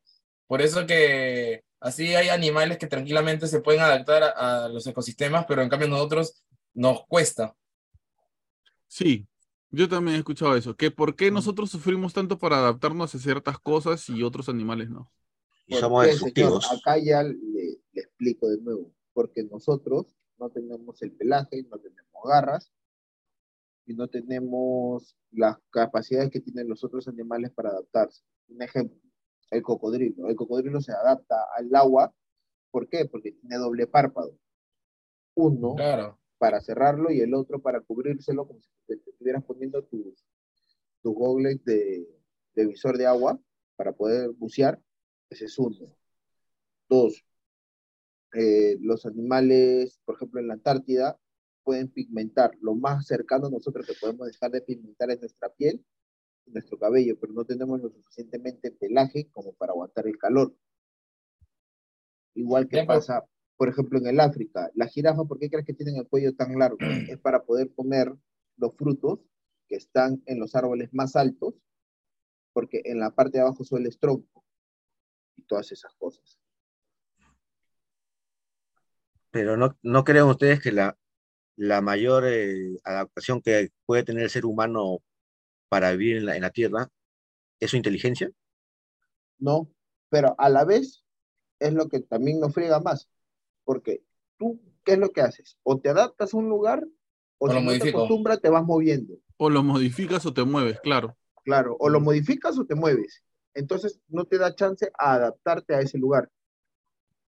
[0.46, 5.46] por eso que así hay animales que tranquilamente se pueden adaptar a, a los ecosistemas,
[5.48, 6.44] pero en cambio nosotros
[6.74, 7.54] nos cuesta.
[8.86, 9.26] Sí,
[9.70, 11.34] yo también he escuchado eso, que por qué Mm.
[11.34, 15.10] nosotros sufrimos tanto para adaptarnos a ciertas cosas y otros animales no.
[15.66, 16.70] Y ¿Por somos destructivos.
[16.70, 17.34] Acá ya le,
[17.92, 18.92] le explico de nuevo.
[19.14, 22.70] Porque nosotros no tenemos el pelaje, no tenemos garras
[23.86, 28.22] y no tenemos las capacidades que tienen los otros animales para adaptarse.
[28.48, 28.98] Un ejemplo,
[29.50, 30.28] el cocodrilo.
[30.28, 32.14] El cocodrilo se adapta al agua.
[32.70, 33.04] ¿Por qué?
[33.06, 34.36] Porque tiene doble párpado.
[35.34, 36.18] Uno Claro.
[36.38, 40.26] para cerrarlo y el otro para cubrírselo como si te te estuvieras poniendo tus,
[41.02, 41.14] tus
[41.64, 43.38] de visor de agua
[43.76, 44.80] para poder bucear.
[45.30, 45.96] Ese es uno.
[46.88, 47.24] Dos,
[48.34, 51.18] eh, los animales, por ejemplo, en la Antártida,
[51.64, 52.52] pueden pigmentar.
[52.60, 55.84] Lo más cercano a nosotros que podemos dejar de pigmentar es nuestra piel
[56.46, 60.54] y nuestro cabello, pero no tenemos lo suficientemente pelaje como para aguantar el calor.
[62.34, 63.24] Igual que pasa,
[63.56, 64.70] por ejemplo, en el África.
[64.74, 66.78] La jirafa, ¿por qué crees que tienen el cuello tan largo?
[67.08, 68.14] es para poder comer
[68.56, 69.20] los frutos
[69.68, 71.54] que están en los árboles más altos,
[72.52, 74.44] porque en la parte de abajo suele es tronco
[75.36, 76.38] y todas esas cosas.
[79.30, 80.96] Pero no, no creen ustedes que la,
[81.56, 84.98] la mayor eh, adaptación que puede tener el ser humano
[85.68, 86.88] para vivir en la, en la Tierra
[87.60, 88.30] es su inteligencia.
[89.38, 89.68] No,
[90.08, 91.04] pero a la vez
[91.58, 93.08] es lo que también nos friega más,
[93.64, 94.02] porque
[94.38, 95.58] tú, ¿qué es lo que haces?
[95.62, 96.86] O te adaptas a un lugar,
[97.38, 99.14] o lo te acostumbras, te vas moviendo.
[99.36, 101.16] O lo modificas o te mueves, claro.
[101.44, 103.22] Claro, o lo modificas o te mueves.
[103.54, 106.30] Entonces no te da chance a adaptarte a ese lugar.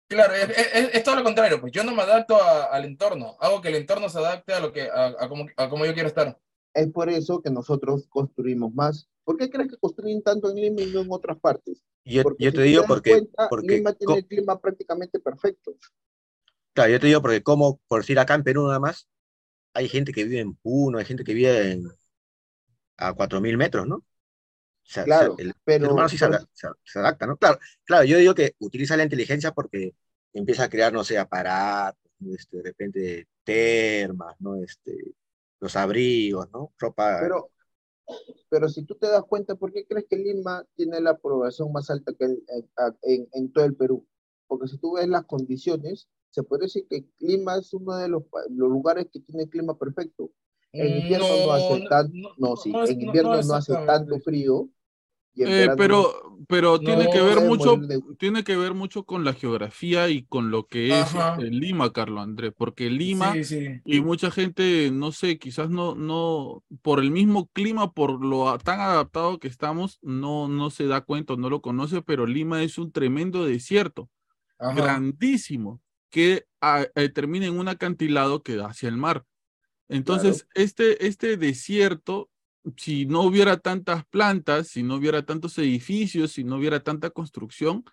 [0.09, 3.37] Claro, es, es- es todo lo contrario, pues yo no me adapto a- al entorno,
[3.41, 5.93] hago que el entorno se adapte a lo que, a, a como, a como yo
[5.95, 6.39] quiero estar.
[6.75, 9.09] Es por eso que nosotros construimos más.
[9.25, 11.83] ¿Por qué crees que construyen tanto en Lima y no en otras partes?
[12.05, 15.77] Yo, yo si te digo das porque, cuenta, porque Lima tiene el clima prácticamente perfecto.
[16.73, 19.09] claro, yo te digo porque como, por decir acá en Perú nada más,
[19.75, 21.85] hay gente que vive en Puno, hay gente que vive en,
[22.97, 24.05] a 4.000 metros, ¿no?
[25.05, 27.37] Claro, el, pero- ser humano sí se, pero- ada- se- se adapta, ¿no?
[27.37, 29.95] Claro, claro, yo digo que utiliza la inteligencia porque
[30.33, 32.35] empieza a crear, no sé, aparatos, ¿no?
[32.35, 34.57] este, de repente termas, ¿no?
[34.63, 35.15] Este,
[35.61, 36.73] los abrigos, ¿no?
[36.79, 37.19] Ropa.
[37.21, 37.51] Pero,
[38.49, 41.91] pero si tú te das cuenta, ¿por qué crees que Lima tiene la aprobación más
[41.91, 42.69] alta que el- en,
[43.03, 44.07] en- en todo el Perú?
[44.47, 48.23] Porque si tú ves las condiciones, se puede decir que Lima es uno de los,
[48.51, 50.31] los lugares que tiene clima perfecto.
[50.73, 54.19] En invierno no, hace tan, no, sí, no en no- invierno no no, hace tanto
[54.21, 54.69] frío.
[55.41, 56.13] Eh, pero
[56.49, 60.09] pero tiene No, que ver puede mucho, de- tiene que ver mucho con la geografía
[60.09, 63.81] y con lo que es este, Lima, Carlos Andrés, porque Lima Sí, sí.
[63.85, 68.81] y mucha gente, no sé, quizás no, no, por el mismo clima, por lo tan
[68.81, 72.93] adaptado que estamos, no, no se da cuenta, no lo conoce, pero Lima es un
[72.93, 74.09] tremendo desierto,
[74.59, 74.75] Ajá.
[74.75, 79.25] grandísimo, que ah, eh, termina en un acantilado que da hacia el mar.
[79.89, 82.31] Entonces, este, este desierto,
[82.77, 87.85] si no hubiera tantas plantas, si no hubiera tantos edificios, si no hubiera tanta construcción,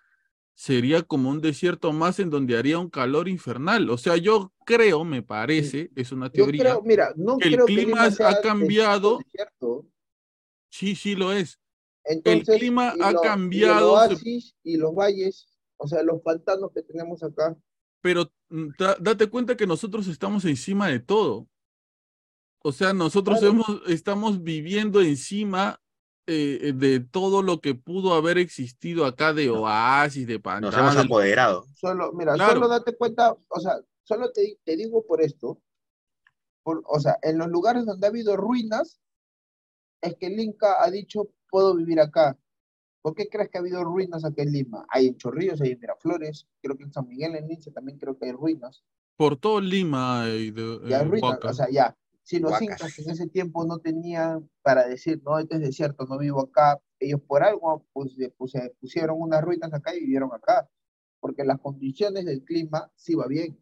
[0.54, 3.90] sería como un desierto más en donde haría un calor infernal.
[3.90, 7.66] O sea, yo creo, me parece, es una teoría, creo, mira, no que el creo
[7.66, 9.18] que clima Lima ha cambiado.
[9.18, 9.86] desierto.
[10.70, 11.58] sí, sí lo es.
[12.04, 16.20] Entonces, clima y ha lo- y el cambiado, oasis y los valles, o sea, los
[16.22, 17.56] pantanos que tenemos acá.
[18.00, 21.48] pero mm, da- date cuenta que nosotros estamos encima de todo.
[22.66, 23.52] O sea, nosotros Claro.
[23.54, 25.80] hemos, estamos viviendo encima
[26.26, 30.74] eh, de todo lo que pudo haber existido acá de oasis, de Nos pantanos.
[30.76, 31.64] hemos apoderado.
[31.76, 32.54] Solo, mira, Claro.
[32.54, 35.60] solo date cuenta, o sea, solo te, te digo por esto,
[36.64, 39.00] por, o sea, en los lugares donde ha habido ruinas,
[40.02, 42.36] es que el Inca ha dicho, puedo vivir acá.
[43.00, 44.84] ¿Por qué crees que ha habido ruinas aquí en Lima?
[44.88, 48.18] Hay en Chorrillos, hay en Miraflores, creo que en San Miguel, en Lince también creo
[48.18, 48.82] que hay ruinas.
[49.16, 51.50] Por todo Lima y de, Ya hay eh, ruinas, Huaca.
[51.50, 51.96] o sea, ya.
[52.26, 56.18] Si los incas en ese tiempo no tenían para decir, no, este es desierto, no
[56.18, 60.68] vivo acá, ellos por algo pues, puse- pusieron unas ruinas acá y vivieron acá,
[61.20, 63.56] porque las condiciones del clima sí va bien.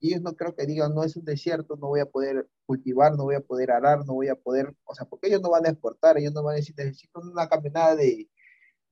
[0.00, 3.16] Y ellos no creo que digan, no es un desierto, no voy a poder cultivar,
[3.16, 5.66] no voy a poder arar, no voy a poder, o sea, porque ellos no van
[5.66, 8.28] a exportar, ellos no van a decir, necesito una camionada de,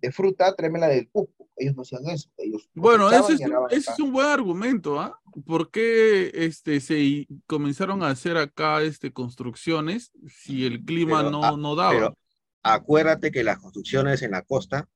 [0.05, 1.49] de fruta, tráemela del Cusco.
[1.57, 3.93] Ellos no hacían eso, ellos Bueno, ese es, un, araban ese acá.
[3.95, 5.19] es un buen argumento, ¿ah?
[5.47, 11.45] ¿Por qué este, se comenzaron a hacer acá este, construcciones si el clima Pero, no,
[11.45, 11.91] ah, no daba?
[11.93, 12.19] Pero
[12.63, 14.89] acuérdate que las construcciones en la costa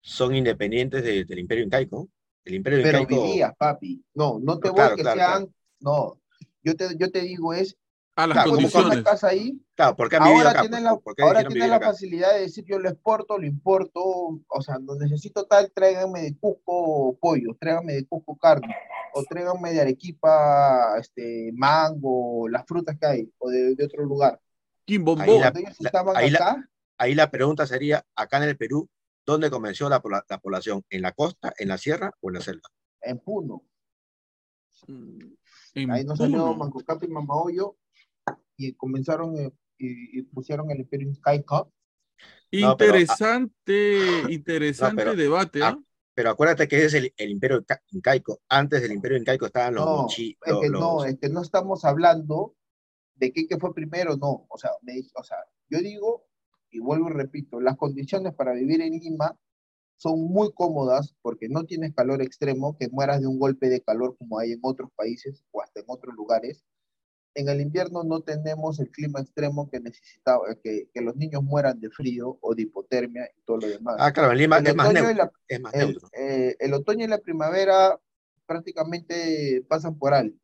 [0.00, 2.08] son independientes de- del Imperio Incaico.
[2.44, 3.24] El Imperio Pero Incaico.
[3.24, 4.02] vivías, papi.
[4.14, 6.20] No, no te voy claro, que claro, sean, no.
[6.62, 7.76] Yo te, yo te digo es,
[8.18, 9.04] a las claro, como condiciones.
[9.04, 10.60] casa ahí, Claro, ¿por qué han vivido ahora acá?
[10.62, 11.70] tienes pues?
[11.70, 16.22] la, facilidad de decir yo lo exporto, lo importo, o sea, no necesito tal, tráiganme
[16.22, 18.74] de Cusco pollo, tráiganme de Cusco carne,
[19.14, 24.40] o tráiganme de Arequipa, este, mango, las frutas que hay, o de, de otro lugar.
[24.84, 25.22] Quimbombó.
[25.22, 25.52] Ahí la-
[26.16, 26.70] ahí la- acá,
[27.00, 28.88] Ahí la pregunta sería, acá en el Perú,
[29.24, 30.82] ¿dónde comenzó la, pobla- la población?
[30.90, 32.68] ¿En la costa, en la sierra o en la selva?
[33.00, 33.62] en Puno,
[34.88, 36.56] en ahí nos salió Puno.
[36.56, 37.76] Mancocapi y Mamahoyo,
[38.58, 41.72] y comenzaron eh, y, y pusieron el Imperio Incaico,
[42.52, 45.78] No, pero, ah, Interesante, interesante pero, debate, ah,
[46.14, 48.40] Pero acuérdate que ese es el, el Imperio Inca- Incaico.
[48.48, 51.28] Antes del Imperio Incaico estaban los No, mochi- es los- que no, los- es que
[51.28, 52.56] no estamos hablando
[53.14, 54.46] de qué, qué fue primero, no.
[54.48, 55.36] O sea, me- o sea,
[55.70, 56.26] yo digo,
[56.70, 59.38] y vuelvo y repito, las condiciones para vivir en Lima
[59.96, 64.16] son muy cómodas porque no tienes calor extremo, que mueras de un golpe de calor
[64.18, 66.64] como hay en otros países o hasta en otros lugares.
[67.38, 71.78] En el invierno no tenemos el clima extremo que necesitaba, que, que los niños mueran
[71.78, 73.94] de frío o de hipotermia y todo lo demás.
[74.00, 75.14] Ah, claro, en Lima El es más neutro.
[75.14, 76.08] la- Es más el, neutro.
[76.14, 77.96] eh, el otoño y la primavera
[78.44, 80.36] prácticamente pasan por algo.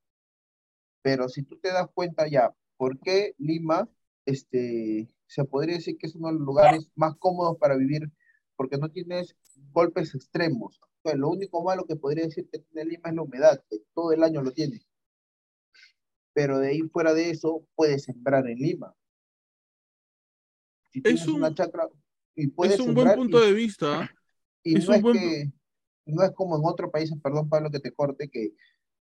[1.02, 3.88] Pero si tú te das cuenta ya, ¿por qué Lima,
[4.24, 8.10] este, se podría decir que es uno de los lugares más cómodos para vivir?
[8.56, 9.34] Porque no tienes
[9.72, 10.80] golpes extremos.
[11.16, 14.22] Lo único malo que podría decir que tiene Lima es la humedad, que todo el
[14.22, 14.80] año lo tiene.
[16.34, 18.92] Pero de ahí fuera de eso, puedes sembrar en Lima.
[20.90, 21.88] Si tienes un- una chacra
[22.34, 24.10] y puedes Es un buen punto y- de vista.
[24.64, 25.52] y Es no es buen- que,
[26.06, 28.54] no es como en otros países, perdón Pablo que te corte, que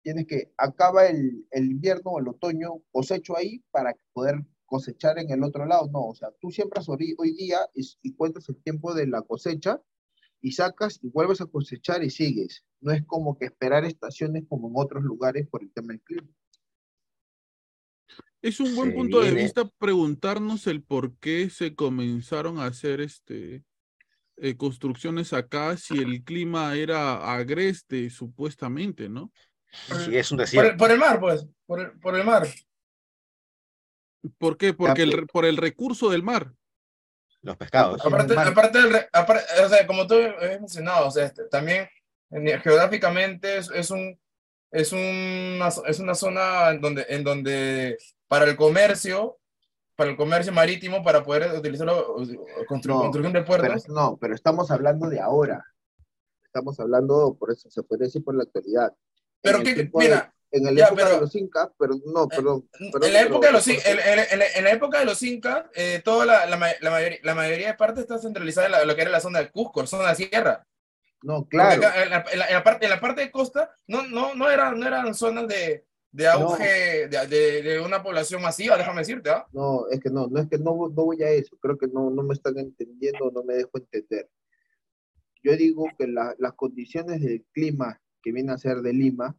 [0.01, 5.29] tienes que, acaba el, el invierno o el otoño, cosecho ahí para poder cosechar en
[5.31, 8.57] el otro lado, no, o sea, tú siembras hoy, hoy día y, y cuentas el
[8.63, 9.81] tiempo de la cosecha
[10.41, 12.63] y sacas y vuelves a cosechar y sigues.
[12.79, 16.29] No es como que esperar estaciones como en otros lugares por el tema del clima.
[18.41, 23.01] Es un buen Se punto de vista preguntarnos el por qué se comenzaron a hacer
[23.01, 23.63] este
[24.37, 29.31] eh, construcciones acá si el clima era agreste, supuestamente, ¿no?
[30.05, 30.71] Sí, es un Por desierto.
[30.71, 31.45] el, por el mar, pues.
[31.65, 32.47] Por el, por el mar.
[34.37, 34.73] ¿Por qué?
[34.73, 36.53] Porque el, por el recurso del mar.
[37.41, 38.01] Los pescados.
[38.05, 41.87] Aparte, aparte, del re- apar- o sea, como tú has mencionado, o sea, este, también
[42.31, 44.17] en- geográficamente es, es un
[44.71, 47.97] es una, es una zona en donde, en donde
[48.29, 49.37] para el comercio,
[49.97, 54.33] para el comercio marítimo, para poder utilizarlo, constru- No, construcción de Pero, puertos, no, pero
[54.33, 55.65] estamos hablando de ahora.
[56.45, 58.93] Estamos hablando, por eso se puede decir por la actualidad.
[59.41, 62.67] Pero el de- mira, en la ya, época pero- de los incas, pero no, perdón.
[62.91, 63.79] perdón, en la pero- época de los, en,
[64.55, 67.73] en- la época de los incas, eh, toda la, la, la mayoría, la mayoría de
[67.75, 70.65] partes está centralizada en la- lo que era la zona de Cusco, zona de sierra.
[71.21, 71.85] No, claro.
[71.85, 74.33] acá en, la, en la- en la parte, en la parte de costa no, no,
[74.35, 78.99] no, era, no eran zonas de, de auge de, de- de una población masiva, déjame
[79.01, 79.45] decirte, ¿ah?
[79.53, 81.55] No, es que no, no es que no, no voy a eso.
[81.61, 84.29] Creo que no, no me están entendiendo, no me dejo entender.
[85.43, 89.37] Yo digo que la- las condiciones del clima que viene a ser de Lima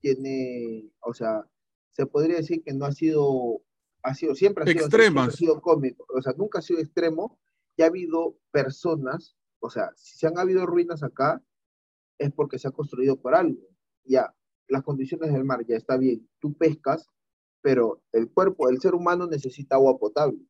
[0.00, 1.44] tiene, o sea,
[1.90, 3.62] se podría decir que no ha sido,
[4.02, 5.34] ha sido siempre ha sido, Extremas.
[5.34, 7.38] siempre ha sido cómico, o sea, nunca ha sido extremo.
[7.74, 11.42] Y ha habido personas, o sea, si se han habido ruinas acá,
[12.18, 13.62] es porque se ha construido por algo.
[14.04, 14.34] Ya,
[14.68, 17.08] las condiciones del mar ya está bien, tú pescas,
[17.60, 20.40] pero el cuerpo, el ser humano necesita agua potable.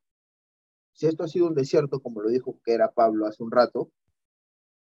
[0.92, 3.90] Si esto ha sido un desierto, como lo dijo que era Pablo hace un rato,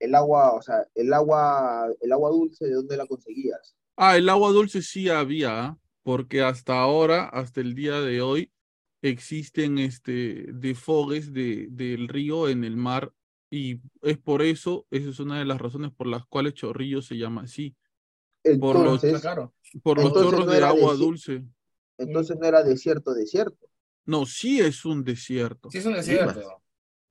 [0.01, 3.77] el agua, o sea, el agua, el agua dulce, ¿de dónde la conseguías?
[3.97, 8.53] Ah, el agua dulce sí había, porque hasta ahora, hasta el día de hoy,
[9.03, 13.12] existen este desfogues de, del río en el mar
[13.51, 17.16] y es por eso, esa es una de las razones por las cuales Chorrillo se
[17.16, 17.77] llama así,
[18.60, 19.54] Por los- claro.
[19.82, 21.44] por los Entonces chorros no de agua desi- dulce.
[21.98, 23.66] entonces no era desierto, desierto.
[24.06, 26.62] No, sí es un desierto, Sí, es un desierto.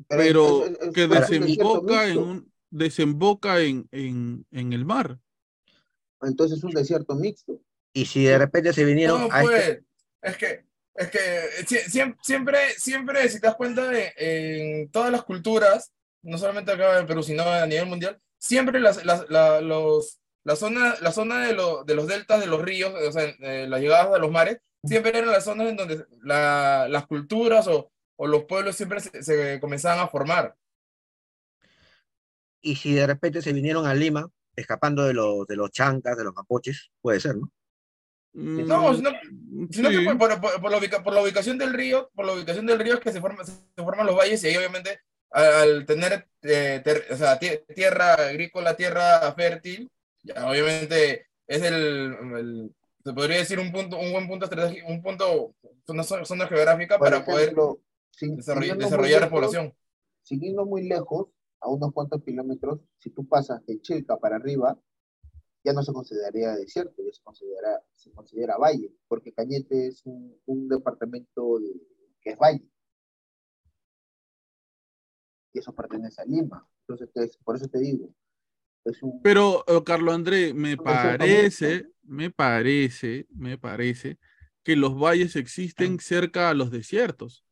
[0.07, 5.19] pero es- es- es- que desemboca en un desemboca en, en, en el mar.
[6.21, 7.59] Entonces es un desierto mixto.
[7.93, 9.81] Y si de repente se vinieron No, a este- pues,
[10.21, 10.65] es que,
[10.95, 11.19] es que
[11.67, 15.91] sie- siem- siempre, siempre, si te das cuenta, de, en todas las culturas,
[16.23, 20.55] no solamente acá en Perú, sino a nivel mundial, siempre las, las, la, los, la
[20.55, 23.79] zona, la zona de, lo- de los deltas de los ríos, o sea, eh, las
[23.81, 28.27] llegadas a los mares, siempre eran las zonas en donde la- las culturas o, o
[28.27, 30.55] los pueblos siempre se, se comenzaban a formar.
[32.61, 36.23] y si de repente se vinieron a Lima, escapando de los, de los chancas, de
[36.23, 37.51] los mapoches, puede ser, ¿no?
[38.35, 39.11] No, Mm, sino,
[39.69, 40.05] sino que sí.
[40.05, 42.79] por, por- por- por la ubica- por la ubicación del río, por la ubicación del
[42.79, 46.27] río es que se, forma, se forman los valles y ahí obviamente al, al tener
[46.41, 49.91] eh, ter- o sea, tie- tierra agrícola, tierra fértil,
[50.23, 51.75] ya obviamente es el,
[52.37, 55.55] el- se podría decir un punto, un buen punto estratégico, un punto,
[55.89, 57.81] una zona, geográfica Por para poder ejemplo,
[58.11, 59.73] sin- desarrollar, la población.
[60.21, 61.27] Siguiendo muy lejos,
[61.59, 64.79] a unos cuantos kilómetros, si tú pasas de Chilca para arriba,
[65.65, 70.37] ya no se consideraría desierto, ya se considera, se considera valle, porque Cañete es un,
[70.45, 71.73] un departamento de-
[72.21, 72.65] que es valle.
[75.53, 76.67] Y eso pertenece a Lima.
[76.87, 78.13] Entonces, es- por eso te digo,
[79.01, 79.21] un...
[79.21, 84.17] Pero, eh, Carlos André, me parece, me parece, me parece
[84.63, 87.43] que los valles existen cerca a los desiertos.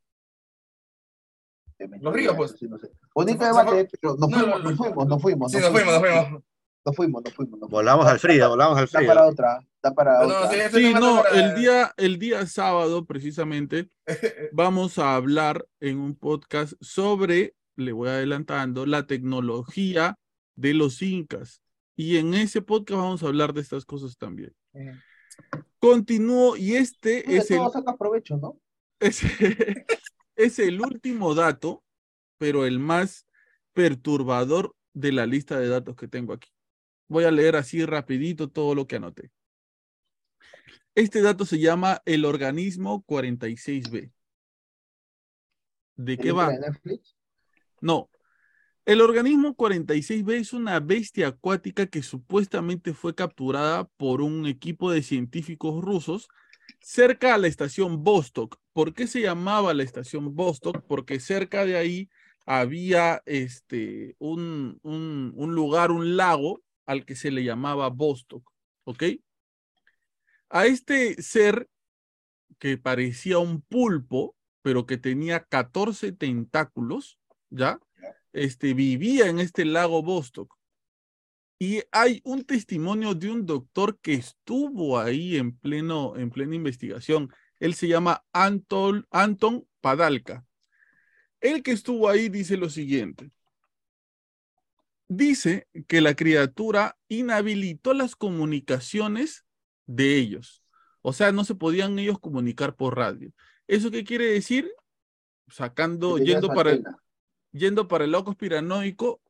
[1.78, 2.56] de Los ríos, pues.
[2.60, 2.90] sí no sé.
[3.14, 4.78] Bonito debate, pero nos No, fuimos, no, nos no.
[4.78, 5.52] fuimos, nos fuimos.
[5.52, 6.44] Sí, nos fuimos, nos fuimos.
[6.84, 7.52] Nos fuimos, nos fuimos.
[7.52, 7.70] nos fuimos.
[7.70, 9.08] Volamos al frío, volamos al Da frío.
[9.08, 10.70] para otra, da para No, otra.
[10.70, 13.90] sí, no, está para- el día, el día sábado precisamente
[14.54, 20.18] vamos a hablar en un podcast sobre, le voy adelantando, la tecnología
[20.62, 21.62] de los incas.
[21.96, 24.56] Y en ese podcast vamos a hablar de estas cosas también.
[25.80, 27.62] Continúo y este de es el,
[27.98, 28.62] provecho, ¿no?
[29.00, 29.22] es,
[30.36, 31.84] es el último dato,
[32.38, 33.28] pero el más
[33.74, 36.50] perturbador de la lista de datos que tengo aquí.
[37.08, 39.32] Voy a leer así rapidito todo lo que anoté.
[40.94, 44.12] Este dato se llama el organismo 46B.
[45.96, 46.50] ¿De qué va?
[46.50, 47.16] de Netflix.
[47.80, 48.11] No.
[48.86, 55.04] El organismo 46B es una bestia acuática que supuestamente fue capturada por un equipo de
[55.04, 56.30] científicos rusos
[56.80, 58.58] cerca a la estación Vostok.
[58.74, 60.82] ¿Por qué se llamaba la estación Vostok?
[60.88, 62.10] Porque cerca de ahí
[62.48, 68.52] había este, un, un, un lugar, un lago al que se le llamaba Vostok.
[68.86, 69.04] ¿Ok?
[70.50, 71.70] A este ser
[72.58, 77.20] que parecía un pulpo, pero que tenía 14 tentáculos,
[77.52, 77.80] ¿ya?
[78.34, 80.56] Este, vivía en este lago Bostock.
[81.60, 87.32] Y hay un testimonio de un doctor que estuvo ahí en, pleno, en plena investigación.
[87.60, 90.44] Él se llama Anton, Anton Padalka.
[91.40, 93.32] El que estuvo ahí dice lo siguiente.
[95.08, 99.46] Dice que la criatura inhabilitó las comunicaciones
[99.86, 100.64] de ellos.
[101.02, 103.32] O sea, no se podían ellos comunicar por radio.
[103.68, 104.72] ¿Eso qué quiere decir?
[105.48, 106.80] Sacando, yendo para,
[107.52, 109.22] yendo para el lado conspiranoico,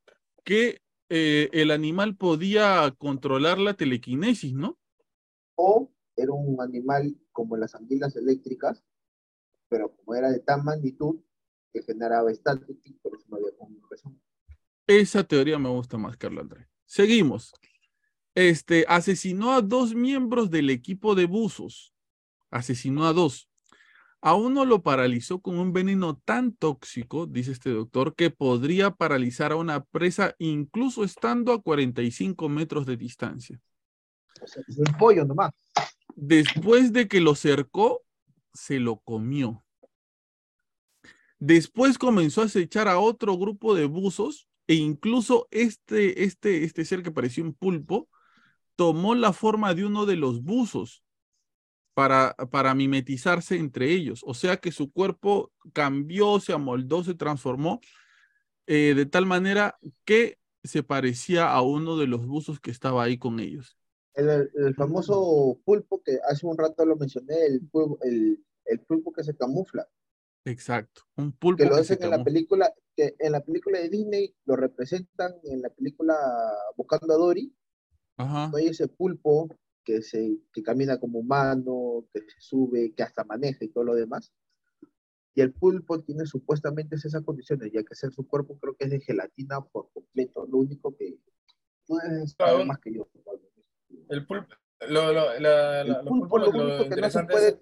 [0.43, 4.79] que eh, el animal podía controlar la telequinesis, ¿no?
[5.55, 8.83] O era un animal como las anguilas eléctricas,
[9.69, 11.19] pero como era de tan magnitud
[11.73, 14.21] que generaba estática, por eso no había comunicación.
[14.87, 16.67] Esa teoría me gusta más, Carlos Andrés.
[16.85, 17.53] Seguimos.
[18.35, 21.93] Este asesinó a dos miembros del equipo de buzos.
[22.49, 23.50] Asesinó a dos.
[24.23, 29.51] A uno lo paralizó con un veneno tan tóxico, dice este doctor, que podría paralizar
[29.51, 33.59] a una presa incluso estando a 45 metros de distancia.
[34.43, 35.51] Es un pollo nomás.
[36.15, 38.03] Después de que lo cercó,
[38.53, 39.63] se lo comió.
[41.39, 47.01] Después comenzó a acechar a otro grupo de buzos e incluso este, este, este ser
[47.01, 48.07] que parecía un pulpo
[48.75, 51.03] tomó la forma de uno de los buzos
[51.93, 54.23] para, para mimetizarse entre ellos.
[54.25, 57.79] O sea que su cuerpo cambió, se amoldó, se transformó
[58.67, 63.17] eh, de tal manera que se parecía a uno de los buzos que estaba ahí
[63.17, 63.77] con ellos.
[64.13, 69.11] El, el famoso pulpo que hace un rato lo mencioné, el pulpo, el, el pulpo
[69.11, 69.87] que se camufla.
[70.43, 73.89] Exacto, un pulpo que lo que hacen en la película, que en la película de
[73.89, 76.15] Disney lo representan en la película
[76.75, 77.53] Buscando a Dory,
[78.17, 78.51] Ajá.
[78.55, 79.49] hay ese pulpo
[79.83, 83.95] que se que camina como humano, que se sube, que hasta maneja y todo lo
[83.95, 84.31] demás.
[85.33, 88.91] Y el pulpo tiene supuestamente esas condiciones, ya que ser su cuerpo creo que es
[88.91, 90.45] de gelatina por completo.
[90.45, 91.17] Lo único que
[91.87, 93.09] tú debes saber más que yo.
[94.09, 94.53] El pulpo,
[94.89, 97.59] lo, lo, la, El pulpo lo lo, único que no se puede es,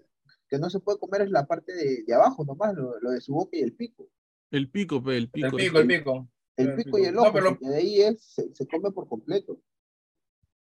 [0.48, 3.22] que no se puede comer es la parte de, de abajo nomás, lo, lo de
[3.22, 4.10] su boca y el pico.
[4.52, 5.48] El pico, pe, el pico.
[5.48, 6.30] el es pico, el que- pico.
[6.58, 7.00] El El pico pico.
[7.00, 9.62] y el No, ojo, pero- porque de ahí él se, se come por completo.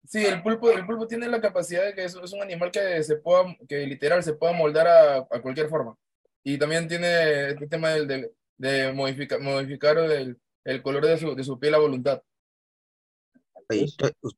[0.05, 3.03] Sí, el pulpo, el pulpo tiene la capacidad de que es, es un animal que
[3.03, 5.95] se pueda, que literal se pueda moldar a, a cualquier forma.
[6.43, 11.35] Y también tiene este tema del, del- de modifica- modificar el, el color de su,
[11.35, 12.21] de su piel a voluntad.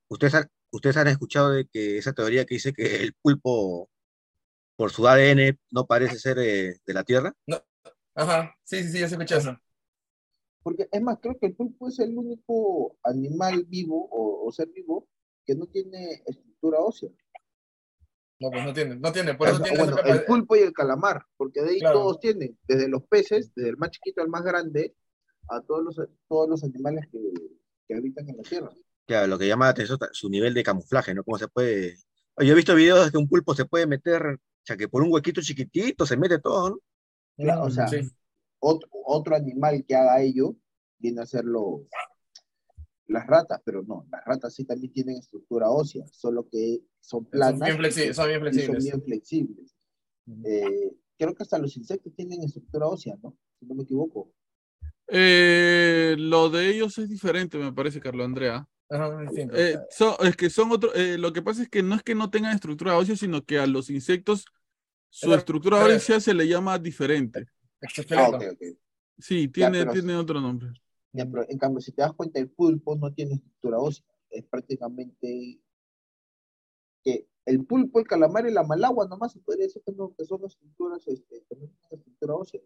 [0.10, 3.90] ¿Ustedes han, ustedes han escuchado de que esa teoría que dice que el pulpo,
[4.78, 7.34] por su ADN, no parece ser eh, de la Tierra?
[8.16, 9.58] Ajá, sí, sí, sí, ya se escucha eso.
[10.64, 14.68] Porque es más, creo que el pulpo es el único animal vivo o, o ser
[14.70, 15.08] vivo
[15.50, 17.10] que no tiene estructura ósea.
[18.40, 20.60] No, pues no tiene, no tiene, por O eso sea, tiene esa el pulpo y
[20.60, 22.00] el calamar, porque de ahí Claro.
[22.00, 24.96] todos tienen, desde los peces, desde el más chiquito al más grande,
[25.50, 25.96] a todos los,
[26.28, 27.20] todos los animales que,
[27.88, 28.70] que habitan en la tierra.
[29.08, 31.24] Claro, lo que llama la atención es su nivel de camuflaje, ¿no?
[31.24, 31.98] Cómo se puede...
[32.38, 35.02] Yo he visto videos de que un pulpo se puede meter, o sea, que por
[35.02, 36.78] un huequito chiquitito se mete todo, ¿no?
[37.38, 38.02] Claro, o Mm, sea, sí.
[38.60, 40.56] otro, otro animal que haga ello
[41.00, 41.82] viene a ser los,
[43.10, 47.26] las ratas, pero no, las ratas sí también tienen estructura ósea, solo que son Son
[47.26, 48.84] planas bien flexi- son bien y son flexibles.
[48.86, 49.76] bien flexibles.
[50.46, 53.36] Eh, creo que hasta los insectos tienen estructura ósea, ¿no?
[53.60, 54.32] Si no me equivoco.
[55.08, 58.68] Eh, lo de ellos es diferente, me parece, Carlos Andrea.
[58.90, 59.30] Ajá.
[59.54, 62.16] Eh, son- es que son otro, eh, lo que pasa es que no es que
[62.16, 64.46] no tengan estructura ósea, sino que a los insectos
[65.10, 67.46] su estructura ósea se le llama diferente.
[67.48, 68.38] Ah, Exoesqueleto.
[68.38, 68.78] ok, ok.
[69.18, 70.70] Sí, tiene, pero- tiene otro nombre.
[71.12, 74.06] Ya, pero en cambio, si te das cuenta, el pulpo no tiene estructura ósea.
[74.30, 75.60] Es prácticamente
[77.04, 80.24] que el pulpo, el calamar y la malagua nomás se podría decir que, no, que
[80.26, 82.62] son estructuras, este, que no tienen estructura ósea.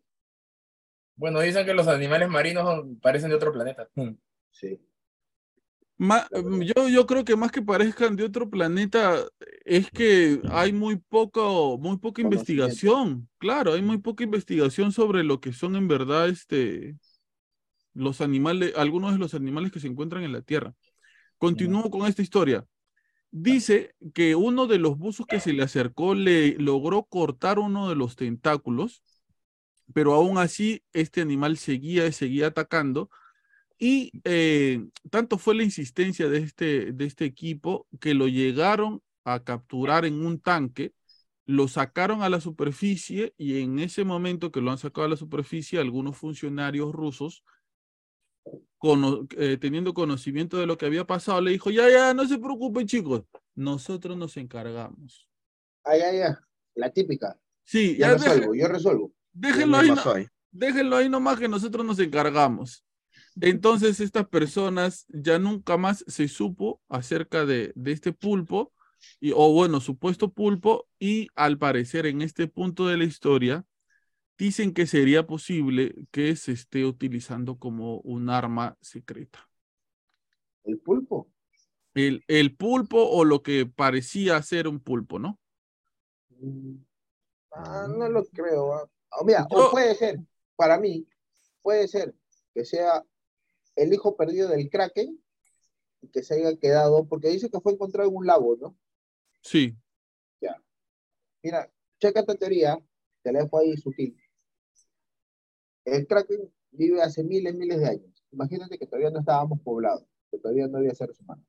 [1.15, 3.90] Bueno, dicen que los animales marinos son- parecen de otro planeta.
[4.52, 4.80] Sí.
[5.98, 6.60] Ma- La verdad.
[6.76, 9.15] yo, yo creo que más que parezcan de otro planeta,
[9.64, 13.30] es que hay muy poco, muy poca investigación.
[13.38, 16.98] Claro, hay muy poca investigación sobre lo que son en verdad este,
[17.94, 20.74] los animales, algunos de los animales que se encuentran en la Tierra.
[21.38, 22.65] Continúo con esta historia.
[23.32, 27.95] Dice que uno de los buzos que se le acercó le logró cortar uno de
[27.95, 29.02] los tentáculos,
[29.94, 33.10] pero aún así este animal seguía, seguía atacando.
[33.80, 39.44] Y eh, tanto fue la insistencia de este, de este equipo que lo llegaron a
[39.44, 40.94] capturar en un tanque,
[41.45, 45.18] lo sacaron a la superficie y en ese momento que lo han sacado a la
[45.18, 47.44] superficie, algunos funcionarios rusos,
[48.78, 52.38] cono- eh, teniendo conocimiento de lo que había pasado, le dijo, ya, ya, no se
[52.38, 53.24] preocupen chicos,
[53.56, 55.30] nosotros nos encargamos.
[55.84, 56.40] Ah, ya, ya.
[56.76, 57.40] La típica.
[57.64, 59.14] Sí, Yo ya deje- resuelvo, yo resuelvo.
[59.32, 60.28] déjenlo ¿Qué ahí, no- ahí?
[60.52, 62.84] déjenlo ahí nomás que nosotros nos encargamos.
[63.41, 68.74] Entonces estas personas ya nunca más se supo acerca de, de este pulpo,
[69.20, 73.65] y, o bueno, supuesto pulpo, y al parecer en este punto de la historia
[74.38, 79.49] dicen que sería posible que se esté utilizando como un arma secreta.
[80.64, 81.30] El pulpo.
[81.93, 85.39] El, el pulpo o lo que parecía ser un pulpo, ¿no?
[86.39, 86.76] Mm,
[87.51, 88.73] ah, no lo creo.
[88.73, 88.89] ah.
[89.11, 90.19] Ah, mira, Yo- o puede ser,
[90.55, 91.07] para mí,
[91.61, 92.15] puede ser
[92.53, 93.05] que sea
[93.76, 95.19] el hijo perdido del Kraken
[96.01, 98.77] y que se haya quedado, porque dice que fue encontrado en un lago, ¿no?
[99.41, 99.76] Sí.
[101.43, 101.69] Mira,
[101.99, 102.80] checa esta teoría,
[103.22, 104.18] te la dejo ahí sutil.
[105.85, 108.26] El Kraken vive hace miles, miles de años.
[108.31, 111.45] Imagínate que todavía no estábamos poblados, que todavía no había seres humanos.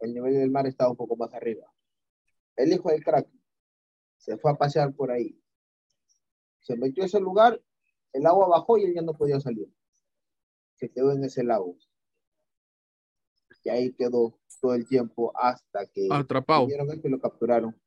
[0.00, 1.72] El nivel del mar estaba un poco más arriba.
[2.56, 3.40] El hijo del Kraken
[4.18, 5.40] se fue a pasear por ahí.
[6.60, 7.62] Se metió a ese lugar,
[8.12, 9.72] el agua bajó y él ya no podía salir.
[10.74, 11.76] Se quedó en ese lago.
[13.62, 16.66] Y ahí quedó todo el tiempo hasta que Atrapado.
[16.68, 17.78] y lo capturaron.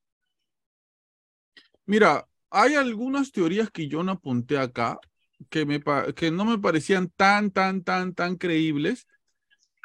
[1.86, 5.00] Mira, hay algunas teorías que yo no apunté acá
[5.50, 5.82] que, me,
[6.16, 9.08] que no me parecían tan, tan, tan, tan creíbles,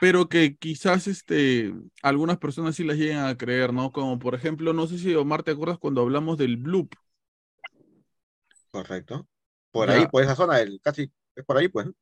[0.01, 3.93] pero que quizás este, algunas personas sí las lleguen a creer, ¿no?
[3.93, 6.95] Como por ejemplo, no sé si Omar, ¿te acuerdas cuando hablamos del bloop?
[8.71, 9.27] Correcto.
[9.71, 9.91] Por Ya.
[9.91, 11.87] ahí, por esa zona, el, casi, es por ahí, pues.
[11.87, 11.95] ¿no?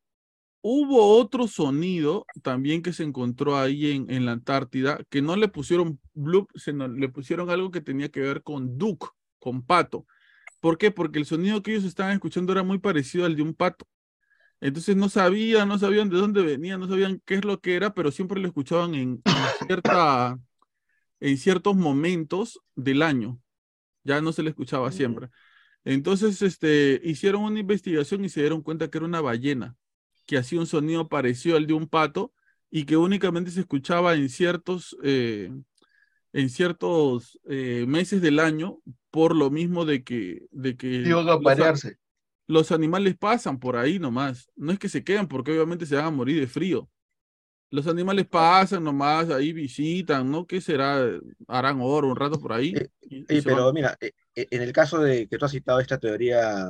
[0.61, 5.47] Hubo otro sonido también que se encontró ahí en, en la Antártida, que no le
[5.47, 10.05] pusieron bloop, sino le pusieron algo que tenía que ver con duck, con pato.
[10.59, 10.91] ¿Por qué?
[10.91, 13.87] Porque el sonido que ellos estaban escuchando era muy parecido al de un pato.
[14.59, 17.93] Entonces no sabían, no sabían de dónde venía, no sabían qué es lo que era,
[17.93, 20.39] pero siempre lo escuchaban en, en cierta,
[21.19, 23.39] en ciertos momentos del año.
[24.03, 25.29] Ya no se le escuchaba siempre.
[25.85, 29.75] Entonces, este, hicieron una investigación y se dieron cuenta que era una ballena
[30.27, 32.33] que hacía un sonido parecido al de un pato
[32.69, 35.51] y que únicamente se escuchaba en ciertos, eh,
[36.37, 38.79] en ciertos eh, meses del año
[39.11, 41.97] por lo mismo de que, de que Iban a los, a- parearse.
[42.47, 44.49] los animales pasan por ahí nomás.
[44.55, 46.89] No es que se quedan porque obviamente se van a morir de frío.
[47.69, 50.45] Los animales pasan nomás, ahí visitan, ¿no?
[50.47, 51.05] ¿Qué será?
[51.47, 52.73] Harán oro un rato por ahí.
[52.75, 53.73] Eh, y- y pero van.
[53.73, 56.69] mira, eh, eh, en el caso de que tú has citado esta teoría,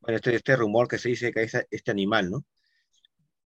[0.00, 2.44] bueno, este, este rumor que se dice que hay ese- este animal, ¿no?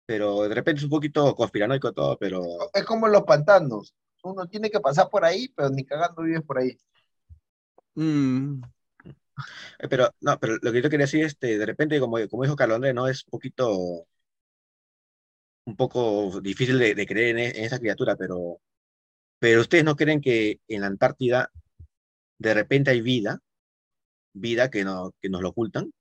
[0.06, 2.42] Pero de repente es un poquito conspiranoico todo, pero
[2.74, 3.94] Es como los pantanos.
[4.22, 6.76] Uno tiene que pasar por ahí, pero ni cagando vives por ahí.
[7.96, 8.62] Mm,
[9.78, 12.56] Eh, Pero, no, pero lo que yo quería decir, este, de repente, como, como dijo
[12.56, 13.08] Carlos Andrés, ¿no?
[13.08, 14.06] Es un poquito,
[15.64, 18.60] un poco difícil de, de creer en, e- en esa criatura, pero,
[19.40, 21.50] pero ustedes no creen que en la Antártida
[22.38, 23.40] de repente hay vida,
[24.34, 25.92] vida que, no, que nos lo ocultan.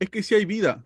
[0.00, 0.84] es que sí hay vida.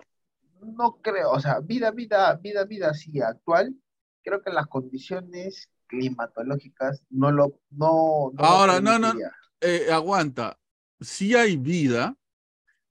[0.79, 3.75] No creo, o sea, vida, vida, vida, vida, sí, actual.
[4.23, 9.15] Creo que las condiciones climatológicas no lo, no, no lo Ahora, no, no,
[9.61, 10.59] eh, aguanta.
[11.01, 12.17] Sí hay vida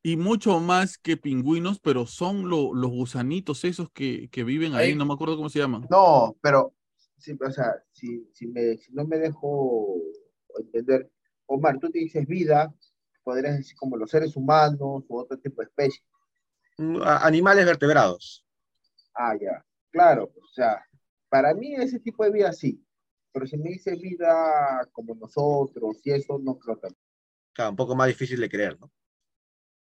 [0.04, 4.90] y mucho más que pingüinos, pero son lo- los gusanitos esos que, que viven ahí,
[4.90, 5.88] Ahí- no me acuerdo cómo se llaman.
[5.90, 6.74] No, pero,
[7.18, 9.98] sí, o sea, si, si, me, si no me dejo
[10.60, 11.10] entender,
[11.48, 12.74] Omar, tú te dices vida,
[13.24, 16.04] podrías decir como los seres humanos u otro tipo de especies.
[16.78, 18.46] Mm, Animales vertebrados.
[19.16, 20.84] Ah, ya, claro, o sea,
[21.30, 22.85] para mí ese tipo de vida sí,
[23.36, 26.88] pero si me dice vida como nosotros y eso, no creo que.
[27.52, 28.90] Claro, un poco más difícil de creer, ¿no?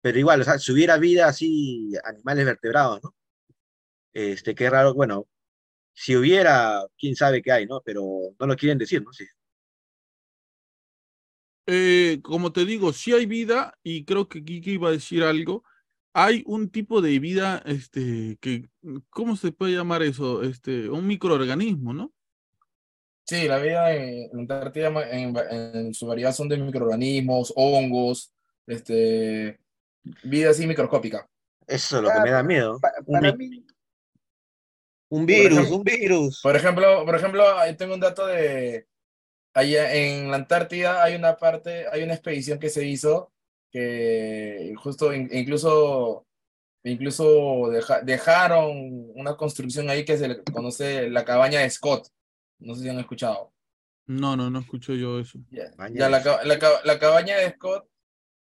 [0.01, 3.15] Pero igual, o sea, si hubiera vida así, animales vertebrados, ¿no?
[4.13, 5.27] Este, qué raro, bueno,
[5.93, 7.81] si hubiera, quién sabe qué hay, ¿no?
[7.85, 8.03] Pero
[8.39, 9.13] no lo quieren decir, ¿no?
[9.13, 9.26] Sí.
[11.67, 15.63] Eh, como te digo, sí hay vida y creo que Kiki iba a decir algo.
[16.13, 18.72] Hay un tipo de vida, este, que,
[19.11, 20.41] ¿cómo se puede llamar eso?
[20.41, 22.15] Este, un microorganismo, ¿no?
[23.27, 28.31] Sí, la vida en, en Antártida en, en su variedad son de microorganismos, hongos,
[28.68, 29.60] este,
[30.23, 31.27] vida así microscópica.
[31.68, 32.80] Eso es lo que me da miedo.
[32.80, 33.65] Pa- Un, para mi- mí,
[35.10, 36.39] un virus, ejemplo- un virus.
[36.43, 37.43] Por ejemplo, por ejemplo,
[37.77, 38.88] tengo un dato de
[39.56, 43.31] allá en la Antártida hay una parte, hay una expedición que se hizo
[43.72, 46.26] que justo in- incluso
[46.84, 52.07] incluso deja- dejaron una construcción ahí que se le conoce la cabaña de Scott.
[52.66, 53.54] No sé si han escuchado.
[54.08, 55.40] No, no, no escucho yo eso.
[55.50, 57.88] Ya, la, la la cabaña de Scott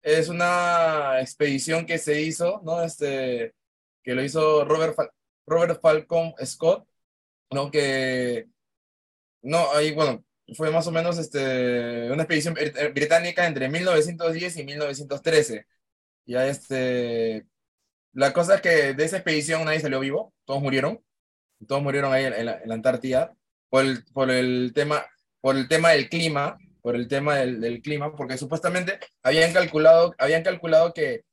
[0.03, 2.83] es una expedición que se hizo, ¿no?
[2.83, 3.55] Este,
[4.03, 5.11] que lo hizo Robert, Fal-
[5.47, 6.87] Robert Falcon Scott,
[7.51, 7.71] ¿no?
[7.71, 8.47] Que,
[9.41, 10.23] no, ahí, bueno,
[10.55, 15.65] fue más o menos este, una expedición eh, británica entre 1910 y 1913.
[16.25, 17.45] Ya este,
[18.13, 21.03] la cosa es que de esa expedición nadie salió vivo, todos murieron,
[21.67, 23.35] todos murieron ahí en la, en la Antártida
[23.75, 25.05] por el, por el tema,
[25.41, 30.15] por el tema del clima, por el tema del, del clima, porque supuestamente habían calculado,
[30.17, 31.23] habían calculado que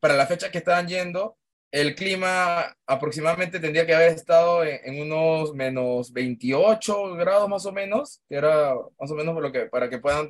[0.00, 1.36] para la fecha que estaban yendo,
[1.70, 7.72] el clima aproximadamente tendría que haber estado en, en unos menos 28 grados más o
[7.72, 10.28] menos, que era más o menos por lo que, para que puedan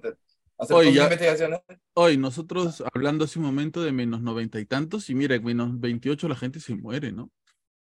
[0.59, 1.61] hacer sus ya- investigaciones.
[1.95, 5.81] Hoy nosotros hablando hace un momento de menos noventa y tantos, y mira, en menos
[5.81, 7.31] 28 la gente se muere, ¿no?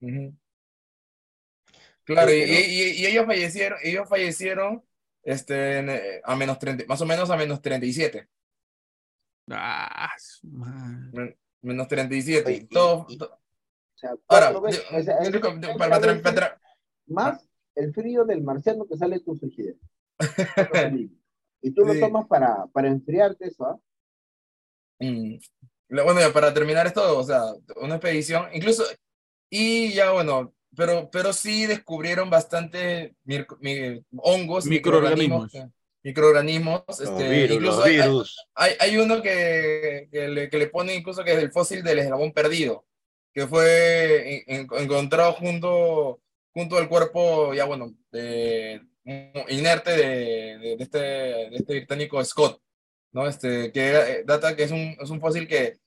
[0.00, 0.34] Ujú.
[2.04, 4.84] Claro, y, pero- y- y ellos fallecieron, ellos fallecieron
[5.22, 8.28] este, eh, a menos 30, más o menos a menos 37.
[9.50, 11.10] Ah, su madre.
[11.12, 12.46] men- Menos 37.
[12.46, 14.82] Oye, y- todo, y- to- O sea, ahora, o sea,
[15.78, 16.60] para- para- para-
[17.06, 19.76] más el frío del marciano que sale de tu frigider.
[21.62, 22.00] Y tú lo Sí.
[22.00, 23.82] tomas para, para enfriarte eso.
[25.88, 27.42] Lo- Bueno, ya para terminar esto, o sea,
[27.76, 28.84] una expedición, incluso,
[29.50, 35.50] y ya bueno, pero, pero sí descubrieron bastante mir- mi- hongos, Microorganismos.
[36.02, 38.46] microorganismos, eh, este, virus, incluso hay- virus.
[38.54, 41.98] Hay, hay uno que, que, le, que le pone incluso que es el fósil del
[42.00, 42.84] eslabón perdido,
[43.32, 46.20] que fue en- en- encontrado junto,
[46.52, 48.80] junto al cuerpo, ya bueno, de,
[49.48, 52.60] inerte de, de- de este, de este británico Scott,
[53.12, 53.26] ¿no?
[53.28, 55.78] Este, que eh, data que es un, es un fósil que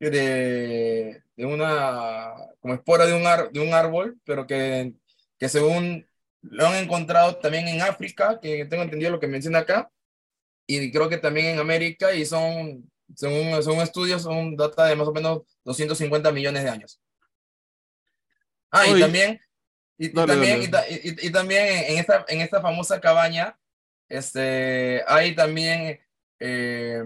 [0.00, 4.94] de, de una, como espora de un, ar- de un árbol, pero que,
[5.38, 6.06] que según
[6.42, 9.90] lo han encontrado también en África, que tengo entendido lo que menciona acá,
[10.66, 15.08] y creo que también en América, y son, según, según estudios, son data de más
[15.08, 17.00] o menos 250 millones de años.
[18.70, 19.00] Ah, y Oye.
[19.02, 19.40] también,
[19.98, 23.00] y, y Dale, también, y ta- y- y- y también en esta, en esta famosa
[23.00, 23.58] cabaña,
[24.08, 26.00] este, hay también
[26.40, 27.04] eh,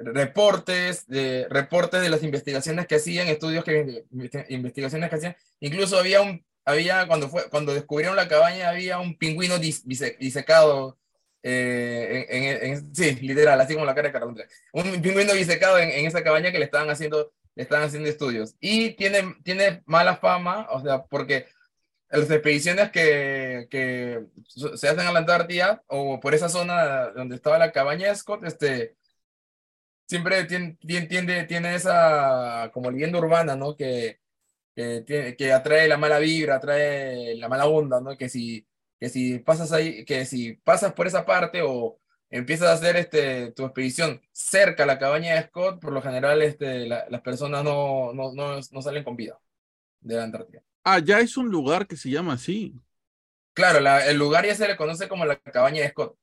[0.00, 4.04] reportes de, reportes de las investigaciones que hacían, estudios que,
[4.48, 5.36] investigaciones que hacían.
[5.60, 10.16] Incluso había un, había, cuando fue, cuando descubrieron la cabaña, había un pingüino dis- dise-
[10.18, 10.98] disecado,
[11.42, 14.36] eh, en, en- en- sí, literal, así como la cara de Carlos.
[14.72, 18.54] Un pingüino disecado en esa cabaña que le estaban haciendo, le estaban haciendo estudios.
[18.60, 21.46] Y tiene, tiene mala fama, o sea, porque
[22.10, 24.24] las expediciones que, que
[24.76, 28.44] se hacen a la Antártida o por esa zona donde estaba la cabaña de Scott,
[28.44, 28.94] este,
[30.06, 30.76] siempre tiene,
[31.08, 33.76] tiene, tiene, esa como leyenda urbana, ¿no?
[33.76, 34.20] Que,
[34.74, 38.16] que, tiene- que atrae la mala vibra, atrae la mala onda, ¿no?
[38.16, 38.66] Que si,
[39.00, 42.00] que si pasas ahí, que si pasas por esa parte o
[42.30, 46.42] empiezas a hacer este, tu expedición cerca a la cabaña de Scott, por lo general
[46.42, 49.38] este, la- las personas no, no, no, no salen con vida
[50.00, 50.62] de la Antártida.
[50.84, 52.74] Ah, ya es un lugar que se llama así.
[53.54, 56.16] Claro, la- el lugar ya se le conoce como la cabaña de Scott,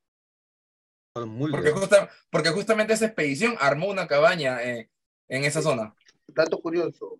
[1.16, 1.76] Muy porque, bien.
[1.80, 4.90] justa- porque justamente esa expedición armó una cabaña eh,
[5.28, 5.94] en esa zona.
[6.28, 7.20] Dato curioso,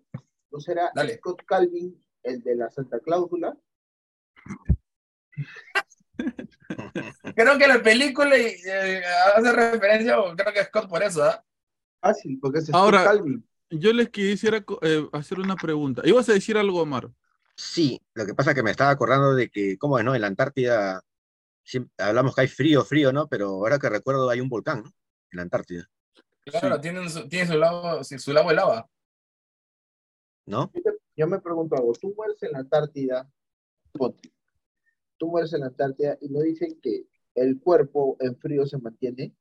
[0.52, 1.18] ¿no será Dale.
[1.18, 3.56] Scott Calvin el de la Santa Cláusula?
[7.36, 9.04] Creo que la película eh,
[9.36, 11.44] hace referencia, creo que Scott por eso, ¿ah?
[12.02, 13.48] Fácil, porque es Scott Ahora- Calvin.
[13.70, 16.04] Yo les quisiera eh, hacer una pregunta.
[16.06, 17.10] ¿Ibas a decir algo, Omar?
[17.56, 20.14] Sí, lo que pasa es que me estaba acordando de que, ¿cómo es, no?
[20.14, 21.04] En la Antártida
[21.64, 23.28] siempre, hablamos que hay frío, frío, ¿no?
[23.28, 24.90] Pero ahora que recuerdo hay un volcán, ¿no?
[25.32, 25.88] En la Antártida,
[26.46, 26.82] Claro, Sí.
[26.82, 28.90] tienen su, tiene su lago, su lago de lava.
[30.46, 30.70] ¿no?
[30.74, 33.32] Yo, te- yo me pregunto algo, tú mueres en la Antártida,
[33.94, 34.34] ponte,
[35.18, 39.34] tú mueres en la Antártida y no dicen que el cuerpo en frío se mantiene.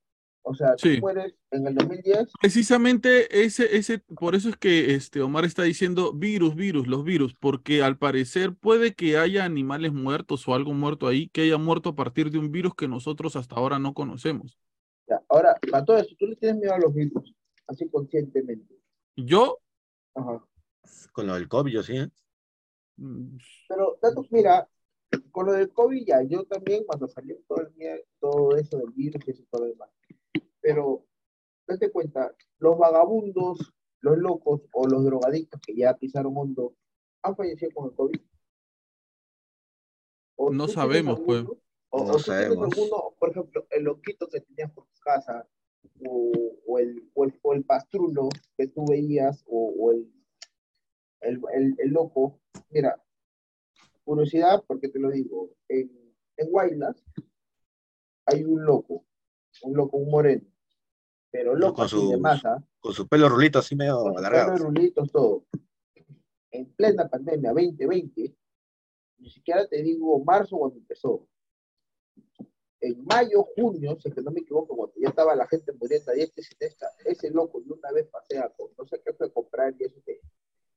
[0.44, 1.00] O sea, tú Sí.
[1.00, 6.12] mueres en el 2010, Precisamente ese, ese, por eso es que este Omar está diciendo
[6.12, 11.06] virus, virus, los virus, porque al parecer puede que haya animales muertos o algo muerto
[11.06, 14.58] ahí que haya muerto a partir de un virus que nosotros hasta ahora no conocemos.
[15.08, 17.34] ya, ahora, para todo eso, tú le tienes miedo a los virus,
[17.68, 18.74] así conscientemente.
[19.16, 19.58] Yo,
[20.14, 20.44] Ajá.
[21.12, 22.08] Con lo del COVID, yo sí, ¿eh?
[22.96, 23.36] mm,
[23.68, 24.68] Pero, datos, mira,
[25.30, 28.90] con lo del COVID ya, yo también cuando salió todo, el mie- todo eso del
[28.90, 29.88] virus y eso todo lo demás.
[30.62, 31.04] Pero,
[31.66, 36.76] date cuenta, los vagabundos, los locos o los drogadictos que ya pisaron hondo,
[37.22, 38.20] ¿han fallecido con el COVID?
[40.36, 41.44] ¿O No sabemos, pues.
[41.90, 42.72] O, No o sabemos.
[42.72, 45.46] alguno, por ejemplo, el loquito que tenías por tu casa,
[46.08, 46.32] o,
[46.66, 50.10] o el, o, el, o el pastrulo que tú veías, o, o el,
[51.20, 52.40] el, el, el loco.
[52.70, 53.02] Mira,
[54.04, 57.04] curiosidad, porque te lo digo, en, en Guaylas
[58.26, 59.04] hay un loco,
[59.62, 60.46] un loco, un moreno,
[61.32, 64.52] pero loco Con así de masa, Con su pelo rulito así medio con alargado.
[64.52, 65.44] pelos rulitos, todo.
[66.50, 68.36] En plena pandemia 2020,
[69.18, 71.26] ni siquiera te digo marzo cuando empezó.
[72.80, 76.10] en mayo, junio, si es que no me equivoco, cuando ya estaba la gente muriendo
[76.10, 79.28] a diestra y siniestra, ese loco de una vez pasea con no sé qué fue
[79.28, 80.20] a comprar y eso que,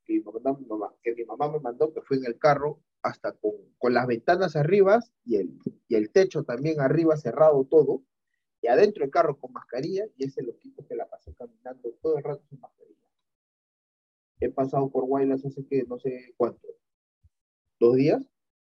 [0.04, 2.80] que mi mamá, mi mamá- que mi mamá me mandó, que fue en el carro,
[3.02, 5.58] hasta con, con las ventanas arriba y el,
[5.88, 8.02] y el techo también arriba cerrado todo,
[8.62, 12.24] y adentro el carro con mascarilla, y ese loquito que la pasó caminando todo el
[12.24, 12.96] rato sin mascarilla.
[14.40, 16.68] He pasado por Guaylas hace que no sé cuánto,
[17.78, 18.22] dos días,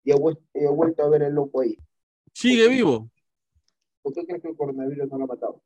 [0.04, 1.78] y he, vuel- he vuelto a ver el loco ahí.
[2.34, 3.10] Sigue vivo.
[4.02, 5.64] ¿Por qué crees que el coronavirus no lo ha matado?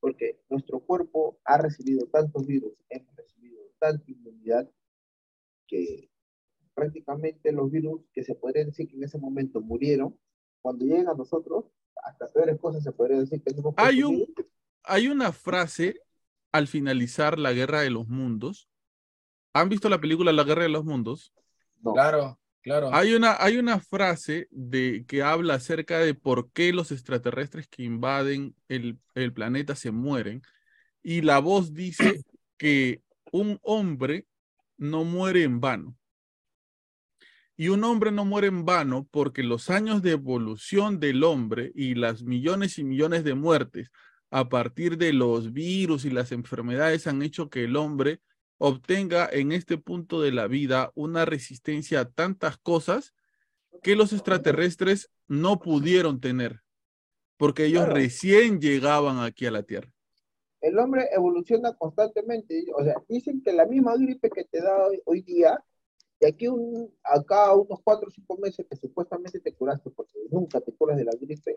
[0.00, 4.70] Porque nuestro cuerpo ha recibido tantos virus, hemos recibido tanta inmunidad,
[5.66, 6.10] que
[6.74, 10.18] prácticamente los virus que se podría decir que en ese momento murieron,
[10.60, 11.66] cuando llegan a nosotros,
[12.02, 14.26] hasta peores cosas se podría decir que hemos Hay un-.
[14.84, 16.00] Hay una frase
[16.52, 18.68] al finalizar la Guerra de los Mundos.
[19.54, 21.32] ¿Han visto la película La Guerra de los Mundos?
[21.80, 21.94] No.
[21.94, 22.90] Claro, claro.
[22.92, 27.82] Hay una, hay una frase de, que habla acerca de por qué los extraterrestres que
[27.82, 30.42] invaden el, el planeta se mueren.
[31.02, 32.24] Y la voz dice
[32.58, 33.02] que
[33.32, 34.26] un hombre
[34.76, 35.96] no muere en vano.
[37.56, 41.94] Y un hombre no muere en vano porque los años de evolución del hombre y
[41.94, 43.90] las millones y millones de muertes
[44.30, 48.20] a partir de los virus y las enfermedades han hecho que el hombre
[48.58, 53.14] obtenga en este punto de la vida una resistencia a tantas cosas
[53.82, 56.62] que los extraterrestres no pudieron tener,
[57.36, 57.94] porque ellos Claro.
[57.94, 59.90] recién llegaban aquí a la Tierra.
[60.60, 62.64] El hombre evoluciona constantemente.
[62.74, 65.62] O sea, dicen que la misma gripe que te da hoy, hoy día,
[66.24, 70.58] de aquí un, acá unos cuatro o cinco meses que supuestamente te curaste, porque nunca
[70.58, 71.54] te curas de la gripe,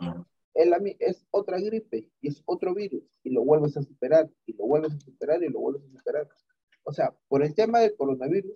[0.54, 4.52] es, la es otra gripe y es otro virus y lo vuelves a superar y
[4.58, 6.28] lo vuelves a superar y lo vuelves a superar.
[6.84, 8.56] O sea, por el tema del coronavirus,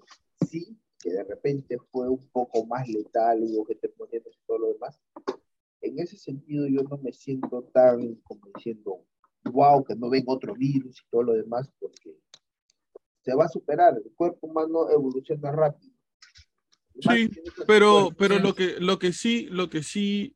[0.49, 4.57] sí, que de repente fue un poco más letal, hubo que te poniendo y todo
[4.57, 4.99] lo demás.
[5.79, 9.05] En ese sentido, yo no me siento tan como diciendo,
[9.45, 12.17] wow, que no venga otro virus y todo lo demás, porque
[13.21, 13.95] se va a superar.
[13.95, 16.00] El cuerpo humano evoluciona rápido.
[16.99, 17.29] Sí,
[17.65, 20.35] Pero, pero lo que, lo que sí, lo que sí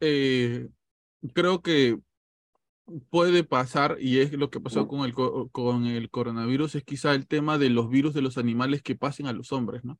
[0.00, 0.68] eh,
[1.34, 1.98] creo que
[3.10, 7.14] puede pasar, y es lo que pasó con el, co- con el coronavirus, es quizá
[7.14, 9.98] el tema de los virus de los animales que pasen a los hombres, ¿no?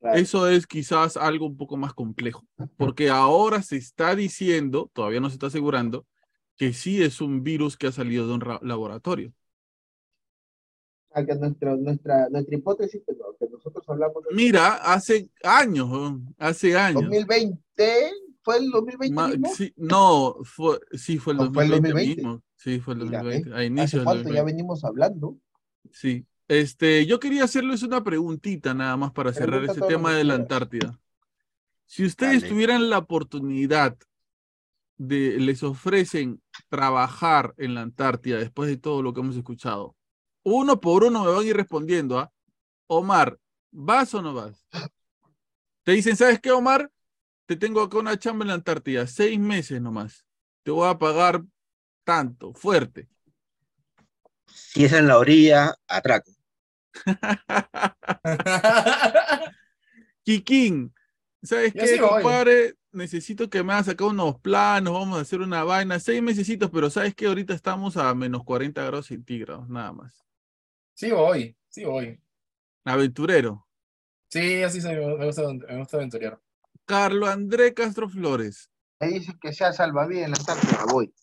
[0.00, 0.20] claro.
[0.20, 2.46] Eso es quizás algo un poco más complejo,
[2.76, 6.06] porque ahora se está diciendo, todavía no se está asegurando,
[6.56, 9.32] que sí es un virus que ha salido de un ra- laboratorio.
[11.26, 17.02] Que nuestra, nuestra, nuestra hipótesis, que, no- que nosotros hablamos Mira, hace años, hace años.
[17.02, 18.10] 2020,
[18.42, 19.54] ¿fue el 2020 Ma- mismo?
[19.54, 22.22] sí, no, fue, sí fue el ¿O fue el 2020, 2020?
[22.22, 22.42] mismo.
[22.56, 23.52] Sí, fue el Mira, 2020, ¿ves?
[23.52, 24.52] a ¿Hace inicios del cuánto ya 2020.
[24.52, 25.36] venimos hablando?
[25.92, 26.26] Sí.
[26.48, 30.34] Este, yo quería hacerles una preguntita nada más para cerrar Pregunta lo tema de la.
[30.34, 30.98] Antártida.
[31.84, 32.52] Si ustedes Dale.
[32.52, 33.96] tuvieran la oportunidad
[34.96, 39.94] de, les ofrecen trabajar en la Antártida después de todo lo que hemos escuchado,
[40.56, 42.32] uno por uno me van a ir respondiendo, ¿ah?
[42.86, 43.38] Omar,
[43.70, 44.66] ¿vas o no vas?
[45.84, 46.90] Te dicen, ¿sabes qué, Omar?
[47.46, 50.26] Te tengo acá una chamba en la Antártida, seis meses nomás.
[50.62, 51.42] Te voy a pagar
[52.04, 53.08] tanto, fuerte.
[54.46, 56.30] Si es en la orilla, atraco.
[60.24, 60.94] Kikín,
[61.42, 62.74] ¿sabes Yo qué, sí compadre?
[62.92, 66.90] Necesito que me hagas acá unos planos, vamos a hacer una vaina, seis mesecitos, pero
[66.90, 67.26] ¿sabes qué?
[67.26, 70.27] Ahorita estamos a menos 40 grados centígrados, nada más.
[70.98, 72.20] Sí voy, sí voy.
[72.84, 73.64] Aventurero.
[74.30, 76.40] Sí, así soy, me gusta, me gusta aventurear.
[76.84, 78.68] Carlo André Castro Flores.
[78.98, 81.14] Me dicen que sea salvavidas en la Antártida, voy.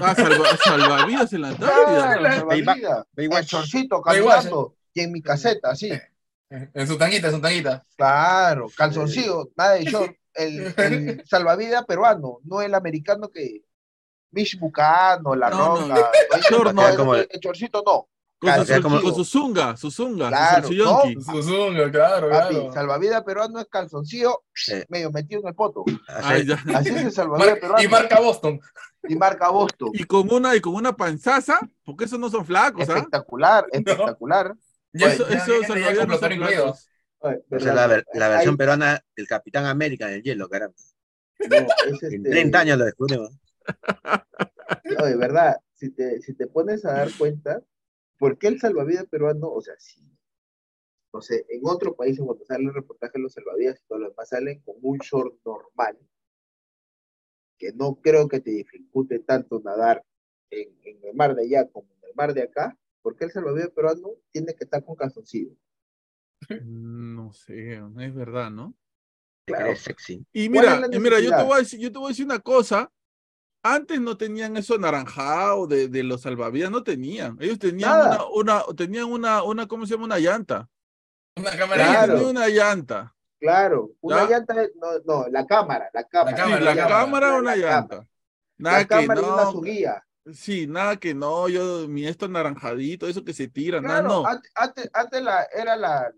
[0.00, 2.56] Ah, salva- salvavidas en la Antártida.
[2.56, 3.06] Claro.
[3.14, 5.92] El chorcito caminando y en mi caseta, sí.
[6.50, 7.84] En su tanguita, en su tanguita.
[7.96, 10.12] Claro, calzoncillo, nada de short.
[10.34, 13.62] El, el salvavidas peruano, no el americano que
[14.32, 16.10] Mish Bucano, La No, no, Roca.
[16.50, 16.88] no, no.
[16.88, 18.08] el- Como- el chorcito no.
[18.40, 21.02] Con su, Claro, su- como- con su zunga, su zunga, Claro, su ¿no?
[21.04, 21.20] yonki.
[21.22, 22.72] Su zunga, claro, Papi, claro.
[22.72, 24.74] salvavidas peruano es calzoncillo Sí.
[24.88, 25.84] medio metido en el poto.
[26.22, 26.54] Ay, ya.
[26.74, 27.82] Así es el salvavidas Mar- peruano.
[27.82, 28.60] y marca Boston.
[29.08, 29.90] Y marca Boston.
[29.92, 32.88] Y con una, y con una panzaza, porque esos no son flacos.
[32.88, 34.54] Espectacular, espectacular.
[34.92, 36.88] Ya, Eso, eso salvavidas no son flacos.
[37.20, 40.76] Oye, la, ver- la hay- versión peruana del Capitán América en el hielo, caramba.
[41.40, 43.36] no, es En este- 30 años lo descubrimos.
[45.02, 47.60] Oye, verdad, si te, si te pones a dar cuenta,
[48.18, 50.02] ¿por qué el salvavidas peruano, o sea, si,
[51.12, 54.10] no sé, en otros países cuando sale el reportaje de los salvavidas y todo lo
[54.10, 55.98] demás salen con un short normal,
[57.58, 60.04] que no creo que te dificulte tanto nadar
[60.50, 63.32] en, en el mar de allá como en el mar de acá, ¿por qué el
[63.32, 65.56] salvavidas peruano tiene que estar con calzoncillo?
[66.64, 68.76] No sé, es verdad, ¿no?
[69.44, 69.64] Claro.
[69.64, 70.24] crees sexy.
[70.32, 72.26] Y ¿Cuál mira, es mira, yo te voy a decir, yo te voy a decir
[72.26, 72.92] una cosa
[73.62, 77.36] antes no tenían eso anaranjado de, de los salvavidas, no tenían.
[77.40, 78.26] Ellos tenían Nada.
[78.32, 80.04] una, una, tenían una, una, ¿cómo se llama?
[80.06, 80.68] Una llanta.
[81.36, 82.28] Una cámara Claro.
[82.28, 83.14] una llanta.
[83.40, 84.30] Claro, una ¿Ya?
[84.38, 86.36] llanta, no, no, la cámara, la cámara.
[86.36, 87.88] Sí, cámara, la, la cámara, cámara, una la llanta.
[87.88, 88.08] cámara.
[88.58, 89.52] Nada La que cámara y una no.
[89.52, 90.04] su guía.
[90.32, 94.26] Sí, nada que no, yo, mi esto anaranjadito, eso que se tira, nada, Claro, no.
[94.54, 96.12] antes, antes, la, era la,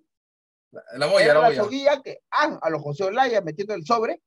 [0.73, 1.63] La, la boya, era la la boya.
[1.65, 4.21] soguilla que ah, a los José Olaya metiendo el sobre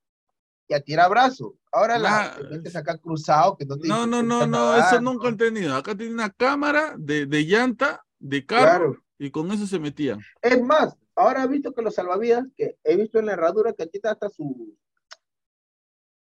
[0.68, 1.56] y a tirar brazo.
[1.72, 2.36] Ahora la Nah.
[2.36, 5.36] te metes acá cruzado que no te No, no, no, no, nadar, eso nunca han
[5.36, 5.74] tenido.
[5.76, 9.04] Acá tiene una cámara de, de llanta, de carro, Claro.
[9.18, 10.20] y con eso se metían.
[10.40, 13.82] Es más, ahora he visto que los salvavidas, que he visto en la herradura que
[13.82, 14.76] aquí está hasta su,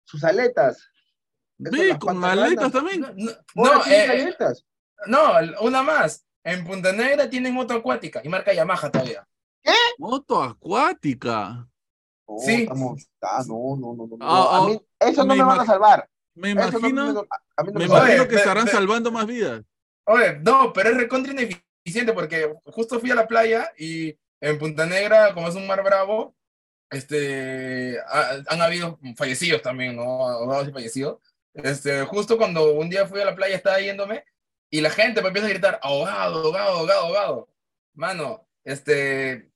[0.06, 0.88] sus aletas.
[1.72, 3.02] Sí, con aletas también.
[3.56, 4.66] No, eh, aletas.
[5.08, 6.26] no, una más.
[6.44, 9.28] En Punta Negra tienen moto acuática y marca Yamaha todavía.
[9.98, 11.68] Moto acuática.
[12.30, 12.62] No, Sí.
[12.64, 14.26] estamos- ah, no, no, no, no, no.
[14.26, 16.08] Ah, a mí, eso no me me van a salvar.
[16.36, 17.26] Me imagino, no,
[17.58, 19.64] a mí no me imagino que estarán salvando más vidas.
[20.06, 24.86] Oye, no, pero es recontra ineficiente porque justo fui a la playa y en Punta
[24.86, 26.36] Negra, como es un mar bravo,
[26.90, 30.28] este, ha- han habido fallecidos también, ¿no?
[30.28, 31.18] Ahogados y fallecidos.
[31.54, 34.24] Este, justo cuando un día fui a la playa estaba yéndome
[34.72, 37.50] y la gente me empieza a gritar, ahogado, ahogado, ahogado, ahogado.
[37.94, 39.49] Mano, este,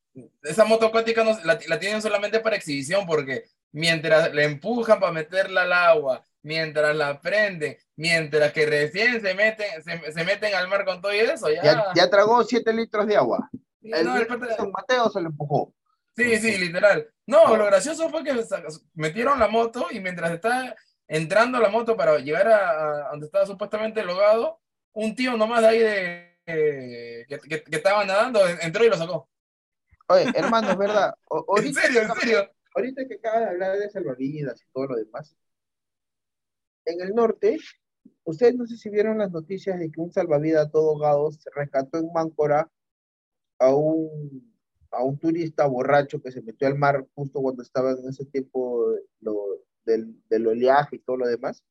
[0.43, 5.11] esa moto acuática no- la, la tienen solamente para exhibición porque mientras le empujan para
[5.11, 10.67] meterla al agua, mientras la prenden, mientras que recién se meten, se, se meten al
[10.67, 11.63] mar con todo y eso, ya.
[11.63, 13.49] Ya, ya tragó 7 litros de agua.
[13.81, 15.73] El no, el de San Mateo se lo empujó.
[16.15, 17.09] sí, sí, literal.
[17.25, 18.33] No, lo gracioso fue que
[18.93, 20.75] metieron la moto y mientras estaba
[21.07, 24.59] entrando la moto para llegar a, a donde estaba supuestamente el hogado,
[24.93, 28.97] un tío nomás de ahí de, eh, que, que- que estaba nadando entró y lo
[28.97, 29.29] sacó.
[30.07, 31.13] Oye, hermano, es verdad.
[31.29, 32.49] O- En ahorita, serio, en serio.
[32.75, 35.35] ahorita que acabas de hablar de salvavidas y todo lo demás,
[36.85, 37.57] en el norte,
[38.25, 41.97] ustedes no sé si vieron las noticias de que un salvavidas todo ahogado se rescató
[41.99, 42.69] en Máncora
[43.59, 44.53] a un,
[44.91, 48.85] a un turista borracho que se metió al mar justo cuando estaba en ese tiempo
[49.21, 49.45] lo,
[49.85, 51.63] del, del oleaje y todo lo demás.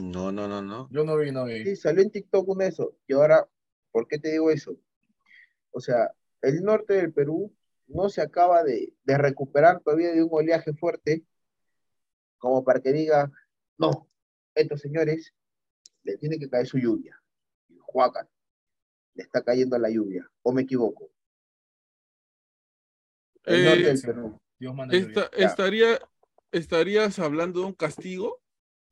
[0.00, 0.88] No, no, no, no.
[0.92, 1.64] Yo no vi, no vi.
[1.64, 2.94] Sí, salió en TikTok un eso.
[3.08, 3.48] Y ahora,
[3.90, 4.76] ¿por qué te digo eso?
[5.72, 6.12] O sea,
[6.42, 7.52] el norte del Perú
[7.86, 11.24] no se acaba de, de recuperar todavía de un oleaje fuerte
[12.38, 13.30] como para que diga,
[13.78, 14.08] no,
[14.54, 15.34] estos señores
[16.04, 17.20] le tiene que caer su lluvia.
[17.68, 17.74] Y
[19.14, 20.30] le está cayendo la lluvia.
[20.42, 21.10] ¿O me equivoco?
[23.44, 24.02] El Eh, norte del.
[24.02, 24.40] Perú.
[24.58, 25.08] Dios manda lluvia.
[25.24, 25.98] Esta- estaría,
[26.50, 28.40] ¿Estarías hablando de un castigo?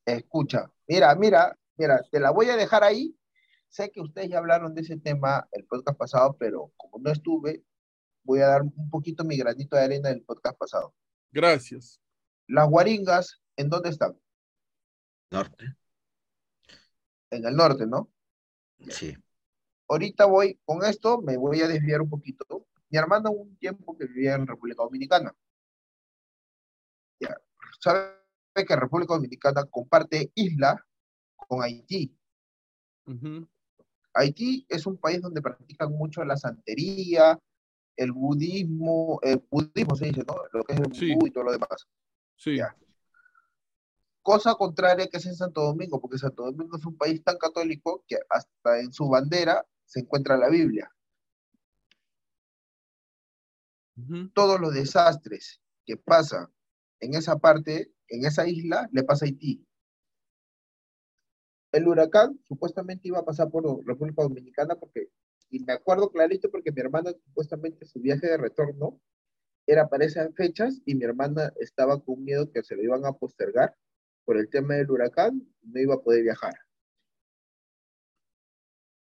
[0.05, 3.17] Escucha, mira, mira, mira, te la voy a dejar ahí.
[3.77, 7.63] Sé que ustedes ya hablaron de ese tema el podcast pasado, pero como no estuve,
[8.25, 10.95] voy a dar un poquito mi granito de arena del podcast pasado.
[11.31, 12.01] Gracias.
[12.47, 14.19] Las guaringas, ¿en dónde están?
[15.31, 15.77] Norte.
[17.29, 18.11] En el norte, ¿no?
[18.89, 19.15] Sí.
[19.89, 22.67] Ahorita voy, con esto me voy a desviar un poquito.
[22.89, 25.37] Mi hermano un tiempo que vivía en República Dominicana.
[27.21, 27.37] Ya,
[27.79, 28.15] sabe
[28.55, 30.83] que República Dominicana comparte isla
[31.37, 32.17] con Haití.
[34.17, 37.39] Haití es un país donde practican mucho la santería,
[37.97, 40.35] el budismo, el budismo se dice, ¿no?
[40.53, 41.15] Lo que es el Sí.
[41.25, 41.87] y todo lo demás.
[42.37, 42.57] Sí.
[42.57, 42.77] Ya.
[44.23, 48.05] Cosa contraria que es en Santo Domingo, porque Santo Domingo es un país tan católico
[48.09, 50.91] que hasta en su bandera se encuentra la Biblia.
[53.97, 54.29] Ujú.
[54.31, 56.49] Todos los desastres que pasan
[57.01, 59.65] en esa parte, en esa isla, le pasa a Haití.
[61.73, 65.09] El huracán supuestamente iba a pasar por República Dominicana porque,
[65.51, 69.01] y me acuerdo clarito porque mi hermana supuestamente su viaje de retorno
[69.67, 73.13] era para esas fechas y mi hermana estaba con miedo que se lo iban a
[73.13, 73.77] postergar
[74.25, 76.55] por el tema del huracán, no iba a poder viajar.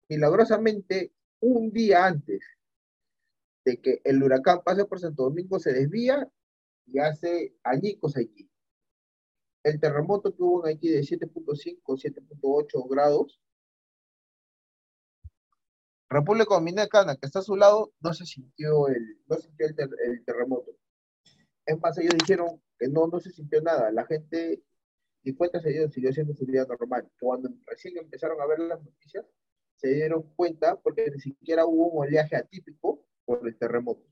[0.09, 2.43] Milagrosamente, un día antes
[3.65, 6.29] de que el huracán pase por Santo Domingo, se desvía
[6.87, 8.51] y hace añicos Haití.
[9.65, 13.41] El terremoto que hubo en Haití de 7.5, 7.8 grados,
[16.09, 19.89] República Dominicana, que está a su lado, no se sintió el, no sintió el, ter-
[20.07, 20.77] el terremoto.
[21.67, 23.91] Es más, ellos dijeron que no, no se sintió nada.
[23.91, 24.63] La gente,
[25.23, 27.11] y cuenta se siguió siendo su vida normal.
[27.19, 29.25] Cuando recién empezaron a ver las noticias,
[29.77, 34.07] se dieron cuenta porque ni siquiera hubo un oleaje atípico por el terremoto.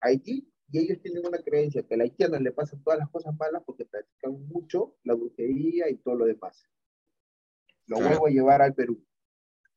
[0.00, 3.34] Haití, y ellos tienen una creencia que a la haitiana le pasan todas las cosas
[3.38, 6.68] malas porque practican mucho la brujería y todo lo demás.
[7.86, 8.10] Lo Claro.
[8.10, 9.04] vuelvo a llevar al Perú.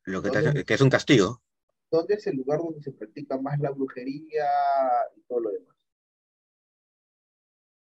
[0.05, 1.41] Lo que, te- que es un castigo.
[1.91, 4.45] ¿Dónde es el lugar donde se practica más la brujería
[5.15, 5.75] y todo lo demás?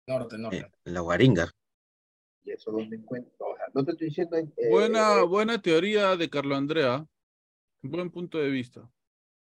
[0.07, 0.57] Norte, norte.
[0.59, 1.51] eh, la guaringa.
[2.45, 3.47] ¿Y eso dónde encuentro?
[3.51, 4.37] O sea, no te estoy diciendo...
[4.39, 7.07] eh, Buena, buena teoría de Carlo Andrea.
[7.83, 8.81] Buen punto de vista.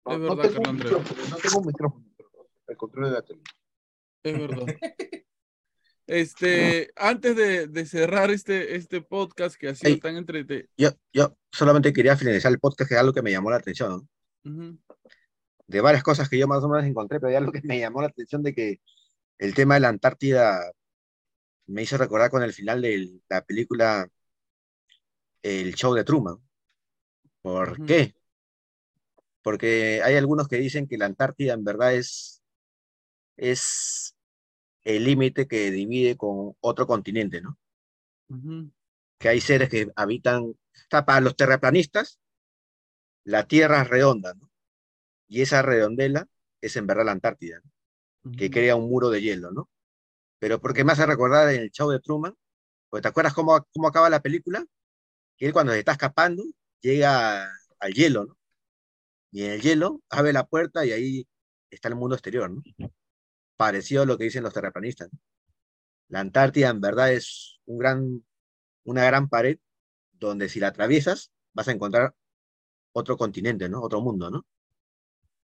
[0.06, 0.92] no, es no verdad, tengo Carlo un Andrea.
[1.30, 2.06] no tengo un micrófono.
[2.68, 3.42] El control de la tele.
[4.24, 4.66] Es verdad.
[6.06, 10.00] Este, antes de, de cerrar este, este podcast que ha sido Ey.
[10.00, 10.68] tan entretenido.
[10.78, 14.08] Yo, yo solamente quería finalizar el podcast, que es algo que me llamó la atención.
[14.44, 14.78] ¿no?
[15.68, 18.02] De varias cosas que yo más o menos encontré, pero hay algo que me llamó
[18.02, 18.82] la atención de que
[19.38, 20.72] el tema de la Antártida
[21.68, 24.08] me hizo recordar con el final de la película
[25.42, 26.38] El show de Truman.
[27.42, 28.14] ¿Por qué?
[29.42, 32.43] Porque hay algunos que dicen que la Antártida en verdad es,
[33.38, 34.16] es
[34.84, 37.58] el límite que divide con otro continente, ¿no?
[39.20, 40.56] Que hay seres que habitan,
[40.90, 42.20] sea, para los terraplanistas,
[43.24, 44.50] la Tierra es redonda, ¿no?
[45.28, 46.28] Y esa redondela
[46.62, 47.72] es en verdad la Antártida, ¿no?
[48.38, 49.70] que crea un muro de hielo, ¿no?
[50.40, 52.36] Pero porque me hace recordar en el show de Truman,
[52.90, 54.66] porque ¿te acuerdas cómo, cómo acaba la película?
[55.38, 56.44] Que él cuando se está escapando
[56.82, 57.50] llega
[57.80, 58.38] al hielo, ¿no?
[59.32, 61.28] Y en el hielo abre la puerta y ahí
[61.70, 62.62] está el mundo exterior, ¿no?
[63.64, 65.10] Parecido a lo que dicen los terraplanistas.
[66.10, 68.26] La Antártida en verdad es un gran,
[68.84, 69.58] una gran pared
[70.12, 72.14] donde si la atraviesas vas a encontrar
[72.92, 73.82] otro continente, ¿no?
[73.82, 74.46] Otro mundo, ¿no?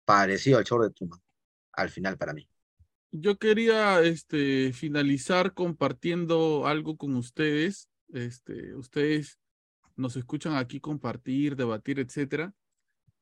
[0.05, 1.21] Parecido al show de Truman,
[1.75, 2.49] al final para mí.
[3.13, 7.89] Yo quería este, finalizar compartiendo algo con ustedes.
[8.13, 9.39] Este, ustedes
[9.95, 12.53] nos escuchan aquí compartir, debatir, etcétera.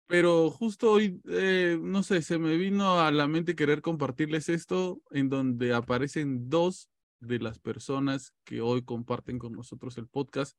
[0.06, 5.00] Pero justo hoy, eh, no sé, se me vino a la mente querer compartirles esto,
[5.10, 6.88] en donde aparecen dos
[7.18, 10.56] de las personas que hoy comparten con nosotros el podcast,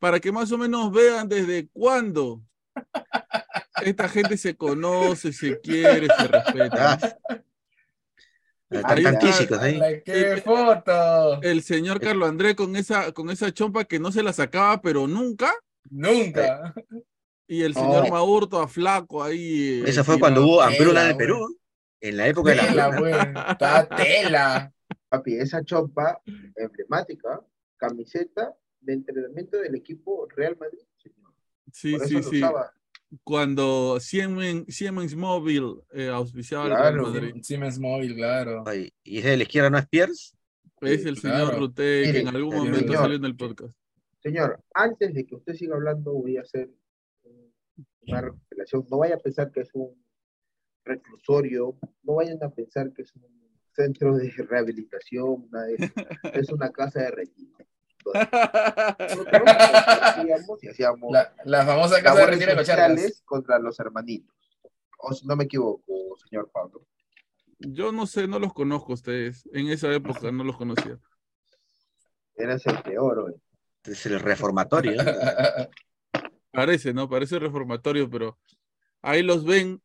[0.00, 2.42] para que más o menos vean desde cuándo
[3.84, 6.98] esta gente se conoce, se quiere, se respeta.
[7.30, 9.26] Ah, Ahí Están está.
[9.26, 9.76] físicos ahí.
[9.76, 11.42] ¡Hala, ¡Qué foto!
[11.42, 15.06] El señor Carlos Andrés con esa, con esa chompa que no se la sacaba, pero
[15.06, 15.54] nunca.
[15.90, 16.74] Nunca.
[17.46, 18.10] Y el señor No.
[18.10, 19.82] Maurto a flaco ahí.
[19.86, 21.58] Eso fue cuando hubo hambruna en Tela, el Perú,
[22.00, 23.58] en la época de la Tela, hambruna.
[23.96, 24.72] tela.
[25.08, 26.20] Papi, esa chompa
[26.56, 27.40] emblemática,
[27.76, 31.32] camiseta de entrenamiento del equipo Real Madrid, señor.
[31.72, 32.36] Sí, Por sí, sí.
[32.38, 32.72] usaba.
[33.22, 37.08] Cuando Siemens, Siemens Móvil eh, auspiciaba al Real Claro.
[37.10, 37.34] Madrid.
[37.42, 38.64] Siemens Móvil, claro.
[38.66, 40.34] Ay, Y de la izquierda no es Pierce.
[40.80, 41.58] Es el señor claro.
[41.60, 43.76] Rute que en algún el momento señor- salió en el podcast.
[44.22, 46.70] Señor, antes de que usted siga hablando, voy a hacer
[48.06, 48.86] una revelación.
[48.90, 49.94] No vaya a pensar que es un
[50.84, 53.24] reclusorio, no vayan a pensar que es un
[53.72, 55.76] centro de rehabilitación, de
[56.34, 57.56] es una casa de retiro.
[60.00, 64.34] hacíamos y hacíamos La, la famosa casa de retiro de contra los hermanitos.
[64.98, 66.86] O si no me equivoco, señor Pablo.
[67.58, 69.48] Yo no sé, no los conozco a ustedes.
[69.52, 70.98] En esa época no los conocía.
[72.36, 73.36] Eras el peor, oye.
[73.84, 75.00] Es el reformatorio.
[75.00, 75.68] ¿eh?
[76.54, 77.08] Parece, ¿no?
[77.08, 78.38] Parece reformatorio, pero
[79.02, 79.82] ahí los ven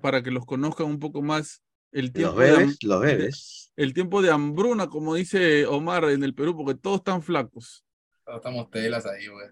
[0.00, 1.62] para que los conozcan un poco más.
[1.90, 3.72] El Los tiempo, de, ham- bebes, los bebes.
[3.76, 7.84] el tiempo de hambruna, como dice Omar en el Perú, porque todos están flacos.
[8.24, 9.48] Todos Estamos telas ahí, güey.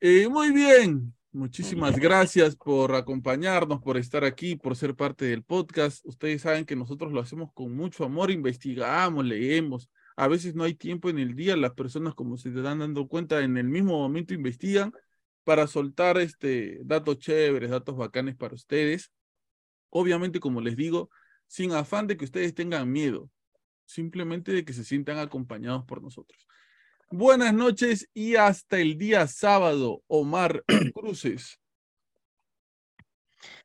[0.00, 6.04] Eh, muy bien, muchísimas gracias por acompañarnos, por estar aquí, por ser parte del podcast.
[6.06, 9.90] Ustedes saben que nosotros lo hacemos con mucho amor, investigamos, leemos.
[10.16, 13.08] A veces no hay tiempo en el día, las personas como se te dan dando
[13.08, 14.92] cuenta en el mismo momento investigan
[15.44, 19.12] para soltar este datos chéveres, datos bacanes para ustedes.
[19.90, 21.10] Obviamente, como les digo,
[21.46, 23.30] sin afán de que ustedes tengan miedo,
[23.84, 26.46] simplemente de que se sientan acompañados por nosotros.
[27.10, 30.64] Buenas noches y hasta el día sábado, Omar
[30.94, 31.60] Cruces.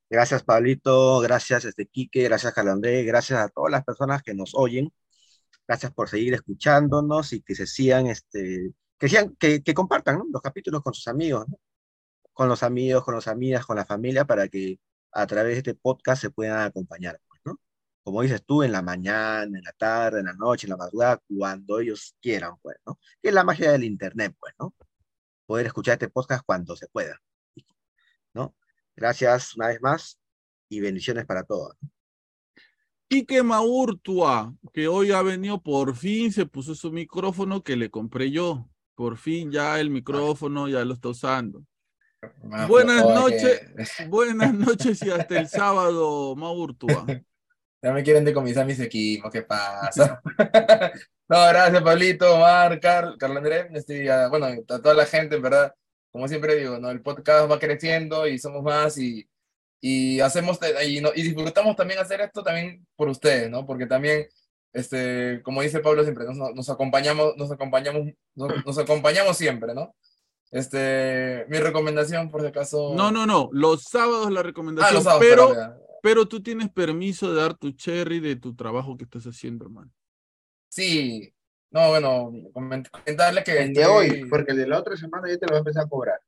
[0.10, 1.20] Gracias, Pablito.
[1.20, 2.24] Gracias, este Quique.
[2.24, 3.04] Gracias, Calandré.
[3.04, 4.92] Gracias a todas las personas que nos oyen.
[5.68, 10.26] Gracias por seguir escuchándonos y que se sigan, este, que, sigan, que, que compartan ¿no?
[10.32, 11.58] los capítulos con sus amigos, ¿no?
[12.40, 14.80] Con los amigos, con las amigas, con la familia, para que
[15.12, 17.60] a través de este podcast se puedan acompañar, pues, ¿no?
[18.02, 21.22] Como dices tú, en la mañana, en la tarde, en la noche, en la madrugada,
[21.28, 22.98] cuando ellos quieran, pues, ¿no?
[23.22, 24.74] Que es la magia del internet, pues, ¿no?
[25.46, 27.22] Poder escuchar este podcast cuando se pueda,
[28.34, 28.56] ¿no?
[28.96, 30.18] Gracias una vez más
[30.70, 31.76] y bendiciones para todos.
[33.10, 38.32] Quique Maurtua, que hoy ha venido, por fin se puso su micrófono que le compré
[38.32, 38.70] yo.
[38.96, 41.66] Por fin ya el micrófono ya lo está usando.
[42.44, 43.60] Más Buenas flojo de noches.
[43.98, 47.06] que- Buenas noches y hasta el sábado, Maurtua.
[47.82, 50.20] Ya me quieren decomisar mis equipos, ¿qué pasa?
[51.30, 55.42] no, gracias, Pablito, Omar, Carl, Carlos Andrés, este, a- bueno, a toda la gente, en
[55.42, 55.74] verdad,
[56.12, 56.92] como siempre digo, ¿no?
[56.92, 59.26] El podcast va creciendo y somos más y,
[59.80, 63.66] y hacemos, y, no- y disfrutamos también hacer esto también por ustedes, ¿no?
[63.66, 64.28] Porque también
[64.74, 69.96] este, como dice Pablo siempre, nos, nos acompañamos, nos acompañamos, nos, nos acompañamos siempre, ¿no?
[70.52, 72.94] Este, mi recomendación, por si acaso.
[72.96, 73.50] No, no, no.
[73.52, 75.56] Los sábados la Ah, recomendación, los sábados, pero,
[76.02, 79.92] pero tú tienes permiso de dar tu cherry de tu trabajo que estás haciendo, hermano.
[80.70, 81.34] Sí.
[81.72, 83.60] No, bueno, coment- comentarle que.
[83.62, 85.60] El de estoy- hoy, porque el de la otra semana ya te lo va a
[85.60, 86.20] empezar a cobrar.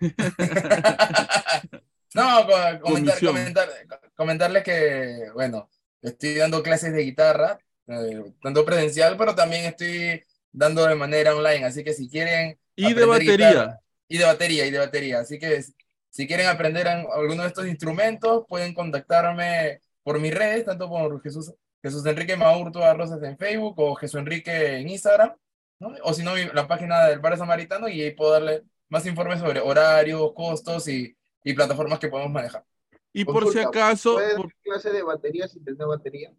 [2.14, 3.68] No, co- comentar, comentar,
[4.14, 5.68] comentarles que, bueno,
[6.00, 7.58] estoy dando clases de guitarra,
[7.88, 10.22] eh, tanto presencial, pero también estoy
[10.52, 12.56] dando de manera online, así que si quieren...
[12.76, 13.48] Y de batería.
[13.50, 15.74] guitarra- y de batería, y de batería, así que si-
[16.10, 21.52] si quieren aprender alguno de estos instrumentos, pueden contactarme por mis redes, tanto por Jesús,
[21.82, 25.34] Jesús Enrique Maurto Rosas en Facebook o Jesús Enrique en Instagram,
[25.80, 25.94] ¿no?
[26.02, 29.60] O si no, la página del Bar Samaritano y ahí puedo darle más informes sobre
[29.60, 32.64] horarios, costos y, y plataformas que podemos manejar.
[33.12, 36.32] Y por si acaso, ¿Puedes por- clase de batería sin tener batería?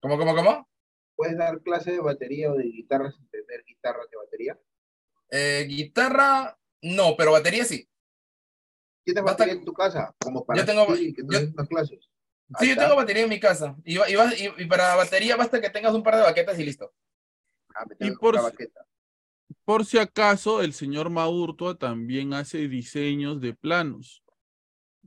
[0.00, 0.68] ¿Cómo, cómo, cómo?
[1.16, 4.58] ¿Puedes dar clase de batería o de guitarra sin tener guitarras de batería?
[5.30, 7.88] Eh, guitarra, no, pero batería sí.
[9.04, 10.14] ¿Tienes batería en tu casa?
[10.18, 12.08] Como para Yo tengo- que yo- unas clases.
[12.58, 13.76] Sí, yo tengo batería en mi casa.
[13.84, 16.58] Y, va- y, va- y- y para batería basta que tengas un par de baquetas
[16.58, 16.92] y listo.
[17.74, 18.52] Ah, me Y tengo que por
[19.64, 24.22] por si acaso, el señor Maurtua también hace diseños de planos.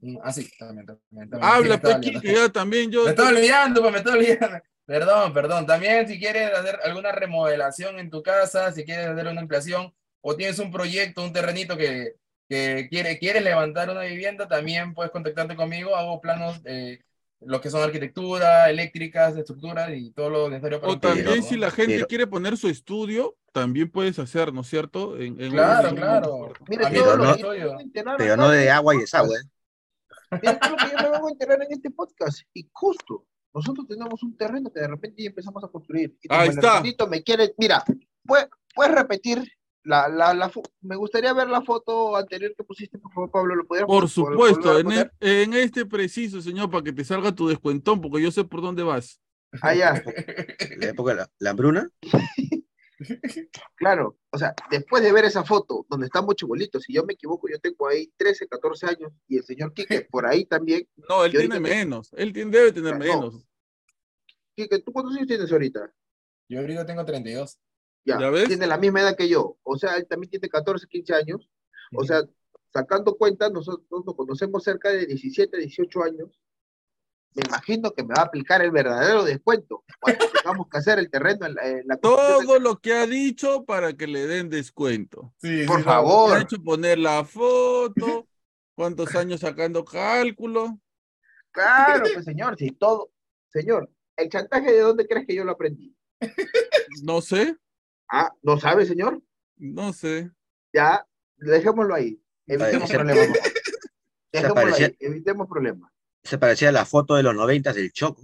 [0.02, 1.42] Mm, Ah, sí, también, también, también.
[1.44, 1.80] Habla,
[2.22, 3.04] que ya también yo.
[3.06, 4.60] Me estaba olvidando, pues me estaba olvidando.
[4.88, 5.66] Perdón, perdón.
[5.68, 10.36] También si quieres hacer alguna remodelación en tu casa, si quieres hacer una ampliación o
[10.36, 12.14] tienes un proyecto, un terrenito que,
[12.48, 15.94] que quiere, quieres levantar una vivienda, también puedes contactarte conmigo.
[15.96, 17.04] Hago planos de
[17.42, 21.70] lo que son arquitectura, eléctricas, estructuras y todo lo necesario para O también si la
[21.70, 25.18] gente quiere poner su estudio, también puedes hacer, ¿no es cierto?
[25.18, 26.54] En, en un- Claro, claro.
[26.68, 27.78] Mira, todo no- lo
[28.18, 29.36] Pero no de agua y desagüe.
[29.38, 30.40] ¿eh?
[30.62, 32.40] Todo lo que yo me vengo a enterar en este podcast.
[32.54, 33.26] Y justo,
[33.58, 36.16] nosotros tenemos un terreno que de repente ya empezamos a construir.
[36.22, 36.84] Y Ahí el está.
[37.10, 37.84] me quiere, mira,
[38.24, 39.44] ¿puedes, puedes repetir
[39.84, 40.52] la, la, la
[40.82, 44.78] me gustaría ver la foto anterior que pusiste, por favor, Pablo, ¿lo podrías Por supuesto,
[44.78, 45.12] en, poner?
[45.20, 48.62] e- en este preciso, señor, para que te salga tu descuentón, porque yo sé por
[48.62, 49.20] dónde vas.
[49.62, 50.04] Ah, ya,
[50.78, 51.90] La época de la, la hambruna.
[53.76, 54.18] claro.
[54.32, 57.60] O sea, después de ver esa foto donde estamos chibolitos, si yo me equivoco, yo
[57.60, 60.88] tengo ahí 13, 14 años, y el señor Quique por ahí también.
[61.10, 62.12] No, él tiene menos.
[62.14, 63.00] Él tiene- debe tener No.
[63.00, 63.48] menos.
[64.56, 65.94] Quique, ¿tú cuántos años tienes ahorita?
[66.50, 67.60] Yo ahorita tengo 32.
[68.06, 68.48] Ya, ¿Ya ves?
[68.48, 69.58] tiene la misma edad que yo.
[69.64, 71.50] O sea, él también tiene 14, 15 años.
[71.94, 72.22] O sea,
[72.74, 76.42] sacando cuenta, nosotros nos conocemos cerca de 17, 18 años.
[77.36, 81.10] Me imagino que me va a aplicar el verdadero descuento cuando tengamos que hacer el
[81.12, 85.34] terreno en la, en la Todo lo que ha dicho para que le den descuento.
[85.38, 86.42] Sí, Por sí, Me ha favor.
[86.42, 88.28] hecho poner la foto,
[88.76, 90.80] cuántos años sacando cálculo.
[91.52, 93.12] Claro, pues señor, si todo.
[93.50, 95.96] Señor, ¿el chantaje de dónde crees que yo lo aprendí?
[97.04, 97.56] No sé,
[98.10, 99.22] Ah, ¿no sabe, señor?
[99.58, 100.32] no sé.
[100.74, 101.06] Ya,
[101.36, 102.22] dejémoslo ahí.
[102.48, 103.38] Evitemos problemas.
[104.32, 105.92] Dejémoslo ahí, evitemos problemas.
[106.28, 108.22] Se parecía a la foto de los noventas del Choco.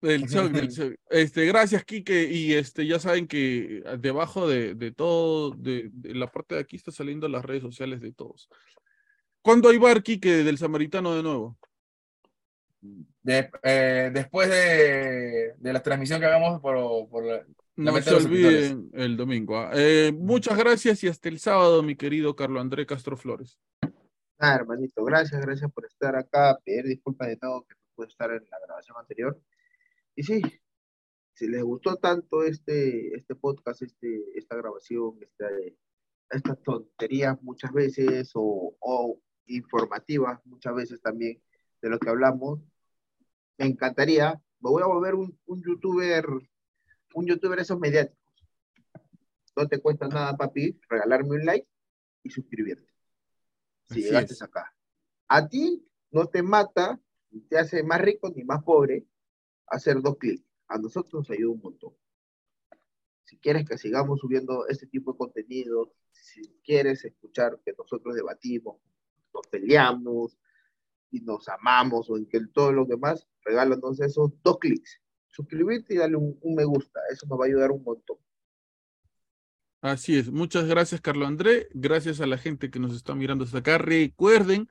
[0.00, 0.94] Shock, shock.
[1.10, 2.24] Este, gracias, Quique.
[2.30, 6.76] Y este, ya saben que debajo de, de todo, de, de la parte de aquí
[6.76, 8.48] está saliendo las redes sociales de todos.
[9.42, 11.58] ¿Cuándo hay bar, Quique, del Samaritano de nuevo?
[12.80, 17.44] De- eh, después de, de la transmisión que hagamos por, por la-
[17.76, 19.58] No se olviden el domingo.
[19.58, 19.72] ¿ah?
[19.74, 23.58] Eh, muchas gracias y hasta el sábado, mi querido Carlos André Castro Flores.
[24.40, 26.58] Ah, hermanito, gracias, gracias por estar acá.
[26.64, 29.40] Pedir disculpas de nuevo que no pude estar en la grabación anterior.
[30.14, 30.40] Y sí,
[31.34, 35.48] si les gustó tanto este, este podcast, este, esta grabación, esta,
[36.30, 41.42] estas tonterías muchas veces o, o informativas muchas veces también
[41.82, 42.60] de lo que hablamos,
[43.58, 46.26] me encantaría, me voy a volver un, un youtuber,
[47.14, 48.18] un youtuber esos mediáticos.
[49.56, 51.68] No te cuesta nada, papi, regalarme un like
[52.22, 52.97] y suscribirte
[53.88, 54.42] si Así llegaste es.
[54.42, 54.74] acá.
[55.28, 57.00] A ti no te mata,
[57.30, 59.06] ni te hace más rico ni más pobre
[59.66, 60.44] hacer dos clics.
[60.68, 61.94] A nosotros nos ayuda un montón.
[63.24, 68.80] Si quieres que sigamos subiendo este tipo de contenido, si quieres escuchar que nosotros debatimos,
[69.34, 70.38] nos peleamos
[71.10, 75.00] y nos amamos o en que todo lo demás, regálanos esos dos clics.
[75.26, 77.00] Suscribirte y darle un, un me gusta.
[77.10, 78.16] Eso nos va a ayudar un montón.
[79.80, 80.30] Así es.
[80.30, 81.68] Muchas gracias, Carlos André.
[81.72, 83.78] Gracias a la gente que nos está mirando hasta acá.
[83.78, 84.68] Recuerden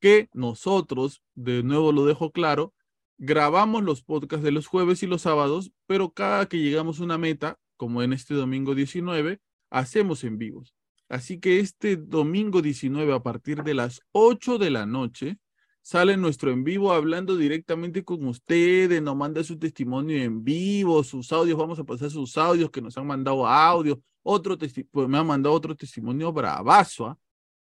[0.00, 2.72] que nosotros, de nuevo lo dejo claro,
[3.18, 7.18] grabamos los podcasts de los jueves y los sábados, pero cada que llegamos a una
[7.18, 10.74] meta, como en este domingo 19, hacemos en vivos.
[11.08, 15.38] Así que este domingo 19, a partir de las 8 de la noche,
[15.82, 21.32] sale nuestro en vivo hablando directamente con ustedes, nos manda su testimonio en vivo, sus
[21.32, 24.00] audios, vamos a pasar sus audios que nos han mandado audio,
[24.30, 24.58] otro
[24.90, 27.18] pues me han mandado otro testimonio bravazo, ¿ah?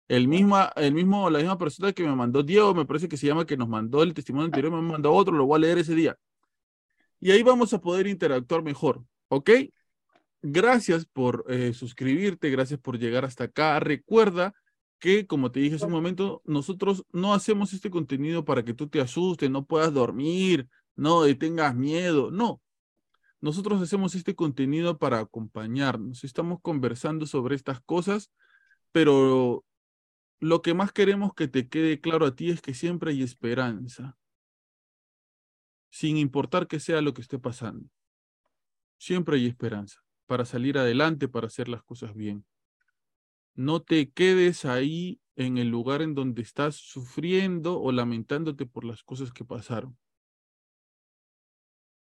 [0.08, 3.26] El mismo, el mismo, la misma persona que me mandó Diego, me parece que se
[3.26, 5.94] llama, que nos mandó el testimonio anterior, me mandó otro, lo voy a leer ese
[5.94, 6.16] día.
[7.20, 9.50] Y ahí vamos a poder interactuar mejor, ¿ok?
[10.42, 13.80] Gracias por eh, suscribirte, gracias por llegar hasta acá.
[13.80, 14.54] Recuerda
[14.98, 18.88] que, como te dije hace un momento, nosotros no hacemos este contenido para que tú
[18.88, 22.60] te asustes, no puedas dormir, no tengas miedo, no.
[23.40, 26.24] Nosotros hacemos este contenido para acompañarnos.
[26.24, 28.32] Estamos conversando sobre estas cosas,
[28.92, 29.64] pero
[30.40, 34.16] lo que más queremos que te quede claro a ti es que siempre hay esperanza,
[35.90, 37.88] sin importar que sea lo que esté pasando.
[38.98, 42.44] Siempre hay esperanza para salir adelante, para hacer las cosas bien.
[43.54, 49.02] No te quedes ahí en el lugar en donde estás sufriendo o lamentándote por las
[49.02, 49.96] cosas que pasaron.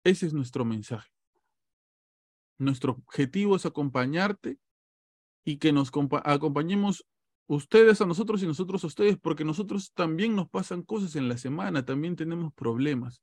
[0.05, 1.14] Ese es nuestro mensaje.
[2.59, 4.59] Nuestro objetivo es acompañarte
[5.45, 5.91] y que nos
[6.25, 7.07] acompañemos
[7.47, 11.37] ustedes a nosotros y nosotros a ustedes, porque nosotros también nos pasan cosas en la
[11.37, 13.23] semana, también tenemos problemas.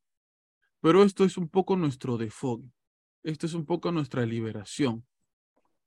[0.80, 2.64] Pero esto es un poco nuestro default,
[3.22, 5.06] esto es un poco nuestra liberación,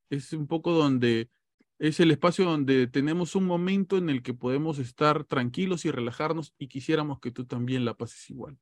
[0.09, 1.29] es un poco donde
[1.77, 6.53] es el espacio donde tenemos un momento en el que podemos estar tranquilos y relajarnos
[6.57, 8.57] y quisiéramos que tú también la pases igual.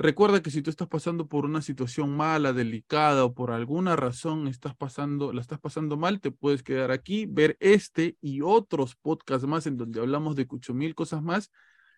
[0.00, 4.46] Recuerda que si tú estás pasando por una situación mala, delicada o por alguna razón
[4.46, 9.44] estás pasando, la estás pasando mal, te puedes quedar aquí, ver este y otros podcasts
[9.48, 11.50] más en donde hablamos de cucho mil cosas más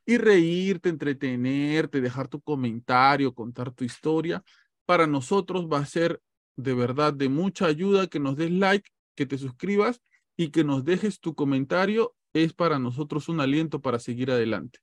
[0.06, 4.43] y reírte, entretenerte, dejar tu comentario, contar tu historia.
[4.86, 6.22] Para nosotros va a ser
[6.56, 10.01] de verdad de mucha ayuda que nos des like, que te suscribas
[10.39, 12.14] y que nos dejes tu comentario.
[12.32, 14.81] Es para nosotros un aliento para seguir adelante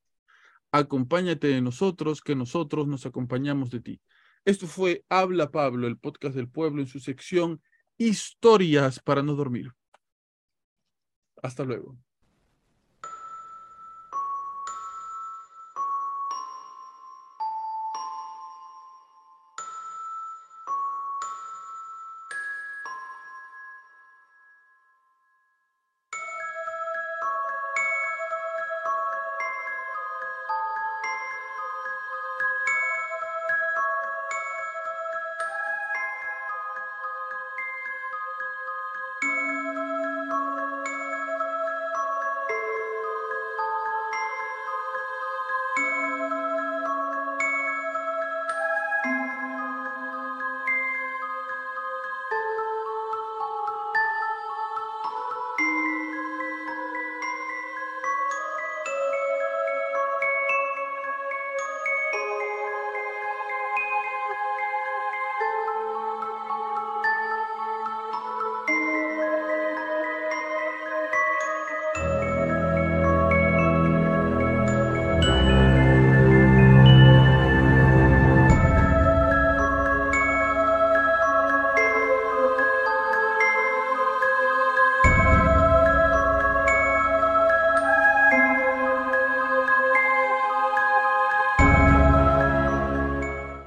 [0.71, 4.01] acompáñate de nosotros, que nosotros nos acompañamos de ti.
[4.45, 7.61] Esto fue Habla Pablo, el podcast del pueblo en su sección
[7.97, 9.73] Historias para no dormir.
[11.41, 11.97] Hasta luego.